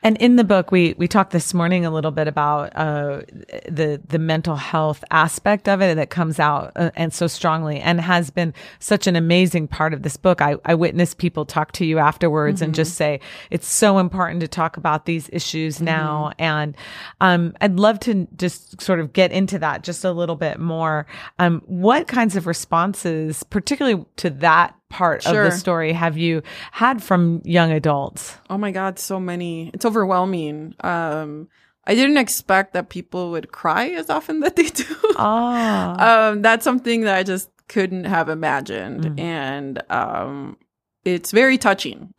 And 0.00 0.16
in 0.18 0.36
the 0.36 0.44
book, 0.44 0.70
we 0.70 0.94
we 0.96 1.08
talked 1.08 1.32
this 1.32 1.52
morning 1.52 1.84
a 1.84 1.90
little 1.90 2.12
bit 2.12 2.28
about 2.28 2.74
uh, 2.76 3.22
the 3.68 4.00
the 4.06 4.18
mental 4.18 4.54
health 4.54 5.02
aspect 5.10 5.68
of 5.68 5.82
it 5.82 5.96
that 5.96 6.08
comes 6.08 6.38
out 6.38 6.70
uh, 6.76 6.92
and 6.94 7.12
so 7.12 7.26
strongly, 7.26 7.80
and 7.80 8.00
has 8.00 8.30
been 8.30 8.54
such 8.78 9.08
an 9.08 9.16
amazing 9.16 9.66
part 9.66 9.92
of 9.92 10.02
this 10.02 10.16
book. 10.16 10.40
I, 10.40 10.54
I 10.64 10.76
witnessed 10.76 11.18
people 11.18 11.44
talk 11.44 11.72
to 11.72 11.84
you 11.84 11.98
afterwards 11.98 12.62
and 12.62 12.76
just 12.76 12.94
say 12.94 13.18
it's 13.50 13.66
so 13.66 13.98
important 13.98 14.40
to 14.40 14.48
talk 14.48 14.76
about 14.76 15.04
these 15.04 15.28
issues 15.32 15.80
now. 15.80 16.32
And 16.38 16.76
um, 17.20 17.54
I'd 17.60 17.80
love 17.80 17.98
to 18.00 18.28
just 18.36 18.80
sort 18.80 19.00
of 19.00 19.12
get 19.12 19.32
into 19.32 19.58
that 19.58 19.82
just 19.82 20.04
a 20.04 20.12
little 20.12 20.36
bit 20.36 20.60
more. 20.60 21.06
Um, 21.40 21.60
what 21.66 22.06
kinds 22.06 22.36
of 22.36 22.46
responses, 22.46 23.42
particularly 23.42 24.04
to 24.16 24.30
that 24.30 24.77
part 24.88 25.26
of 25.26 25.34
the 25.34 25.50
story, 25.50 25.92
have 25.92 26.16
you 26.16 26.42
had 26.72 27.02
from 27.02 27.42
young 27.44 27.70
adults? 27.72 28.36
Oh 28.50 28.58
my 28.58 28.70
god, 28.70 28.98
so 28.98 29.20
many. 29.20 29.70
It's 29.74 29.84
overwhelming. 29.84 30.74
Um 30.80 31.48
I 31.84 31.94
didn't 31.94 32.18
expect 32.18 32.74
that 32.74 32.90
people 32.90 33.30
would 33.30 33.50
cry 33.50 33.88
as 33.90 34.10
often 34.10 34.40
that 34.40 34.56
they 34.56 34.68
do. 34.68 34.84
Ah. 35.16 36.28
um 36.30 36.42
that's 36.42 36.64
something 36.64 37.02
that 37.02 37.16
I 37.16 37.22
just 37.22 37.50
couldn't 37.68 38.04
have 38.04 38.28
imagined 38.28 39.04
Mm. 39.04 39.20
and 39.20 39.82
um 39.90 40.56
it's 41.04 41.30
very 41.32 41.58
touching. 41.58 42.12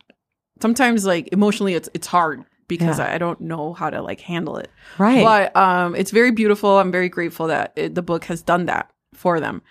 Sometimes 0.62 1.06
like 1.06 1.28
emotionally 1.32 1.74
it's 1.74 1.88
it's 1.94 2.06
hard 2.06 2.44
because 2.68 2.98
Yeah. 2.98 3.14
I 3.14 3.18
don't 3.18 3.40
know 3.40 3.72
how 3.72 3.90
to 3.90 4.00
like 4.02 4.20
handle 4.20 4.56
it. 4.58 4.70
Right. 4.98 5.24
But 5.24 5.56
um, 5.56 5.94
it's 5.96 6.12
very 6.12 6.30
beautiful. 6.30 6.78
I'm 6.78 6.92
very 6.92 7.08
grateful 7.08 7.48
that 7.48 7.72
it, 7.74 7.94
the 7.96 8.02
book 8.02 8.24
has 8.26 8.42
done 8.42 8.66
that 8.66 8.90
for 9.12 9.40
them. 9.40 9.62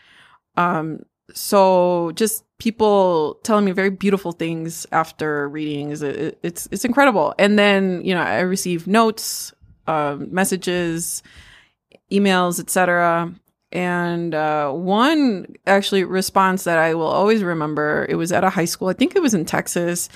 Um, 0.57 1.03
so 1.33 2.11
just 2.15 2.43
people 2.59 3.39
telling 3.43 3.65
me 3.65 3.71
very 3.71 3.89
beautiful 3.89 4.31
things 4.31 4.85
after 4.91 5.49
reading 5.49 5.91
is 5.91 6.01
it, 6.01 6.37
it's 6.43 6.67
it's 6.71 6.85
incredible. 6.85 7.33
And 7.39 7.57
then 7.57 8.03
you 8.03 8.13
know 8.13 8.21
I 8.21 8.41
receive 8.41 8.85
notes, 8.85 9.53
um, 9.87 10.33
messages, 10.33 11.23
emails, 12.11 12.59
etc. 12.59 13.33
And 13.71 14.33
uh, 14.33 14.71
one 14.71 15.55
actually 15.67 16.03
response 16.03 16.63
that 16.63 16.77
I 16.77 16.95
will 16.95 17.07
always 17.07 17.43
remember. 17.43 18.05
It 18.09 18.15
was 18.15 18.31
at 18.31 18.43
a 18.43 18.49
high 18.49 18.65
school. 18.65 18.87
I 18.87 18.93
think 18.93 19.15
it 19.15 19.21
was 19.21 19.33
in 19.33 19.45
Texas. 19.45 20.09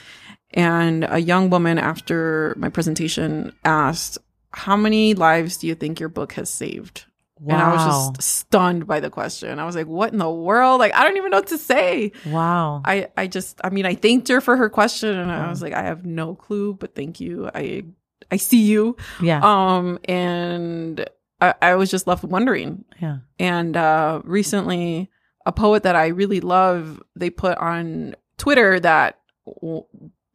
And 0.55 1.05
a 1.09 1.19
young 1.19 1.49
woman 1.49 1.79
after 1.79 2.53
my 2.57 2.69
presentation 2.69 3.53
asked, 3.65 4.17
How 4.51 4.77
many 4.77 5.13
lives 5.13 5.57
do 5.57 5.67
you 5.67 5.75
think 5.75 5.99
your 5.99 6.09
book 6.09 6.33
has 6.33 6.49
saved? 6.49 7.05
And 7.47 7.61
I 7.61 7.73
was 7.73 8.09
just 8.17 8.21
stunned 8.29 8.87
by 8.87 8.99
the 8.99 9.09
question. 9.09 9.59
I 9.59 9.65
was 9.65 9.75
like, 9.75 9.87
What 9.87 10.11
in 10.13 10.19
the 10.19 10.29
world? 10.29 10.79
Like, 10.79 10.93
I 10.95 11.03
don't 11.03 11.17
even 11.17 11.31
know 11.31 11.37
what 11.37 11.47
to 11.47 11.57
say. 11.57 12.11
Wow. 12.25 12.81
I, 12.85 13.09
I 13.17 13.27
just, 13.27 13.59
I 13.63 13.69
mean, 13.69 13.85
I 13.85 13.95
thanked 13.95 14.27
her 14.29 14.39
for 14.41 14.55
her 14.57 14.69
question 14.69 15.17
and 15.17 15.31
I 15.31 15.49
was 15.49 15.61
like, 15.61 15.73
I 15.73 15.81
have 15.83 16.05
no 16.05 16.35
clue, 16.35 16.73
but 16.73 16.95
thank 16.95 17.19
you. 17.19 17.49
I, 17.53 17.83
I 18.31 18.37
see 18.37 18.63
you. 18.63 18.95
Yeah. 19.21 19.41
Um, 19.43 19.99
and 20.05 21.05
I, 21.41 21.53
I 21.61 21.75
was 21.75 21.91
just 21.91 22.07
left 22.07 22.23
wondering. 22.23 22.85
yeah. 23.01 23.17
And 23.39 23.75
uh, 23.75 24.21
recently, 24.23 25.09
a 25.45 25.51
poet 25.51 25.83
that 25.83 25.95
I 25.95 26.07
really 26.07 26.39
love, 26.39 27.01
they 27.15 27.29
put 27.29 27.57
on 27.57 28.15
Twitter 28.37 28.79
that 28.79 29.19
w- 29.61 29.83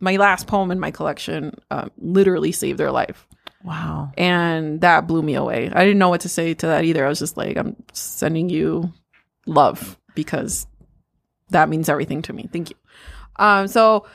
my 0.00 0.16
last 0.16 0.46
poem 0.46 0.70
in 0.70 0.78
my 0.78 0.90
collection 0.90 1.54
uh, 1.70 1.88
literally 1.96 2.52
saved 2.52 2.78
their 2.78 2.92
life. 2.92 3.26
Wow. 3.68 4.12
And 4.16 4.80
that 4.80 5.06
blew 5.06 5.20
me 5.22 5.34
away. 5.34 5.70
I 5.70 5.84
didn't 5.84 5.98
know 5.98 6.08
what 6.08 6.22
to 6.22 6.28
say 6.30 6.54
to 6.54 6.66
that 6.68 6.84
either. 6.84 7.04
I 7.04 7.08
was 7.10 7.18
just 7.18 7.36
like, 7.36 7.58
I'm 7.58 7.76
sending 7.92 8.48
you 8.48 8.94
love 9.44 9.98
because 10.14 10.66
that 11.50 11.68
means 11.68 11.90
everything 11.90 12.22
to 12.22 12.32
me. 12.32 12.48
Thank 12.50 12.70
you. 12.70 12.76
Um, 13.36 13.68
so 13.68 14.06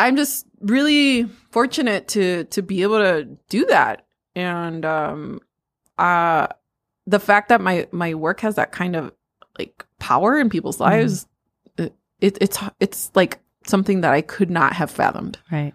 I'm 0.00 0.16
just 0.16 0.46
really 0.60 1.24
fortunate 1.50 2.08
to 2.08 2.44
to 2.44 2.60
be 2.60 2.82
able 2.82 2.98
to 2.98 3.24
do 3.48 3.66
that. 3.66 4.04
And 4.34 4.84
um, 4.84 5.40
uh, 5.96 6.48
the 7.06 7.20
fact 7.20 7.50
that 7.50 7.60
my 7.60 7.86
my 7.92 8.14
work 8.14 8.40
has 8.40 8.56
that 8.56 8.72
kind 8.72 8.96
of 8.96 9.12
like 9.60 9.86
power 10.00 10.40
in 10.40 10.50
people's 10.50 10.80
lives, 10.80 11.28
it, 11.76 11.94
it 12.20 12.38
it's 12.40 12.58
it's 12.80 13.12
like 13.14 13.38
something 13.64 14.00
that 14.00 14.12
I 14.12 14.22
could 14.22 14.50
not 14.50 14.72
have 14.72 14.90
fathomed. 14.90 15.38
Right. 15.52 15.72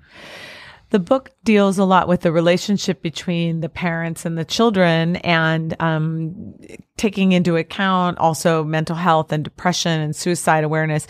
The 0.94 1.00
book 1.00 1.32
deals 1.44 1.80
a 1.80 1.86
lot 1.86 2.08
with 2.08 2.22
the 2.22 2.32
relationship 2.32 3.02
between 3.02 3.62
the 3.62 3.68
parents 3.68 4.28
and 4.28 4.38
the 4.38 4.46
children 4.46 5.16
and 5.16 5.76
um, 5.82 6.54
taking 6.98 7.32
into 7.32 7.58
account 7.58 8.20
also 8.20 8.64
mental 8.64 8.96
health 8.96 9.32
and 9.32 9.44
depression 9.44 10.00
and 10.00 10.16
suicide 10.16 10.64
awareness. 10.64 11.08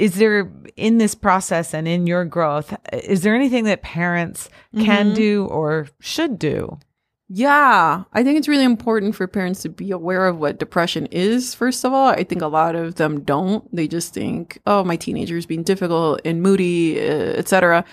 Is 0.00 0.16
there 0.16 0.50
in 0.74 0.98
this 0.98 1.14
process 1.14 1.72
and 1.72 1.86
in 1.86 2.08
your 2.08 2.24
growth, 2.24 2.76
is 2.92 3.20
there 3.20 3.36
anything 3.36 3.62
that 3.66 3.82
parents 3.82 4.50
can 4.74 5.14
do 5.14 5.46
or 5.46 5.86
should 6.00 6.36
do? 6.36 6.80
Yeah, 7.30 8.04
I 8.14 8.24
think 8.24 8.38
it's 8.38 8.48
really 8.48 8.64
important 8.64 9.14
for 9.14 9.26
parents 9.26 9.60
to 9.60 9.68
be 9.68 9.90
aware 9.90 10.26
of 10.26 10.38
what 10.38 10.58
depression 10.58 11.04
is. 11.10 11.54
First 11.54 11.84
of 11.84 11.92
all, 11.92 12.08
I 12.08 12.24
think 12.24 12.40
a 12.40 12.46
lot 12.46 12.74
of 12.74 12.94
them 12.94 13.20
don't. 13.20 13.68
They 13.70 13.86
just 13.86 14.14
think, 14.14 14.58
"Oh, 14.66 14.82
my 14.82 14.96
teenager's 14.96 15.44
being 15.44 15.62
difficult 15.62 16.22
and 16.24 16.42
moody, 16.42 16.98
etc." 16.98 17.84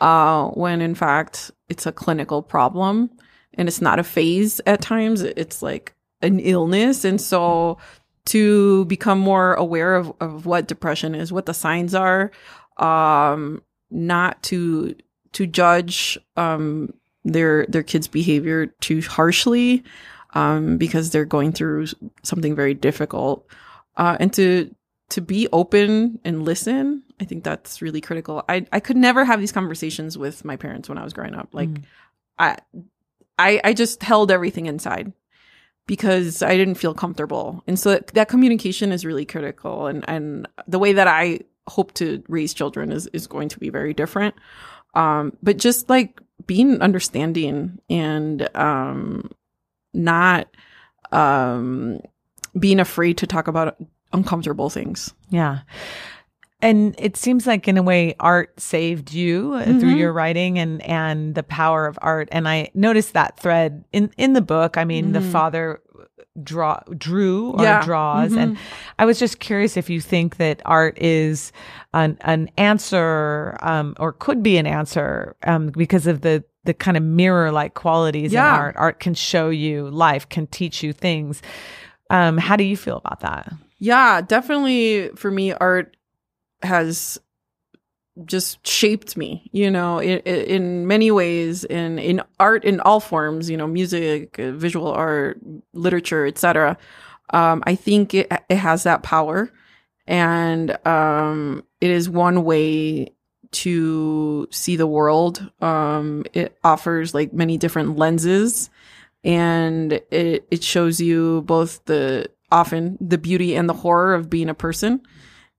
Uh, 0.00 0.48
when 0.48 0.80
in 0.80 0.94
fact, 0.94 1.50
it's 1.68 1.86
a 1.86 1.92
clinical 1.92 2.42
problem 2.42 3.10
and 3.54 3.68
it's 3.68 3.80
not 3.80 3.98
a 3.98 4.04
phase. 4.04 4.60
At 4.66 4.80
times, 4.80 5.22
it's 5.22 5.62
like 5.62 5.94
an 6.22 6.38
illness, 6.40 7.04
and 7.04 7.20
so 7.20 7.78
to 8.26 8.84
become 8.84 9.18
more 9.18 9.54
aware 9.54 9.96
of, 9.96 10.12
of 10.20 10.46
what 10.46 10.68
depression 10.68 11.14
is, 11.14 11.32
what 11.32 11.46
the 11.46 11.54
signs 11.54 11.94
are, 11.94 12.30
um, 12.76 13.62
not 13.90 14.42
to 14.44 14.94
to 15.32 15.46
judge 15.46 16.18
um, 16.36 16.92
their 17.24 17.66
their 17.66 17.82
kids' 17.82 18.08
behavior 18.08 18.66
too 18.80 19.00
harshly 19.02 19.82
um, 20.34 20.76
because 20.76 21.10
they're 21.10 21.24
going 21.24 21.52
through 21.52 21.86
something 22.22 22.54
very 22.54 22.74
difficult, 22.74 23.46
uh, 23.96 24.16
and 24.20 24.32
to 24.34 24.74
to 25.10 25.20
be 25.20 25.48
open 25.52 26.18
and 26.24 26.44
listen. 26.44 27.02
I 27.20 27.24
think 27.24 27.44
that's 27.44 27.82
really 27.82 28.00
critical. 28.00 28.42
I 28.48 28.66
I 28.72 28.80
could 28.80 28.96
never 28.96 29.24
have 29.24 29.40
these 29.40 29.52
conversations 29.52 30.16
with 30.16 30.44
my 30.44 30.56
parents 30.56 30.88
when 30.88 30.98
I 30.98 31.04
was 31.04 31.12
growing 31.12 31.34
up. 31.34 31.48
Like 31.52 31.68
Mm. 31.68 31.82
I 32.38 32.56
I 33.38 33.60
I 33.62 33.72
just 33.74 34.02
held 34.02 34.30
everything 34.30 34.66
inside 34.66 35.12
because 35.86 36.42
I 36.42 36.56
didn't 36.56 36.76
feel 36.76 36.94
comfortable. 36.94 37.62
And 37.66 37.78
so 37.78 37.98
that 38.14 38.28
communication 38.28 38.92
is 38.92 39.04
really 39.04 39.26
critical 39.26 39.86
and 39.86 40.04
and 40.08 40.48
the 40.66 40.78
way 40.78 40.94
that 40.94 41.08
I 41.08 41.40
hope 41.68 41.92
to 41.94 42.22
raise 42.28 42.54
children 42.54 42.90
is 42.90 43.06
is 43.08 43.26
going 43.26 43.48
to 43.50 43.58
be 43.58 43.68
very 43.68 43.92
different. 43.92 44.34
Um 44.94 45.36
but 45.42 45.58
just 45.58 45.90
like 45.90 46.20
being 46.46 46.80
understanding 46.80 47.78
and 47.90 48.48
um 48.56 49.30
not 49.92 50.48
um 51.12 52.00
being 52.58 52.80
afraid 52.80 53.18
to 53.18 53.26
talk 53.26 53.46
about 53.46 53.76
uncomfortable 54.12 54.70
things. 54.70 55.12
Yeah. 55.28 55.60
And 56.62 56.94
it 56.98 57.16
seems 57.16 57.46
like 57.46 57.66
in 57.68 57.78
a 57.78 57.82
way 57.82 58.14
art 58.20 58.58
saved 58.60 59.12
you 59.12 59.54
uh, 59.54 59.64
through 59.78 59.94
Mhm. 59.94 59.98
your 59.98 60.12
writing 60.12 60.58
and 60.58 60.82
and 60.82 61.34
the 61.34 61.42
power 61.42 61.86
of 61.86 61.98
art 62.02 62.28
and 62.32 62.46
I 62.48 62.70
noticed 62.74 63.14
that 63.14 63.38
thread 63.40 63.84
in 63.92 64.10
in 64.18 64.34
the 64.34 64.42
book. 64.42 64.76
I 64.76 64.84
mean, 64.84 65.12
the 65.12 65.20
Mhm. 65.20 65.32
father 65.32 65.80
draw 66.42 66.80
drew 66.96 67.50
or 67.50 67.62
Yeah. 67.64 67.82
draws 67.82 68.34
and 68.36 68.56
i 69.00 69.04
was 69.04 69.18
just 69.18 69.40
curious 69.40 69.76
if 69.76 69.90
you 69.90 70.00
think 70.00 70.36
that 70.36 70.62
art 70.64 70.96
is 70.98 71.50
an 71.92 72.16
an 72.20 72.48
answer 72.56 73.58
um 73.62 73.94
or 73.98 74.12
could 74.12 74.40
be 74.42 74.56
an 74.56 74.66
answer 74.66 75.34
um 75.44 75.66
because 75.76 76.06
of 76.06 76.20
the 76.20 76.42
the 76.64 76.72
kind 76.72 76.96
of 76.96 77.02
mirror 77.02 77.50
like 77.50 77.74
qualities 77.74 78.32
Yeah. 78.32 78.48
in 78.54 78.60
art 78.60 78.76
art 78.78 79.00
can 79.00 79.12
show 79.12 79.50
you 79.50 79.90
life 79.90 80.28
can 80.28 80.46
teach 80.46 80.82
you 80.84 80.92
things 80.92 81.42
um 82.10 82.38
how 82.38 82.54
do 82.56 82.64
you 82.64 82.76
feel 82.76 82.98
about 82.98 83.20
that 83.20 83.52
Yeah, 83.78 84.20
definitely 84.20 85.08
for 85.16 85.30
me, 85.30 85.52
art 85.54 85.96
has 86.62 87.18
just 88.24 88.66
shaped 88.66 89.16
me, 89.16 89.48
you 89.52 89.70
know, 89.70 89.98
in, 89.98 90.18
in 90.20 90.86
many 90.86 91.10
ways, 91.10 91.64
in, 91.64 91.98
in 91.98 92.22
art 92.38 92.64
in 92.64 92.80
all 92.80 93.00
forms, 93.00 93.48
you 93.48 93.56
know, 93.56 93.66
music, 93.66 94.38
uh, 94.38 94.52
visual 94.52 94.88
art, 94.88 95.38
literature, 95.72 96.26
etc. 96.26 96.76
Um, 97.30 97.62
I 97.66 97.74
think 97.74 98.14
it, 98.14 98.30
it 98.48 98.56
has 98.56 98.82
that 98.82 99.02
power 99.02 99.50
and 100.06 100.76
um, 100.86 101.64
it 101.80 101.90
is 101.90 102.10
one 102.10 102.44
way 102.44 103.14
to 103.52 104.48
see 104.50 104.76
the 104.76 104.86
world. 104.86 105.50
Um, 105.60 106.24
it 106.32 106.56
offers 106.62 107.14
like 107.14 107.32
many 107.32 107.56
different 107.58 107.96
lenses 107.96 108.70
and 109.24 109.92
it, 109.92 110.46
it 110.50 110.62
shows 110.62 111.00
you 111.00 111.42
both 111.42 111.84
the 111.84 112.30
often 112.52 112.98
the 113.00 113.18
beauty 113.18 113.54
and 113.54 113.68
the 113.68 113.74
horror 113.74 114.14
of 114.14 114.28
being 114.28 114.48
a 114.48 114.54
person 114.54 115.00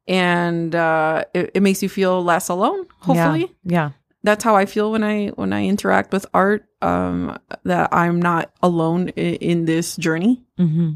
and 0.07 0.73
uh, 0.75 1.23
it, 1.33 1.51
it 1.55 1.61
makes 1.61 1.81
you 1.83 1.89
feel 1.89 2.23
less 2.23 2.49
alone 2.49 2.85
hopefully. 2.99 3.53
Yeah, 3.63 3.91
that's 4.23 4.43
how 4.43 4.55
i 4.55 4.65
feel 4.65 4.91
when 4.91 5.03
i 5.03 5.27
when 5.29 5.51
i 5.53 5.65
interact 5.65 6.13
with 6.13 6.25
art 6.33 6.65
um, 6.81 7.37
that 7.63 7.89
i'm 7.93 8.21
not 8.21 8.51
alone 8.61 9.09
in, 9.09 9.35
in 9.35 9.65
this 9.65 9.95
journey. 9.97 10.43
Yeah. 10.57 10.65
hmm 10.65 10.89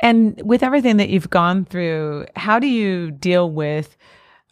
and 0.00 0.40
with 0.44 0.62
everything 0.62 0.98
that 0.98 1.08
you've 1.08 1.30
gone 1.30 1.64
through 1.64 2.26
how 2.36 2.58
do 2.58 2.66
you 2.66 3.10
deal 3.10 3.50
with 3.50 3.96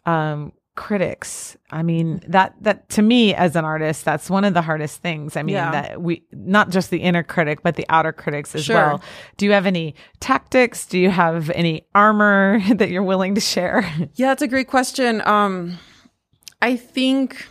um 0.05 0.51
critics 0.77 1.57
i 1.71 1.81
mean 1.83 2.21
that 2.27 2.53
that 2.61 2.87
to 2.87 3.01
me 3.01 3.33
as 3.35 3.55
an 3.57 3.65
artist 3.65 4.05
that's 4.05 4.29
one 4.29 4.45
of 4.45 4.53
the 4.53 4.61
hardest 4.61 5.01
things 5.01 5.35
i 5.35 5.43
mean 5.43 5.55
Yeah. 5.55 5.71
that 5.71 6.01
we 6.01 6.23
not 6.31 6.69
just 6.69 6.89
the 6.91 6.99
inner 6.99 7.23
critic 7.23 7.63
but 7.63 7.75
the 7.75 7.85
outer 7.89 8.13
critics 8.13 8.55
as 8.55 8.63
Sure. 8.63 8.75
well 8.75 9.01
do 9.35 9.45
you 9.45 9.51
have 9.51 9.65
any 9.65 9.95
tactics 10.21 10.85
do 10.85 10.97
you 10.99 11.09
have 11.09 11.49
any 11.49 11.85
armor 11.95 12.61
that 12.75 12.89
you're 12.89 13.03
willing 13.03 13.35
to 13.35 13.41
share 13.41 13.83
Yeah, 14.15 14.27
that's 14.27 14.41
a 14.43 14.47
great 14.47 14.67
question. 14.67 15.21
Um, 15.25 15.77
I 16.61 16.75
think 16.75 17.47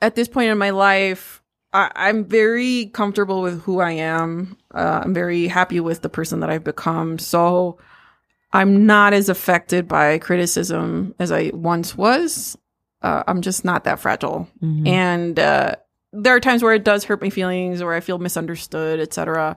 at 0.00 0.14
this 0.14 0.28
point 0.28 0.50
in 0.50 0.58
my 0.58 0.70
life, 0.70 1.42
I, 1.72 1.90
I'm 1.94 2.24
very 2.24 2.86
comfortable 2.86 3.42
with 3.42 3.62
who 3.62 3.80
I 3.80 3.92
am. 3.92 4.56
Uh, 4.74 5.00
I'm 5.04 5.14
very 5.14 5.46
happy 5.48 5.80
with 5.80 6.02
the 6.02 6.08
person 6.08 6.40
that 6.40 6.50
I've 6.50 6.64
become. 6.64 7.18
So 7.18 7.78
I'm 8.52 8.86
not 8.86 9.12
as 9.12 9.28
affected 9.28 9.88
by 9.88 10.18
criticism 10.18 11.14
as 11.18 11.32
I 11.32 11.50
once 11.52 11.96
was. 11.96 12.56
Uh, 13.02 13.22
I'm 13.26 13.42
just 13.42 13.64
not 13.64 13.84
that 13.84 14.00
fragile. 14.00 14.48
And 14.86 15.38
uh, 15.38 15.76
there 16.12 16.34
are 16.34 16.40
times 16.40 16.62
where 16.62 16.74
it 16.74 16.84
does 16.84 17.04
hurt 17.04 17.20
my 17.20 17.30
feelings 17.30 17.82
or 17.82 17.92
I 17.92 18.00
feel 18.00 18.18
misunderstood, 18.18 19.00
etc. 19.00 19.56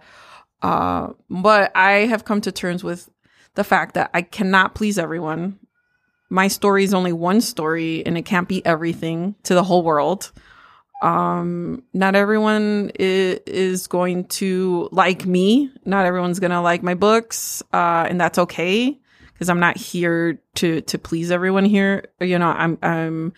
Uh, 0.62 1.14
but 1.30 1.72
I 1.76 1.92
have 2.08 2.26
come 2.26 2.42
to 2.42 2.52
terms 2.52 2.84
with 2.84 3.10
the 3.56 3.64
fact 3.64 3.96
that 3.96 4.10
I 4.14 4.22
cannot 4.22 4.76
please 4.76 5.00
everyone. 5.00 5.60
My 6.30 6.48
story 6.48 6.84
is 6.84 6.94
only 6.94 7.14
one 7.14 7.42
story 7.42 8.06
and 8.06 8.18
it 8.18 8.26
can't 8.26 8.48
be 8.48 8.66
everything 8.66 9.36
to 9.44 9.56
the 9.56 9.64
whole 9.64 9.84
world. 9.84 10.32
Um, 11.02 11.84
not 11.94 12.16
everyone 12.16 12.92
is, 13.00 13.88
going 13.88 14.26
to 14.26 14.90
like 14.92 15.26
me. 15.26 15.72
Not 15.86 16.06
everyone's 16.06 16.40
going 16.40 16.52
to 16.52 16.62
like 16.62 16.84
my 16.84 16.94
books. 16.94 17.64
Uh, 17.72 18.06
and 18.10 18.20
that's 18.20 18.38
okay 18.40 19.00
because 19.34 19.50
I'm 19.50 19.60
not 19.60 19.78
here 19.78 20.42
to, 20.56 20.82
to 20.82 20.98
please 20.98 21.32
everyone 21.32 21.66
here. 21.66 22.10
You 22.20 22.38
know, 22.38 22.50
I'm, 22.50 22.78
I'm, 22.82 23.34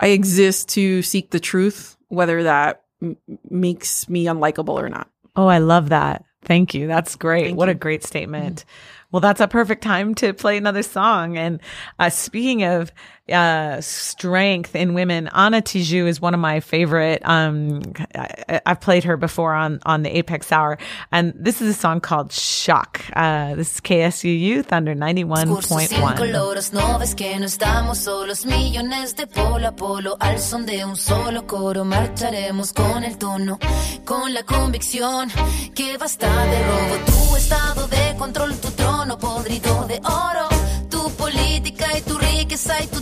I 0.00 0.08
exist 0.08 0.70
to 0.70 1.02
seek 1.02 1.30
the 1.30 1.40
truth, 1.40 1.96
whether 2.08 2.42
that 2.42 2.82
m- 3.00 3.16
makes 3.48 4.08
me 4.08 4.24
unlikable 4.24 4.70
or 4.74 4.88
not. 4.88 5.08
Oh, 5.36 5.46
I 5.46 5.58
love 5.58 5.90
that. 5.90 6.24
Thank 6.42 6.74
you. 6.74 6.86
That's 6.86 7.16
great. 7.16 7.46
Thank 7.46 7.58
what 7.58 7.68
a 7.68 7.74
great 7.74 8.02
statement. 8.02 8.64
Well, 9.12 9.20
that's 9.20 9.40
a 9.40 9.48
perfect 9.48 9.82
time 9.82 10.14
to 10.16 10.32
play 10.32 10.56
another 10.56 10.82
song. 10.82 11.36
And 11.36 11.60
uh, 11.98 12.10
speaking 12.10 12.64
of 12.64 12.92
uh, 13.32 13.80
strength 13.80 14.74
in 14.74 14.94
women, 14.94 15.28
Ana 15.28 15.62
Tijoux 15.62 16.06
is 16.06 16.20
one 16.20 16.34
of 16.34 16.40
my 16.40 16.60
favorite. 16.60 17.22
Um, 17.24 17.82
I, 18.14 18.60
I've 18.66 18.80
played 18.80 19.04
her 19.04 19.16
before 19.16 19.54
on 19.54 19.80
on 19.84 20.02
the 20.02 20.16
Apex 20.16 20.52
Hour, 20.52 20.78
and 21.12 21.32
this 21.36 21.60
is 21.62 21.68
a 21.76 21.78
song 21.78 22.00
called 22.00 22.32
"Shock." 22.32 23.02
Uh, 23.14 23.54
this 23.54 23.74
is 23.74 23.80
KSUU 23.80 24.64
Thunder 24.64 24.94
ninety 24.94 25.24
one 25.24 25.48
point 25.62 25.92
one. 26.00 26.16
coloros, 26.16 26.72
no 26.72 26.98
ves 26.98 27.14
que 27.14 27.38
no 27.38 27.46
estamos 27.46 27.98
solos, 27.98 28.44
millones 28.44 29.14
de 29.16 29.26
polo 29.26 29.68
a 29.68 29.72
polo, 29.72 30.16
al 30.20 30.38
son 30.38 30.66
de 30.66 30.84
un 30.84 30.96
solo 30.96 31.46
coro, 31.46 31.84
marcharemos 31.84 32.72
con 32.72 33.04
el 33.04 33.16
tono, 33.18 33.58
con 34.04 34.32
la 34.34 34.42
convicción 34.42 35.30
que 35.74 35.96
basta 35.98 36.28
de 36.46 36.62
robo, 36.64 36.96
tu 37.06 37.36
estado 37.36 37.86
de 37.88 38.16
control, 38.18 38.54
tu 38.60 38.70
trono 38.70 39.18
podrido 39.18 39.86
de 39.86 40.00
oro, 40.04 40.48
tu 40.88 41.10
política 41.12 41.86
y 41.96 42.00
tu 42.02 42.18
riqueza 42.18 42.82
y 42.82 42.86
tu 42.86 43.00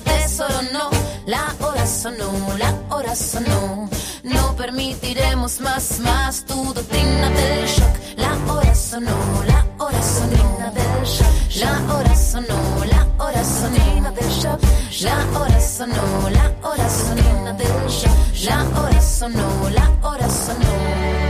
no, 0.72 0.89
la 1.26 1.53
hora 1.61 1.84
sonó, 1.84 2.30
la 2.59 2.72
hora 2.91 3.16
sonó, 3.16 3.89
no 4.22 4.57
permitiremos 4.57 5.61
más, 5.61 5.99
más 5.99 6.45
tu 6.45 6.72
doctrina 6.72 7.28
del 7.30 7.66
shock, 7.66 7.95
la 8.16 8.53
hora 8.53 8.72
sonó, 8.74 9.16
la 9.47 9.66
hora 9.78 10.01
sonó, 10.01 10.72
del 10.72 11.05
shock, 11.05 11.57
la 11.61 11.93
hora 11.93 12.14
sonó, 12.14 12.84
la 12.84 13.07
hora 13.18 13.45
sonó, 13.45 14.12
del 14.12 14.30
shock, 14.30 14.61
la 15.03 15.41
hora 15.41 15.61
sonó, 15.61 16.30
la 16.30 16.53
hora 16.62 16.89
sonó, 16.89 17.53
del 17.55 17.89
shock, 17.89 18.45
la 18.45 18.80
hora 18.80 19.01
sonó, 19.03 19.70
la 19.70 20.09
hora 20.09 20.28
sonó. 20.28 21.28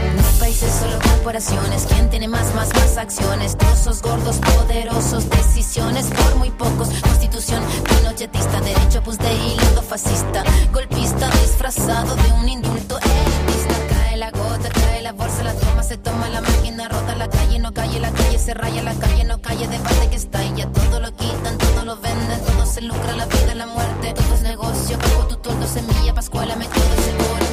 Países, 0.59 0.79
solo 0.79 0.99
corporaciones. 0.99 1.85
¿Quién 1.87 2.09
tiene 2.09 2.27
más, 2.27 2.53
más, 2.53 2.73
más 2.73 2.97
acciones? 2.97 3.57
Trozos 3.57 4.01
gordos, 4.01 4.37
poderosos, 4.39 5.29
decisiones 5.29 6.07
por 6.07 6.35
muy 6.35 6.49
pocos. 6.51 6.89
Constitución 7.01 7.63
pinochetista, 7.83 8.59
derecho 8.59 9.01
pues 9.03 9.17
de 9.19 9.33
hilo 9.33 9.81
fascista. 9.81 10.43
Golpista 10.73 11.29
disfrazado 11.41 12.13
de 12.15 12.31
un 12.33 12.49
indulto 12.49 12.99
elitista. 12.99 13.75
Cae 13.89 14.17
la 14.17 14.31
gota, 14.31 14.69
cae 14.69 15.01
la 15.01 15.13
bolsa, 15.13 15.43
la 15.43 15.53
toma, 15.53 15.83
se 15.83 15.97
toma 15.97 16.27
la 16.27 16.41
máquina, 16.41 16.89
rota 16.89 17.15
la 17.15 17.29
calle, 17.29 17.59
no 17.59 17.73
calle, 17.73 17.99
la 18.01 18.11
calle 18.11 18.37
se 18.37 18.53
raya, 18.53 18.83
la 18.83 18.95
calle 18.95 19.23
no 19.23 19.41
calle, 19.41 19.67
debate 19.67 20.09
que 20.09 20.17
está 20.17 20.43
y 20.43 20.55
ya 20.55 20.67
todo 20.67 20.99
lo 20.99 21.15
quitan, 21.15 21.57
todo 21.57 21.85
lo 21.85 21.95
venden, 21.97 22.39
todo 22.45 22.65
se 22.65 22.81
lucra, 22.81 23.13
la 23.15 23.25
vida, 23.27 23.55
la 23.55 23.67
muerte, 23.67 24.13
todo 24.13 24.33
es 24.35 24.41
negocio, 24.41 24.97
bajo 24.97 25.27
tu 25.27 25.37
toldo, 25.37 25.65
semilla, 25.67 26.13
pascuala, 26.13 26.55
me 26.57 26.65
todo 26.65 26.95
seguro. 27.05 27.48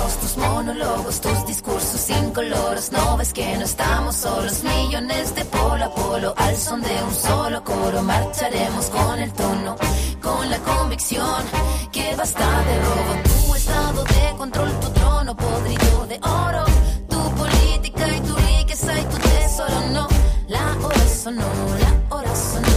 Tus 0.00 0.36
monólogos, 0.38 1.20
tus 1.20 1.46
discursos 1.46 2.10
incoloros, 2.10 2.90
no 2.90 3.16
ves 3.18 3.32
que 3.32 3.56
no 3.58 3.64
estamos 3.64 4.16
solos, 4.16 4.62
millones 4.64 5.34
de 5.34 5.44
polo 5.44 5.84
a 5.84 5.94
polo, 5.94 6.34
al 6.36 6.56
son 6.56 6.80
de 6.80 7.02
un 7.02 7.14
solo 7.14 7.62
coro, 7.62 8.02
marcharemos 8.02 8.86
con 8.86 9.18
el 9.18 9.32
tono, 9.32 9.76
con 10.22 10.50
la 10.50 10.58
convicción 10.58 11.44
que 11.92 12.14
basta 12.16 12.62
de 12.64 12.80
robo, 12.80 13.46
tu 13.46 13.54
estado 13.54 14.04
de 14.04 14.36
control, 14.38 14.80
tu 14.80 14.88
trono 14.90 15.36
podrido 15.36 16.06
de 16.06 16.18
oro, 16.22 16.64
tu 17.08 17.34
política 17.34 18.08
y 18.08 18.20
tu 18.20 18.34
riqueza 18.36 18.98
y 18.98 19.04
tu 19.04 19.16
tesoro, 19.18 19.80
no, 19.92 20.08
la 20.48 20.76
hora 20.82 21.08
sonó, 21.08 21.48
la 21.78 22.16
hora 22.16 22.34
sonó, 22.36 22.69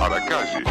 a 0.00 0.08
la 0.08 0.24
calle. 0.26 0.62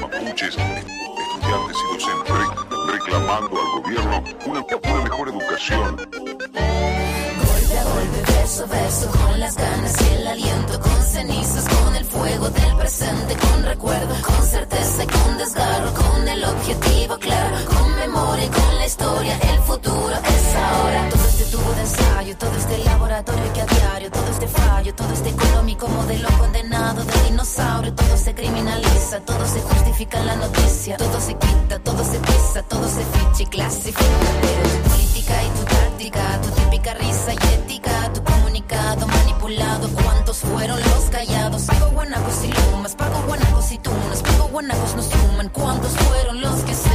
Mapuches, 0.00 0.56
estudiantes 0.56 1.76
y 1.76 1.94
docentes 1.94 2.34
re- 2.36 2.92
reclamando 2.92 3.60
al 3.60 3.82
gobierno 3.82 4.24
una, 4.46 4.60
una 4.60 5.02
mejor 5.04 5.28
educación. 5.28 5.96
Golpe 5.96 7.78
a 7.78 7.84
golpe, 7.84 8.32
verso 8.32 8.64
a 8.64 8.66
verso, 8.66 9.10
con 9.10 9.40
las 9.40 9.56
ganas 9.56 10.02
y 10.02 10.14
el 10.14 10.26
aliento, 10.28 10.80
con 10.80 11.02
cenizas, 11.02 11.64
con 11.68 11.96
el 11.96 12.04
fuego 12.04 12.48
del 12.50 12.76
presente, 12.76 13.36
con 13.36 13.62
recuerdo, 13.64 14.14
con 14.22 14.42
certeza 14.46 15.04
y 15.04 15.06
con 15.06 15.38
desgarro, 15.38 15.92
con 15.94 16.28
el 16.28 16.44
objetivo 16.44 17.16
claro, 17.18 17.56
con 17.66 17.96
memoria 17.96 18.44
y 18.44 18.48
con 18.48 18.76
la 18.78 18.86
historia, 18.86 19.38
el 19.38 19.58
futuro 19.60 20.16
ahora. 20.56 21.08
Todo 21.10 21.24
este 21.24 21.44
tubo 21.44 21.72
de 21.72 21.80
ensayo, 21.80 22.36
todo 22.36 22.56
este 22.56 22.78
laboratorio 22.78 23.52
que 23.52 23.60
a 23.60 23.66
diario, 23.66 24.10
todo 24.10 24.28
este 24.30 24.48
fallo, 24.48 24.94
todo 24.94 25.12
este 25.12 25.30
económico 25.30 25.88
modelo 25.88 26.28
condenado 26.38 27.04
de 27.04 27.22
dinosaurio. 27.28 27.94
Todo 27.94 28.16
se 28.16 28.34
criminaliza, 28.34 29.20
todo 29.20 29.46
se 29.46 29.60
justifica 29.60 30.18
en 30.20 30.26
la 30.26 30.36
noticia. 30.36 30.96
Todo 30.96 31.20
se 31.20 31.34
quita, 31.34 31.78
todo 31.78 32.04
se 32.04 32.18
pisa, 32.18 32.62
todo 32.68 32.88
se 32.88 33.04
ficha 33.04 33.42
y 33.42 33.46
clasifica. 33.46 34.00
Tu 34.02 34.90
política 34.90 35.34
y 35.42 35.48
tu 35.58 35.64
táctica, 35.64 36.40
tu 36.42 36.48
típica 36.50 36.94
risa 36.94 37.32
y 37.32 37.54
ética, 37.54 38.12
tu 38.12 38.22
comunicado 38.24 39.06
manipulado. 39.06 39.88
¿Cuántos 40.02 40.38
fueron 40.38 40.78
los 40.80 41.04
callados? 41.10 41.62
Pago 41.62 41.90
guanacos 41.90 42.44
y 42.44 42.48
lumas, 42.48 42.94
pago 42.94 43.22
guanacos 43.26 43.72
y 43.72 43.78
tunas, 43.78 44.22
pago 44.22 44.48
guanacos 44.48 44.94
nos 44.96 45.06
suman. 45.06 45.48
¿Cuántos 45.50 45.92
fueron 45.92 46.40
los 46.40 46.60
que 46.62 46.74
se 46.74 46.93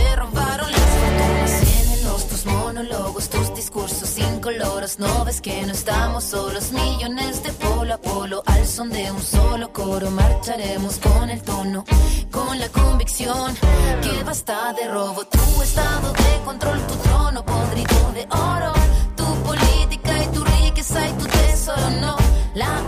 monólogos, 2.80 3.30
tus 3.30 3.54
discursos 3.56 4.18
incoloros. 4.18 5.00
No 5.00 5.26
ves 5.26 5.42
que 5.42 5.66
no 5.66 5.74
estamos 5.74 6.24
solos, 6.24 6.72
millones 6.72 7.44
de 7.44 7.52
polo 7.54 7.94
a 7.94 7.98
polo. 7.98 8.44
Al 8.46 8.66
son 8.66 8.90
de 8.90 9.12
un 9.12 9.22
solo 9.22 9.72
coro, 9.74 10.10
marcharemos 10.12 10.98
con 11.00 11.30
el 11.30 11.42
tono, 11.42 11.84
con 12.32 12.60
la 12.60 12.70
convicción 12.70 13.56
que 14.02 14.24
basta 14.24 14.74
de 14.74 14.88
robo. 14.88 15.26
Tu 15.26 15.62
estado 15.62 16.14
de 16.14 16.46
control, 16.46 16.80
tu 16.88 16.96
trono 16.96 17.46
podrido 17.46 18.12
de 18.14 18.28
oro. 18.30 18.74
Tu 19.16 19.26
política 19.44 20.24
y 20.24 20.28
tu 20.28 20.44
riqueza 20.44 21.08
y 21.08 21.14
tu 21.14 21.26
tesoro, 21.26 21.90
no. 22.02 22.16
La 22.56 22.82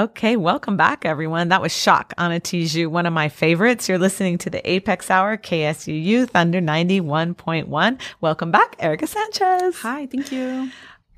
Okay, 0.00 0.38
welcome 0.38 0.78
back, 0.78 1.04
everyone. 1.04 1.50
That 1.50 1.60
was 1.60 1.76
Shock 1.76 2.14
Ana 2.16 2.40
Tijoux, 2.40 2.86
one 2.86 3.04
of 3.04 3.12
my 3.12 3.28
favorites. 3.28 3.86
You're 3.86 3.98
listening 3.98 4.38
to 4.38 4.48
the 4.48 4.66
Apex 4.66 5.10
Hour, 5.10 5.36
KSUU 5.36 6.26
Thunder 6.26 6.58
91.1. 6.58 8.00
Welcome 8.22 8.50
back, 8.50 8.76
Erika 8.78 9.06
Sanchez. 9.06 9.78
Hi, 9.80 10.06
thank 10.06 10.32
you. 10.32 10.70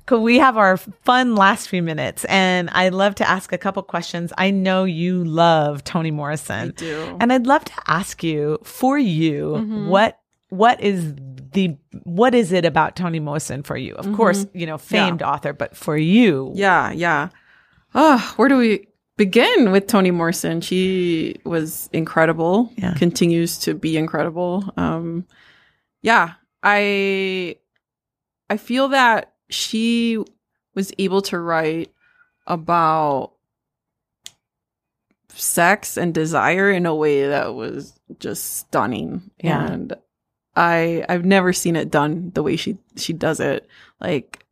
Cool. 0.05 0.21
We 0.21 0.37
have 0.39 0.57
our 0.57 0.75
fun 0.75 1.33
last 1.33 1.69
few 1.69 1.81
minutes, 1.81 2.25
and 2.25 2.69
I'd 2.71 2.93
love 2.93 3.15
to 3.15 3.29
ask 3.29 3.53
a 3.53 3.57
couple 3.57 3.81
questions. 3.83 4.33
I 4.37 4.51
know 4.51 4.83
you 4.83 5.23
love 5.23 5.85
Toni 5.85 6.11
Morrison. 6.11 6.67
I 6.67 6.71
do. 6.71 7.17
And 7.21 7.31
I'd 7.31 7.47
love 7.47 7.63
to 7.63 7.73
ask 7.87 8.21
you, 8.21 8.59
for 8.63 8.97
you, 8.97 9.59
mm-hmm. 9.59 9.87
what 9.87 10.19
what 10.49 10.81
is 10.81 11.15
the 11.53 11.77
what 12.03 12.35
is 12.35 12.51
it 12.51 12.65
about 12.65 12.97
Toni 12.97 13.21
Morrison 13.21 13.63
for 13.63 13.77
you? 13.77 13.95
Of 13.95 14.07
mm-hmm. 14.07 14.15
course, 14.15 14.45
you 14.53 14.65
know, 14.65 14.77
famed 14.77 15.23
author, 15.23 15.53
but 15.53 15.77
for 15.77 15.95
you, 15.95 16.51
Yeah, 16.53 16.91
yeah. 16.91 17.29
Oh, 17.95 18.33
where 18.37 18.49
do 18.49 18.57
we 18.57 18.87
begin 19.17 19.71
with 19.71 19.87
Toni 19.87 20.11
Morrison? 20.11 20.61
She 20.61 21.35
was 21.43 21.89
incredible. 21.93 22.71
Yeah. 22.77 22.93
Continues 22.95 23.57
to 23.59 23.73
be 23.73 23.97
incredible. 23.97 24.71
Um 24.77 25.25
yeah, 26.01 26.33
I 26.61 27.57
I 28.49 28.57
feel 28.57 28.89
that 28.89 29.33
she 29.49 30.23
was 30.75 30.91
able 30.97 31.21
to 31.23 31.39
write 31.39 31.91
about 32.47 33.33
sex 35.29 35.97
and 35.97 36.13
desire 36.13 36.69
in 36.69 36.85
a 36.85 36.95
way 36.95 37.27
that 37.27 37.55
was 37.55 37.93
just 38.19 38.57
stunning. 38.57 39.31
Yeah. 39.43 39.65
And 39.65 39.93
I 40.55 41.05
I've 41.09 41.25
never 41.25 41.53
seen 41.53 41.75
it 41.75 41.91
done 41.91 42.31
the 42.33 42.43
way 42.43 42.55
she 42.55 42.77
she 42.95 43.13
does 43.13 43.39
it. 43.39 43.67
Like 43.99 44.42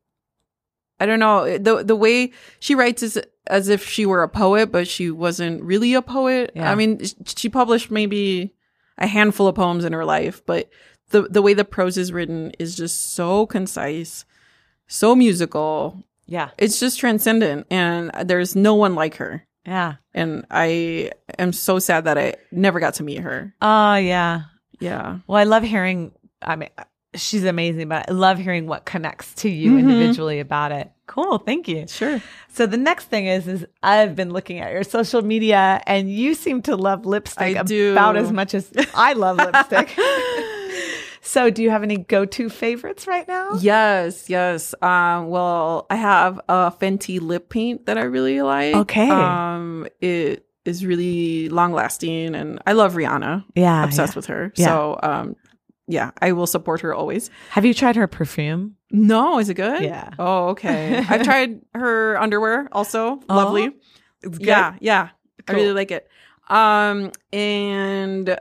I 1.01 1.05
don't 1.05 1.19
know 1.19 1.57
the 1.57 1.83
the 1.83 1.95
way 1.95 2.31
she 2.59 2.75
writes 2.75 3.01
is 3.03 3.19
as 3.47 3.67
if 3.69 3.85
she 3.87 4.05
were 4.05 4.23
a 4.23 4.29
poet, 4.29 4.71
but 4.71 4.87
she 4.87 5.09
wasn't 5.11 5.61
really 5.63 5.93
a 5.93 6.01
poet. 6.01 6.51
Yeah. 6.55 6.71
I 6.71 6.75
mean, 6.75 7.01
she 7.25 7.49
published 7.49 7.89
maybe 7.91 8.53
a 8.97 9.07
handful 9.07 9.47
of 9.47 9.55
poems 9.55 9.83
in 9.83 9.93
her 9.93 10.05
life, 10.05 10.45
but 10.45 10.69
the 11.09 11.23
the 11.23 11.41
way 11.41 11.53
the 11.53 11.65
prose 11.65 11.97
is 11.97 12.13
written 12.13 12.51
is 12.59 12.75
just 12.75 13.13
so 13.13 13.45
concise, 13.47 14.25
so 14.87 15.15
musical. 15.15 16.03
yeah, 16.27 16.49
It's 16.57 16.79
just 16.79 16.99
transcendent, 16.99 17.67
and 17.71 18.11
there's 18.25 18.55
no 18.55 18.75
one 18.75 18.95
like 18.95 19.15
her. 19.15 19.45
yeah, 19.65 19.95
And 20.13 20.45
I 20.51 21.11
am 21.39 21.51
so 21.53 21.79
sad 21.79 22.05
that 22.05 22.17
I 22.17 22.35
never 22.51 22.79
got 22.79 22.93
to 22.95 23.03
meet 23.03 23.19
her. 23.19 23.53
oh 23.61 23.95
yeah. 23.95 24.43
Yeah. 24.79 25.19
Well, 25.27 25.37
I 25.37 25.43
love 25.45 25.63
hearing. 25.63 26.11
I 26.41 26.55
mean, 26.55 26.69
she's 27.15 27.43
amazing, 27.43 27.89
but 27.89 28.09
I 28.09 28.13
love 28.13 28.37
hearing 28.39 28.67
what 28.67 28.85
connects 28.85 29.33
to 29.35 29.49
you 29.49 29.71
Mhm. 29.73 29.79
individually 29.79 30.39
about 30.39 30.71
it. 30.71 30.89
Cool, 31.07 31.39
thank 31.39 31.67
you. 31.67 31.85
Sure. 31.87 32.21
So 32.47 32.65
the 32.65 32.77
next 32.77 33.05
thing 33.05 33.25
is, 33.27 33.47
is 33.47 33.65
I've 33.83 34.15
been 34.15 34.31
looking 34.31 34.59
at 34.59 34.71
your 34.71 34.83
social 34.83 35.21
media, 35.21 35.81
and 35.85 36.09
you 36.09 36.33
seem 36.33 36.61
to 36.63 36.75
love 36.77 37.05
lipstick 37.05 37.57
I 37.57 37.63
do. 37.63 37.91
about 37.91 38.15
as 38.15 38.31
much 38.31 38.53
as 38.53 38.71
I 38.95 39.11
love 39.13 39.37
lipstick. 39.37 39.93
so, 41.21 41.49
do 41.49 41.61
you 41.63 41.69
have 41.69 41.83
any 41.83 41.97
go-to 41.97 42.49
favorites 42.49 43.07
right 43.07 43.27
now? 43.27 43.51
Yes, 43.59 44.29
yes. 44.29 44.73
Um, 44.81 45.27
well, 45.27 45.85
I 45.89 45.95
have 45.95 46.39
a 46.49 46.71
Fenty 46.71 47.19
lip 47.21 47.49
paint 47.49 47.85
that 47.87 47.97
I 47.97 48.03
really 48.03 48.41
like. 48.41 48.75
Okay. 48.75 49.09
Um, 49.09 49.87
it 49.99 50.45
is 50.65 50.85
really 50.85 51.49
long 51.49 51.73
lasting, 51.73 52.35
and 52.35 52.59
I 52.65 52.71
love 52.73 52.93
Rihanna. 52.93 53.43
Yeah, 53.55 53.83
obsessed 53.83 54.13
yeah. 54.13 54.17
with 54.17 54.25
her. 54.27 54.53
Yeah. 54.55 54.65
So, 54.65 54.99
um, 55.03 55.35
yeah, 55.91 56.11
I 56.21 56.31
will 56.31 56.47
support 56.47 56.81
her 56.81 56.93
always. 56.93 57.29
Have 57.49 57.65
you 57.65 57.73
tried 57.73 57.95
her 57.95 58.07
perfume? 58.07 58.75
No, 58.91 59.39
is 59.39 59.49
it 59.49 59.55
good? 59.55 59.83
Yeah. 59.83 60.11
Oh, 60.17 60.49
okay. 60.49 60.97
I've 61.09 61.23
tried 61.23 61.61
her 61.73 62.19
underwear 62.19 62.67
also. 62.71 63.19
Lovely. 63.29 63.67
Oh, 63.69 63.73
It's 64.23 64.37
good. 64.37 64.47
Yeah, 64.47 64.75
yeah. 64.79 65.09
I 65.47 65.53
really 65.53 65.73
like 65.73 65.91
it. 65.91 66.07
Um, 66.49 67.11
and 67.31 68.37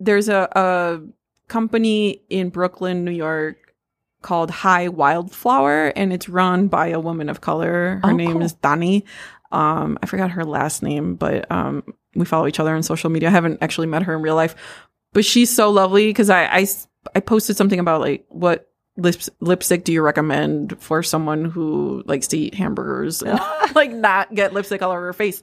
there's 0.00 0.28
a, 0.28 0.48
a 0.52 1.00
company 1.48 2.22
in 2.30 2.48
Brooklyn, 2.50 3.04
New 3.04 3.12
York 3.12 3.74
called 4.22 4.50
Hi 4.50 4.88
Wildflower, 4.88 5.88
and 5.96 6.12
it's 6.12 6.28
run 6.28 6.68
by 6.68 6.88
a 6.88 7.00
woman 7.00 7.28
of 7.28 7.40
color. 7.40 8.00
Her 8.04 8.10
Oh, 8.10 8.16
name 8.16 8.32
cool. 8.34 8.42
is 8.42 8.54
Dani. 8.54 9.02
Um, 9.50 9.98
I 10.02 10.06
forgot 10.06 10.30
her 10.32 10.44
last 10.44 10.82
name, 10.82 11.14
but 11.16 11.50
um, 11.50 11.82
we 12.14 12.24
follow 12.24 12.46
each 12.46 12.58
other 12.60 12.74
on 12.74 12.82
social 12.82 13.10
media. 13.10 13.28
I 13.28 13.32
haven't 13.32 13.58
actually 13.62 13.86
met 13.86 14.02
her 14.04 14.14
in 14.14 14.22
real 14.22 14.34
life, 14.36 14.54
but 15.12 15.24
she's 15.24 15.54
so 15.54 15.70
lovely 15.70 16.06
because 16.06 16.30
I, 16.30 16.46
I 16.46 16.66
I 17.14 17.20
posted 17.20 17.56
something 17.56 17.80
about 17.80 18.00
like 18.00 18.24
what 18.28 18.68
lips, 18.96 19.30
lipstick 19.40 19.84
do 19.84 19.92
you 19.92 20.02
recommend 20.02 20.80
for 20.80 21.02
someone 21.02 21.44
who 21.44 22.02
likes 22.06 22.28
to 22.28 22.38
eat 22.38 22.54
hamburgers 22.54 23.22
and 23.22 23.40
like 23.74 23.92
not 23.92 24.34
get 24.34 24.52
lipstick 24.52 24.82
all 24.82 24.90
over 24.90 25.06
her 25.06 25.12
face. 25.12 25.42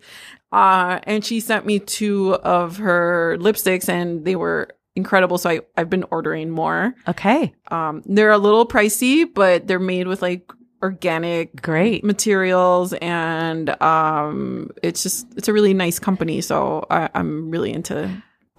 Uh, 0.51 0.99
and 1.03 1.24
she 1.24 1.39
sent 1.39 1.66
me 1.66 1.80
two 1.80 2.36
of 2.36 2.78
her 2.78 3.38
lipsticks 3.39 3.89
and 3.89 4.26
they 4.26 4.36
were 4.36 4.70
incredible. 4.95 5.38
So 5.38 5.49
I, 5.49 5.62
I've 5.78 5.89
been 5.89 6.05
ordering 6.12 6.49
more. 6.49 6.95
Okay. 7.07 7.53
Um, 7.70 8.03
they're 8.05 8.32
a 8.32 8.38
little 8.38 8.68
pricey, 8.68 9.32
but 9.32 9.68
they're 9.68 9.80
made 9.80 10.07
with 10.07 10.22
like 10.22 10.51
organic 10.82 11.62
Great. 11.62 12.05
materials 12.05 12.93
and 12.93 13.70
um 13.82 14.70
it's 14.82 15.03
just 15.03 15.28
it's 15.36 15.49
a 15.49 15.53
really 15.53 15.74
nice 15.74 15.99
company 15.99 16.39
so 16.39 16.86
I, 16.89 17.10
i'm 17.14 17.51
really 17.51 17.74
into 17.74 18.10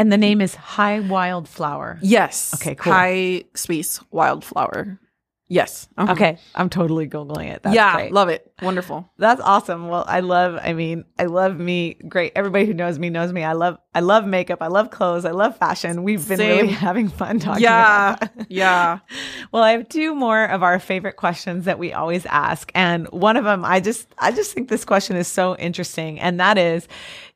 And 0.00 0.10
the 0.10 0.16
name 0.16 0.40
is 0.40 0.54
Hi 0.54 1.00
Wildflower. 1.00 1.98
yes 2.00 2.54
Okay, 2.54 2.74
cool. 2.74 2.92
high 2.92 3.44
space 3.54 4.00
wildflower 4.10 4.98
yes 5.52 5.88
Uh-huh. 5.98 6.12
Okay. 6.12 6.38
I'm 6.54 6.70
totally 6.70 7.06
Googling 7.08 7.48
it. 7.50 7.62
That's 7.64 7.74
yeah 7.74 7.94
great. 7.96 8.12
love 8.12 8.28
it 8.30 8.50
wonderful 8.62 9.10
That's 9.18 9.40
awesome. 9.42 9.88
Well, 9.88 10.04
I 10.06 10.20
love, 10.20 10.58
I 10.62 10.72
mean, 10.74 11.04
I 11.18 11.24
love 11.24 11.58
me. 11.58 11.94
Great. 12.08 12.32
Everybody 12.36 12.64
who 12.66 12.72
knows 12.74 12.98
me 12.98 13.10
knows 13.10 13.32
me. 13.32 13.42
I 13.42 13.52
love, 13.54 13.76
I 13.94 14.00
love 14.00 14.26
makeup. 14.26 14.62
I 14.62 14.68
love 14.68 14.90
clothes. 14.90 15.24
I 15.24 15.32
love 15.32 15.56
fashion. 15.58 16.02
We've 16.02 16.26
been 16.28 16.36
Same. 16.38 16.56
really 16.56 16.72
having 16.72 17.08
fun 17.08 17.38
talking 17.40 17.62
yeah 17.64 18.16
yeah 18.48 18.98
Well, 19.52 19.62
I 19.62 19.72
have 19.72 19.88
two 19.88 20.14
more 20.14 20.44
of 20.44 20.62
our 20.62 20.78
favorite 20.78 21.16
questions 21.16 21.64
that 21.66 21.78
we 21.78 21.92
always 21.92 22.24
ask. 22.26 22.70
And 22.74 23.06
one 23.08 23.36
of 23.36 23.44
them, 23.44 23.64
I 23.64 23.80
just, 23.80 24.06
I 24.18 24.30
just 24.32 24.52
think 24.54 24.68
this 24.68 24.84
question 24.84 25.16
is 25.16 25.26
so 25.28 25.56
interesting. 25.56 26.20
And 26.20 26.38
that 26.40 26.56
is, 26.58 26.86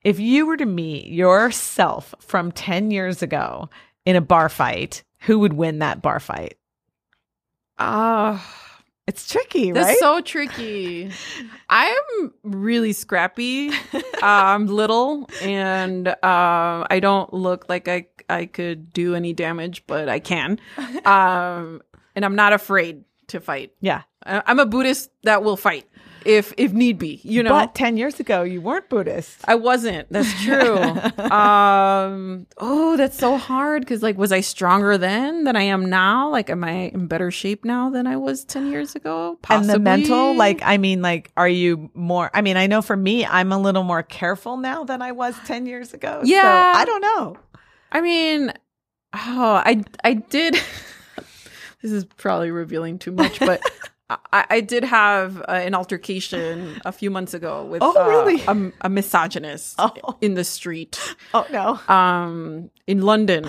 if 0.04 0.20
you 0.20 0.46
were 0.46 0.56
to 0.56 0.66
meet 0.66 1.06
yourself 1.06 2.14
from 2.20 2.52
10 2.52 2.90
years 2.90 3.22
ago 3.22 3.68
in 4.04 4.14
a 4.16 4.20
bar 4.20 4.48
fight, 4.48 5.02
who 5.20 5.38
would 5.40 5.54
win 5.54 5.78
that 5.80 6.02
bar 6.02 6.20
fight? 6.20 6.56
ah 7.78 8.44
It's 9.06 9.30
tricky, 9.30 9.72
That's 9.72 9.86
right? 9.88 9.98
so 9.98 10.20
tricky. 10.22 11.10
I'm 11.68 12.32
really 12.42 12.92
scrappy. 12.94 13.70
uh, 13.70 14.00
I'm 14.22 14.66
little, 14.80 15.28
and 15.42 16.08
uh, 16.08 16.14
I 16.22 17.00
don't 17.02 17.32
look 17.34 17.68
like 17.68 17.86
I 17.88 18.06
I 18.30 18.46
could 18.46 18.92
do 18.94 19.14
any 19.14 19.32
damage, 19.34 19.84
but 19.86 20.08
I 20.08 20.20
can. 20.20 20.58
Um, 21.04 21.82
and 22.16 22.24
I'm 22.24 22.34
not 22.36 22.52
afraid 22.54 23.04
to 23.28 23.40
fight. 23.40 23.72
yeah. 23.80 24.02
I- 24.24 24.42
I'm 24.46 24.58
a 24.58 24.64
Buddhist 24.66 25.10
that 25.24 25.42
will 25.42 25.56
fight 25.58 25.86
if 26.24 26.52
if 26.56 26.72
need 26.72 26.98
be. 26.98 27.20
You 27.22 27.42
know, 27.42 27.50
But 27.50 27.74
10 27.74 27.96
years 27.96 28.20
ago, 28.20 28.42
you 28.42 28.60
weren't 28.60 28.88
Buddhist. 28.88 29.38
I 29.46 29.54
wasn't. 29.54 30.10
That's 30.10 30.32
true. 30.42 30.76
um, 31.30 32.46
oh, 32.58 32.96
that's 32.96 33.18
so 33.18 33.36
hard 33.36 33.82
because, 33.82 34.02
like, 34.02 34.16
was 34.18 34.32
I 34.32 34.40
stronger 34.40 34.96
then 34.98 35.44
than 35.44 35.56
I 35.56 35.62
am 35.62 35.88
now? 35.88 36.30
Like, 36.30 36.50
am 36.50 36.64
I 36.64 36.90
in 36.94 37.06
better 37.06 37.30
shape 37.30 37.64
now 37.64 37.90
than 37.90 38.06
I 38.06 38.16
was 38.16 38.44
10 38.44 38.70
years 38.70 38.94
ago? 38.94 39.38
And 39.48 39.68
the 39.68 39.78
mental, 39.78 40.34
like, 40.34 40.60
I 40.64 40.78
mean, 40.78 41.02
like, 41.02 41.30
are 41.36 41.48
you 41.48 41.90
more? 41.94 42.30
I 42.34 42.40
mean, 42.40 42.56
I 42.56 42.66
know 42.66 42.82
for 42.82 42.96
me, 42.96 43.24
I'm 43.26 43.52
a 43.52 43.58
little 43.58 43.84
more 43.84 44.02
careful 44.02 44.56
now 44.56 44.84
than 44.84 45.02
I 45.02 45.12
was 45.12 45.34
10 45.46 45.66
years 45.66 45.94
ago. 45.94 46.20
So 46.22 46.28
Yeah. 46.28 46.72
I 46.76 46.84
don't 46.84 47.00
know. 47.00 47.36
I 47.92 48.00
mean, 48.00 48.52
oh, 49.12 49.62
I 49.64 49.82
I 50.02 50.14
did. 50.14 50.54
this 51.82 51.92
is 51.92 52.04
probably 52.04 52.50
revealing 52.50 52.98
too 52.98 53.12
much, 53.12 53.38
but 53.38 53.62
I, 54.10 54.44
I 54.50 54.60
did 54.60 54.84
have 54.84 55.40
uh, 55.40 55.44
an 55.52 55.74
altercation 55.74 56.80
a 56.84 56.92
few 56.92 57.10
months 57.10 57.32
ago 57.34 57.64
with 57.64 57.82
Oh, 57.82 57.94
uh, 57.98 58.08
really? 58.08 58.42
a, 58.46 58.72
a 58.82 58.88
misogynist 58.90 59.76
Oh. 59.78 60.16
in 60.20 60.34
the 60.34 60.44
street 60.44 60.98
Oh 61.32 61.46
no. 61.50 61.80
um, 61.92 62.70
in 62.86 63.00
London. 63.02 63.46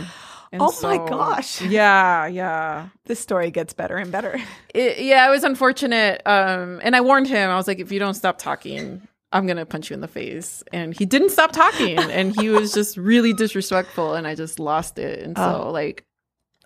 And 0.51 0.61
Oh 0.61 0.73
my 0.83 0.97
gosh. 0.97 1.61
Yeah, 1.61 2.27
yeah. 2.27 2.87
This 3.05 3.19
story 3.19 3.51
gets 3.51 3.73
better 3.73 3.97
and 3.97 4.11
better. 4.11 4.39
It, 4.73 4.99
yeah, 4.99 5.27
it 5.27 5.31
was 5.31 5.43
unfortunate. 5.43 6.21
Um, 6.25 6.79
and 6.83 6.95
I 6.95 7.01
warned 7.01 7.27
him. 7.27 7.49
I 7.49 7.55
was 7.55 7.67
like, 7.67 7.79
if 7.79 7.91
you 7.91 7.99
don't 7.99 8.13
stop 8.13 8.37
talking, 8.37 9.05
I'm 9.33 9.47
gonna 9.47 9.65
punch 9.65 9.89
you 9.89 9.95
in 9.95 9.99
the 10.01 10.07
face. 10.07 10.63
And 10.71 10.93
he 10.93 11.05
didn't 11.05 11.31
stop 11.31 11.51
talking, 11.51 11.97
and 11.97 12.33
he 12.33 12.47
was 12.49 12.71
just 12.73 12.95
really 12.95 13.33
disrespectful, 13.33 14.13
and 14.13 14.25
I 14.25 14.35
just 14.35 14.59
lost 14.59 14.97
it. 14.99 15.19
And 15.23 15.35
so, 15.37 15.63
Oh. 15.65 15.71
like, 15.71 16.05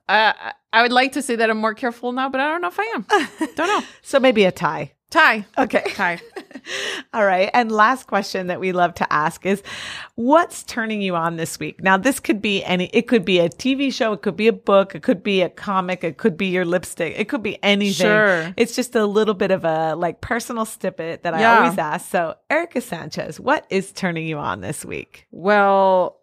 I 0.09 0.53
I- 0.73 0.81
would 0.81 0.91
like 0.91 1.13
to 1.13 1.21
say 1.21 1.35
that 1.35 1.49
I'm 1.49 1.57
more 1.57 1.73
careful 1.73 2.11
now, 2.11 2.29
but 2.29 2.41
I 2.41 2.49
don't 2.49 2.61
know 2.61 2.67
if 2.67 2.79
I 2.79 2.91
am. 2.95 3.05
don't 3.55 3.67
know. 3.67 3.81
So 4.01 4.19
maybe 4.19 4.43
a 4.45 4.51
tie. 4.51 4.93
Tie. 5.09 5.43
Okay. 5.57 5.83
Ty. 5.95 6.19
All 7.15 7.25
right. 7.25 7.49
And 7.55 7.71
last 7.71 8.05
question 8.05 8.45
that 8.47 8.59
we 8.59 8.71
love 8.73 8.93
to 8.95 9.11
ask 9.11 9.43
is 9.43 9.63
what's 10.13 10.61
turning 10.63 11.01
you 11.01 11.15
on 11.15 11.35
this 11.35 11.59
week? 11.59 11.81
Now, 11.81 11.97
this 11.97 12.19
could 12.19 12.43
be 12.43 12.63
any, 12.63 12.91
it 12.93 13.07
could 13.07 13.25
be 13.25 13.39
a 13.39 13.49
TV 13.49 13.91
show. 13.91 14.13
It 14.13 14.21
could 14.21 14.37
be 14.37 14.47
a 14.47 14.53
book. 14.53 14.93
It 14.93 15.01
could 15.01 15.23
be 15.23 15.41
a 15.41 15.49
comic. 15.49 16.03
It 16.03 16.17
could 16.17 16.37
be 16.37 16.47
your 16.47 16.63
lipstick. 16.63 17.15
It 17.17 17.27
could 17.27 17.41
be 17.41 17.57
anything. 17.63 18.05
Sure. 18.05 18.53
It's 18.55 18.75
just 18.75 18.95
a 18.95 19.07
little 19.07 19.33
bit 19.33 19.49
of 19.49 19.65
a 19.65 19.95
like 19.95 20.21
personal 20.21 20.65
snippet 20.65 21.23
that 21.23 21.33
I 21.33 21.43
always 21.43 21.77
ask. 21.79 22.11
So 22.11 22.35
Erika 22.51 22.79
Sanchez, 22.79 23.39
what 23.39 23.65
is 23.71 23.91
turning 23.91 24.27
you 24.27 24.37
on 24.37 24.61
this 24.61 24.85
week? 24.85 25.25
Well, 25.31 26.19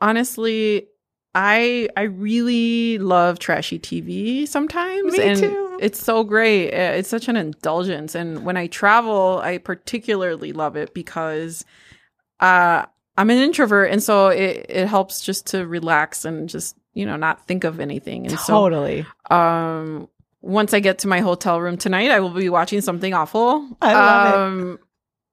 honestly, 0.00 0.88
I 1.34 1.88
I 1.96 2.02
really 2.02 2.98
love 2.98 3.38
trashy 3.38 3.78
TV 3.78 4.46
sometimes, 4.46 5.12
Me 5.16 5.22
and 5.28 5.38
too. 5.40 5.78
it's 5.80 5.98
so 6.02 6.22
great. 6.24 6.68
It's 6.68 7.08
such 7.08 7.28
an 7.28 7.36
indulgence, 7.36 8.14
and 8.14 8.44
when 8.44 8.56
I 8.56 8.68
travel, 8.68 9.40
I 9.42 9.58
particularly 9.58 10.52
love 10.52 10.76
it 10.76 10.94
because 10.94 11.64
uh, 12.40 12.84
I'm 13.16 13.30
an 13.30 13.38
introvert, 13.38 13.90
and 13.90 14.02
so 14.02 14.28
it 14.28 14.66
it 14.68 14.86
helps 14.86 15.22
just 15.22 15.46
to 15.48 15.66
relax 15.66 16.24
and 16.24 16.48
just 16.48 16.76
you 16.92 17.04
know 17.06 17.16
not 17.16 17.46
think 17.48 17.64
of 17.64 17.80
anything. 17.80 18.26
And 18.28 18.38
Totally. 18.38 19.04
so, 19.28 19.34
um, 19.36 20.08
once 20.40 20.72
I 20.74 20.80
get 20.80 20.98
to 21.00 21.08
my 21.08 21.20
hotel 21.20 21.60
room 21.60 21.76
tonight, 21.76 22.10
I 22.10 22.20
will 22.20 22.30
be 22.30 22.48
watching 22.48 22.80
something 22.80 23.12
awful. 23.14 23.66
I 23.82 23.92
love 23.94 24.26
it. 24.26 24.34
um, 24.38 24.78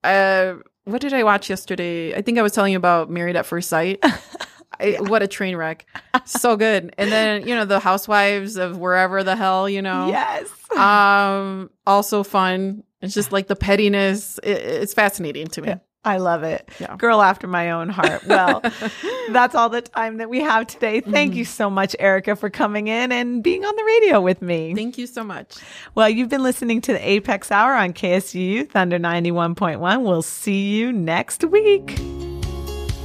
Uh, 0.04 0.54
what 0.86 1.00
did 1.02 1.14
I 1.14 1.22
watch 1.24 1.48
yesterday? 1.50 2.16
I 2.16 2.24
think 2.24 2.40
I 2.40 2.42
was 2.42 2.54
telling 2.54 2.72
you 2.72 2.78
about 2.78 3.12
Married 3.12 3.36
at 3.36 3.46
First 3.46 3.70
Sight. 3.70 4.04
I, 4.82 4.98
what 5.02 5.24
a 5.24 5.28
train 5.28 5.56
wreck. 5.56 5.86
So 6.26 6.56
good. 6.56 6.94
And 6.98 7.12
then, 7.12 7.48
you 7.48 7.56
know, 7.56 7.66
the 7.66 7.80
housewives 7.80 8.58
of 8.58 8.78
wherever 8.78 9.24
the 9.24 9.36
hell, 9.36 9.70
you 9.70 9.82
know. 9.82 10.08
Yes. 10.08 10.50
Um 10.78 11.70
also 11.86 12.24
fun. 12.24 12.84
It's 13.02 13.14
just 13.14 13.32
like 13.32 13.48
the 13.48 13.56
pettiness. 13.56 14.40
It, 14.44 14.58
it's 14.58 14.94
fascinating 14.94 15.48
to 15.48 15.62
me. 15.62 15.76
I 16.04 16.18
love 16.18 16.44
it. 16.44 16.68
Yeah. 16.80 16.96
Girl 16.98 17.22
after 17.22 17.46
my 17.46 17.72
own 17.72 17.90
heart. 17.90 18.26
Well, 18.26 18.62
that's 19.30 19.54
all 19.54 19.70
the 19.70 19.82
time 19.82 20.18
that 20.18 20.30
we 20.30 20.40
have 20.42 20.66
today. 20.66 21.02
Thank 21.02 21.36
you 21.36 21.46
so 21.46 21.70
much, 21.70 21.96
Erika, 22.00 22.36
for 22.36 22.50
coming 22.50 22.88
in 22.88 23.12
and 23.12 23.44
being 23.44 23.64
on 23.64 23.76
the 23.76 23.84
radio 23.84 24.20
with 24.20 24.42
me. 24.42 24.74
Thank 24.74 24.98
you 24.98 25.06
so 25.06 25.24
much. 25.24 25.58
Well, 25.94 26.10
you've 26.10 26.30
been 26.30 26.44
listening 26.44 26.82
to 26.82 26.94
the 26.94 27.08
Apex 27.08 27.52
Hour 27.52 27.74
on 27.74 27.94
KSUU 27.94 28.70
Thunder 28.70 28.98
91.1. 28.98 30.02
We'll 30.04 30.24
see 30.24 30.70
you 30.76 30.92
next 30.92 31.44
week. 31.44 32.00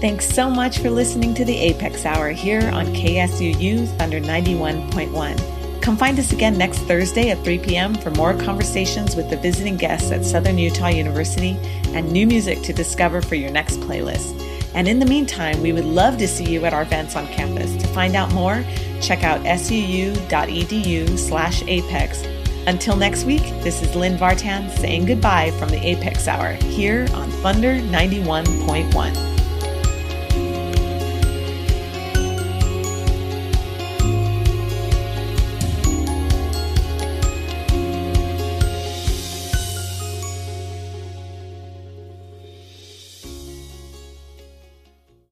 Thanks 0.00 0.28
so 0.28 0.50
much 0.50 0.80
for 0.80 0.90
listening 0.90 1.32
to 1.34 1.44
the 1.46 1.56
Apex 1.56 2.04
Hour 2.04 2.28
here 2.28 2.60
on 2.68 2.84
KSUU 2.88 3.88
Thunder 3.96 4.20
91.1. 4.20 5.80
Come 5.80 5.96
find 5.96 6.18
us 6.18 6.32
again 6.32 6.58
next 6.58 6.80
Thursday 6.80 7.30
at 7.30 7.42
3 7.42 7.60
p.m. 7.60 7.94
for 7.94 8.10
more 8.10 8.34
conversations 8.34 9.16
with 9.16 9.30
the 9.30 9.38
visiting 9.38 9.78
guests 9.78 10.12
at 10.12 10.22
Southern 10.22 10.58
Utah 10.58 10.88
University 10.88 11.56
and 11.94 12.12
new 12.12 12.26
music 12.26 12.60
to 12.64 12.74
discover 12.74 13.22
for 13.22 13.36
your 13.36 13.50
next 13.50 13.80
playlist. 13.80 14.38
And 14.74 14.86
in 14.86 14.98
the 14.98 15.06
meantime, 15.06 15.62
we 15.62 15.72
would 15.72 15.86
love 15.86 16.18
to 16.18 16.28
see 16.28 16.44
you 16.44 16.66
at 16.66 16.74
our 16.74 16.82
events 16.82 17.16
on 17.16 17.26
campus. 17.28 17.74
To 17.76 17.88
find 17.88 18.14
out 18.16 18.30
more, 18.34 18.62
check 19.00 19.24
out 19.24 19.40
suu.edu 19.44 21.18
slash 21.18 21.62
apex. 21.62 22.22
Until 22.66 22.96
next 22.96 23.24
week, 23.24 23.44
this 23.62 23.80
is 23.80 23.96
Lynn 23.96 24.18
Vartan 24.18 24.68
saying 24.76 25.06
goodbye 25.06 25.52
from 25.52 25.70
the 25.70 25.82
Apex 25.82 26.28
Hour 26.28 26.52
here 26.52 27.06
on 27.14 27.30
Thunder 27.30 27.76
91.1. 27.76 29.45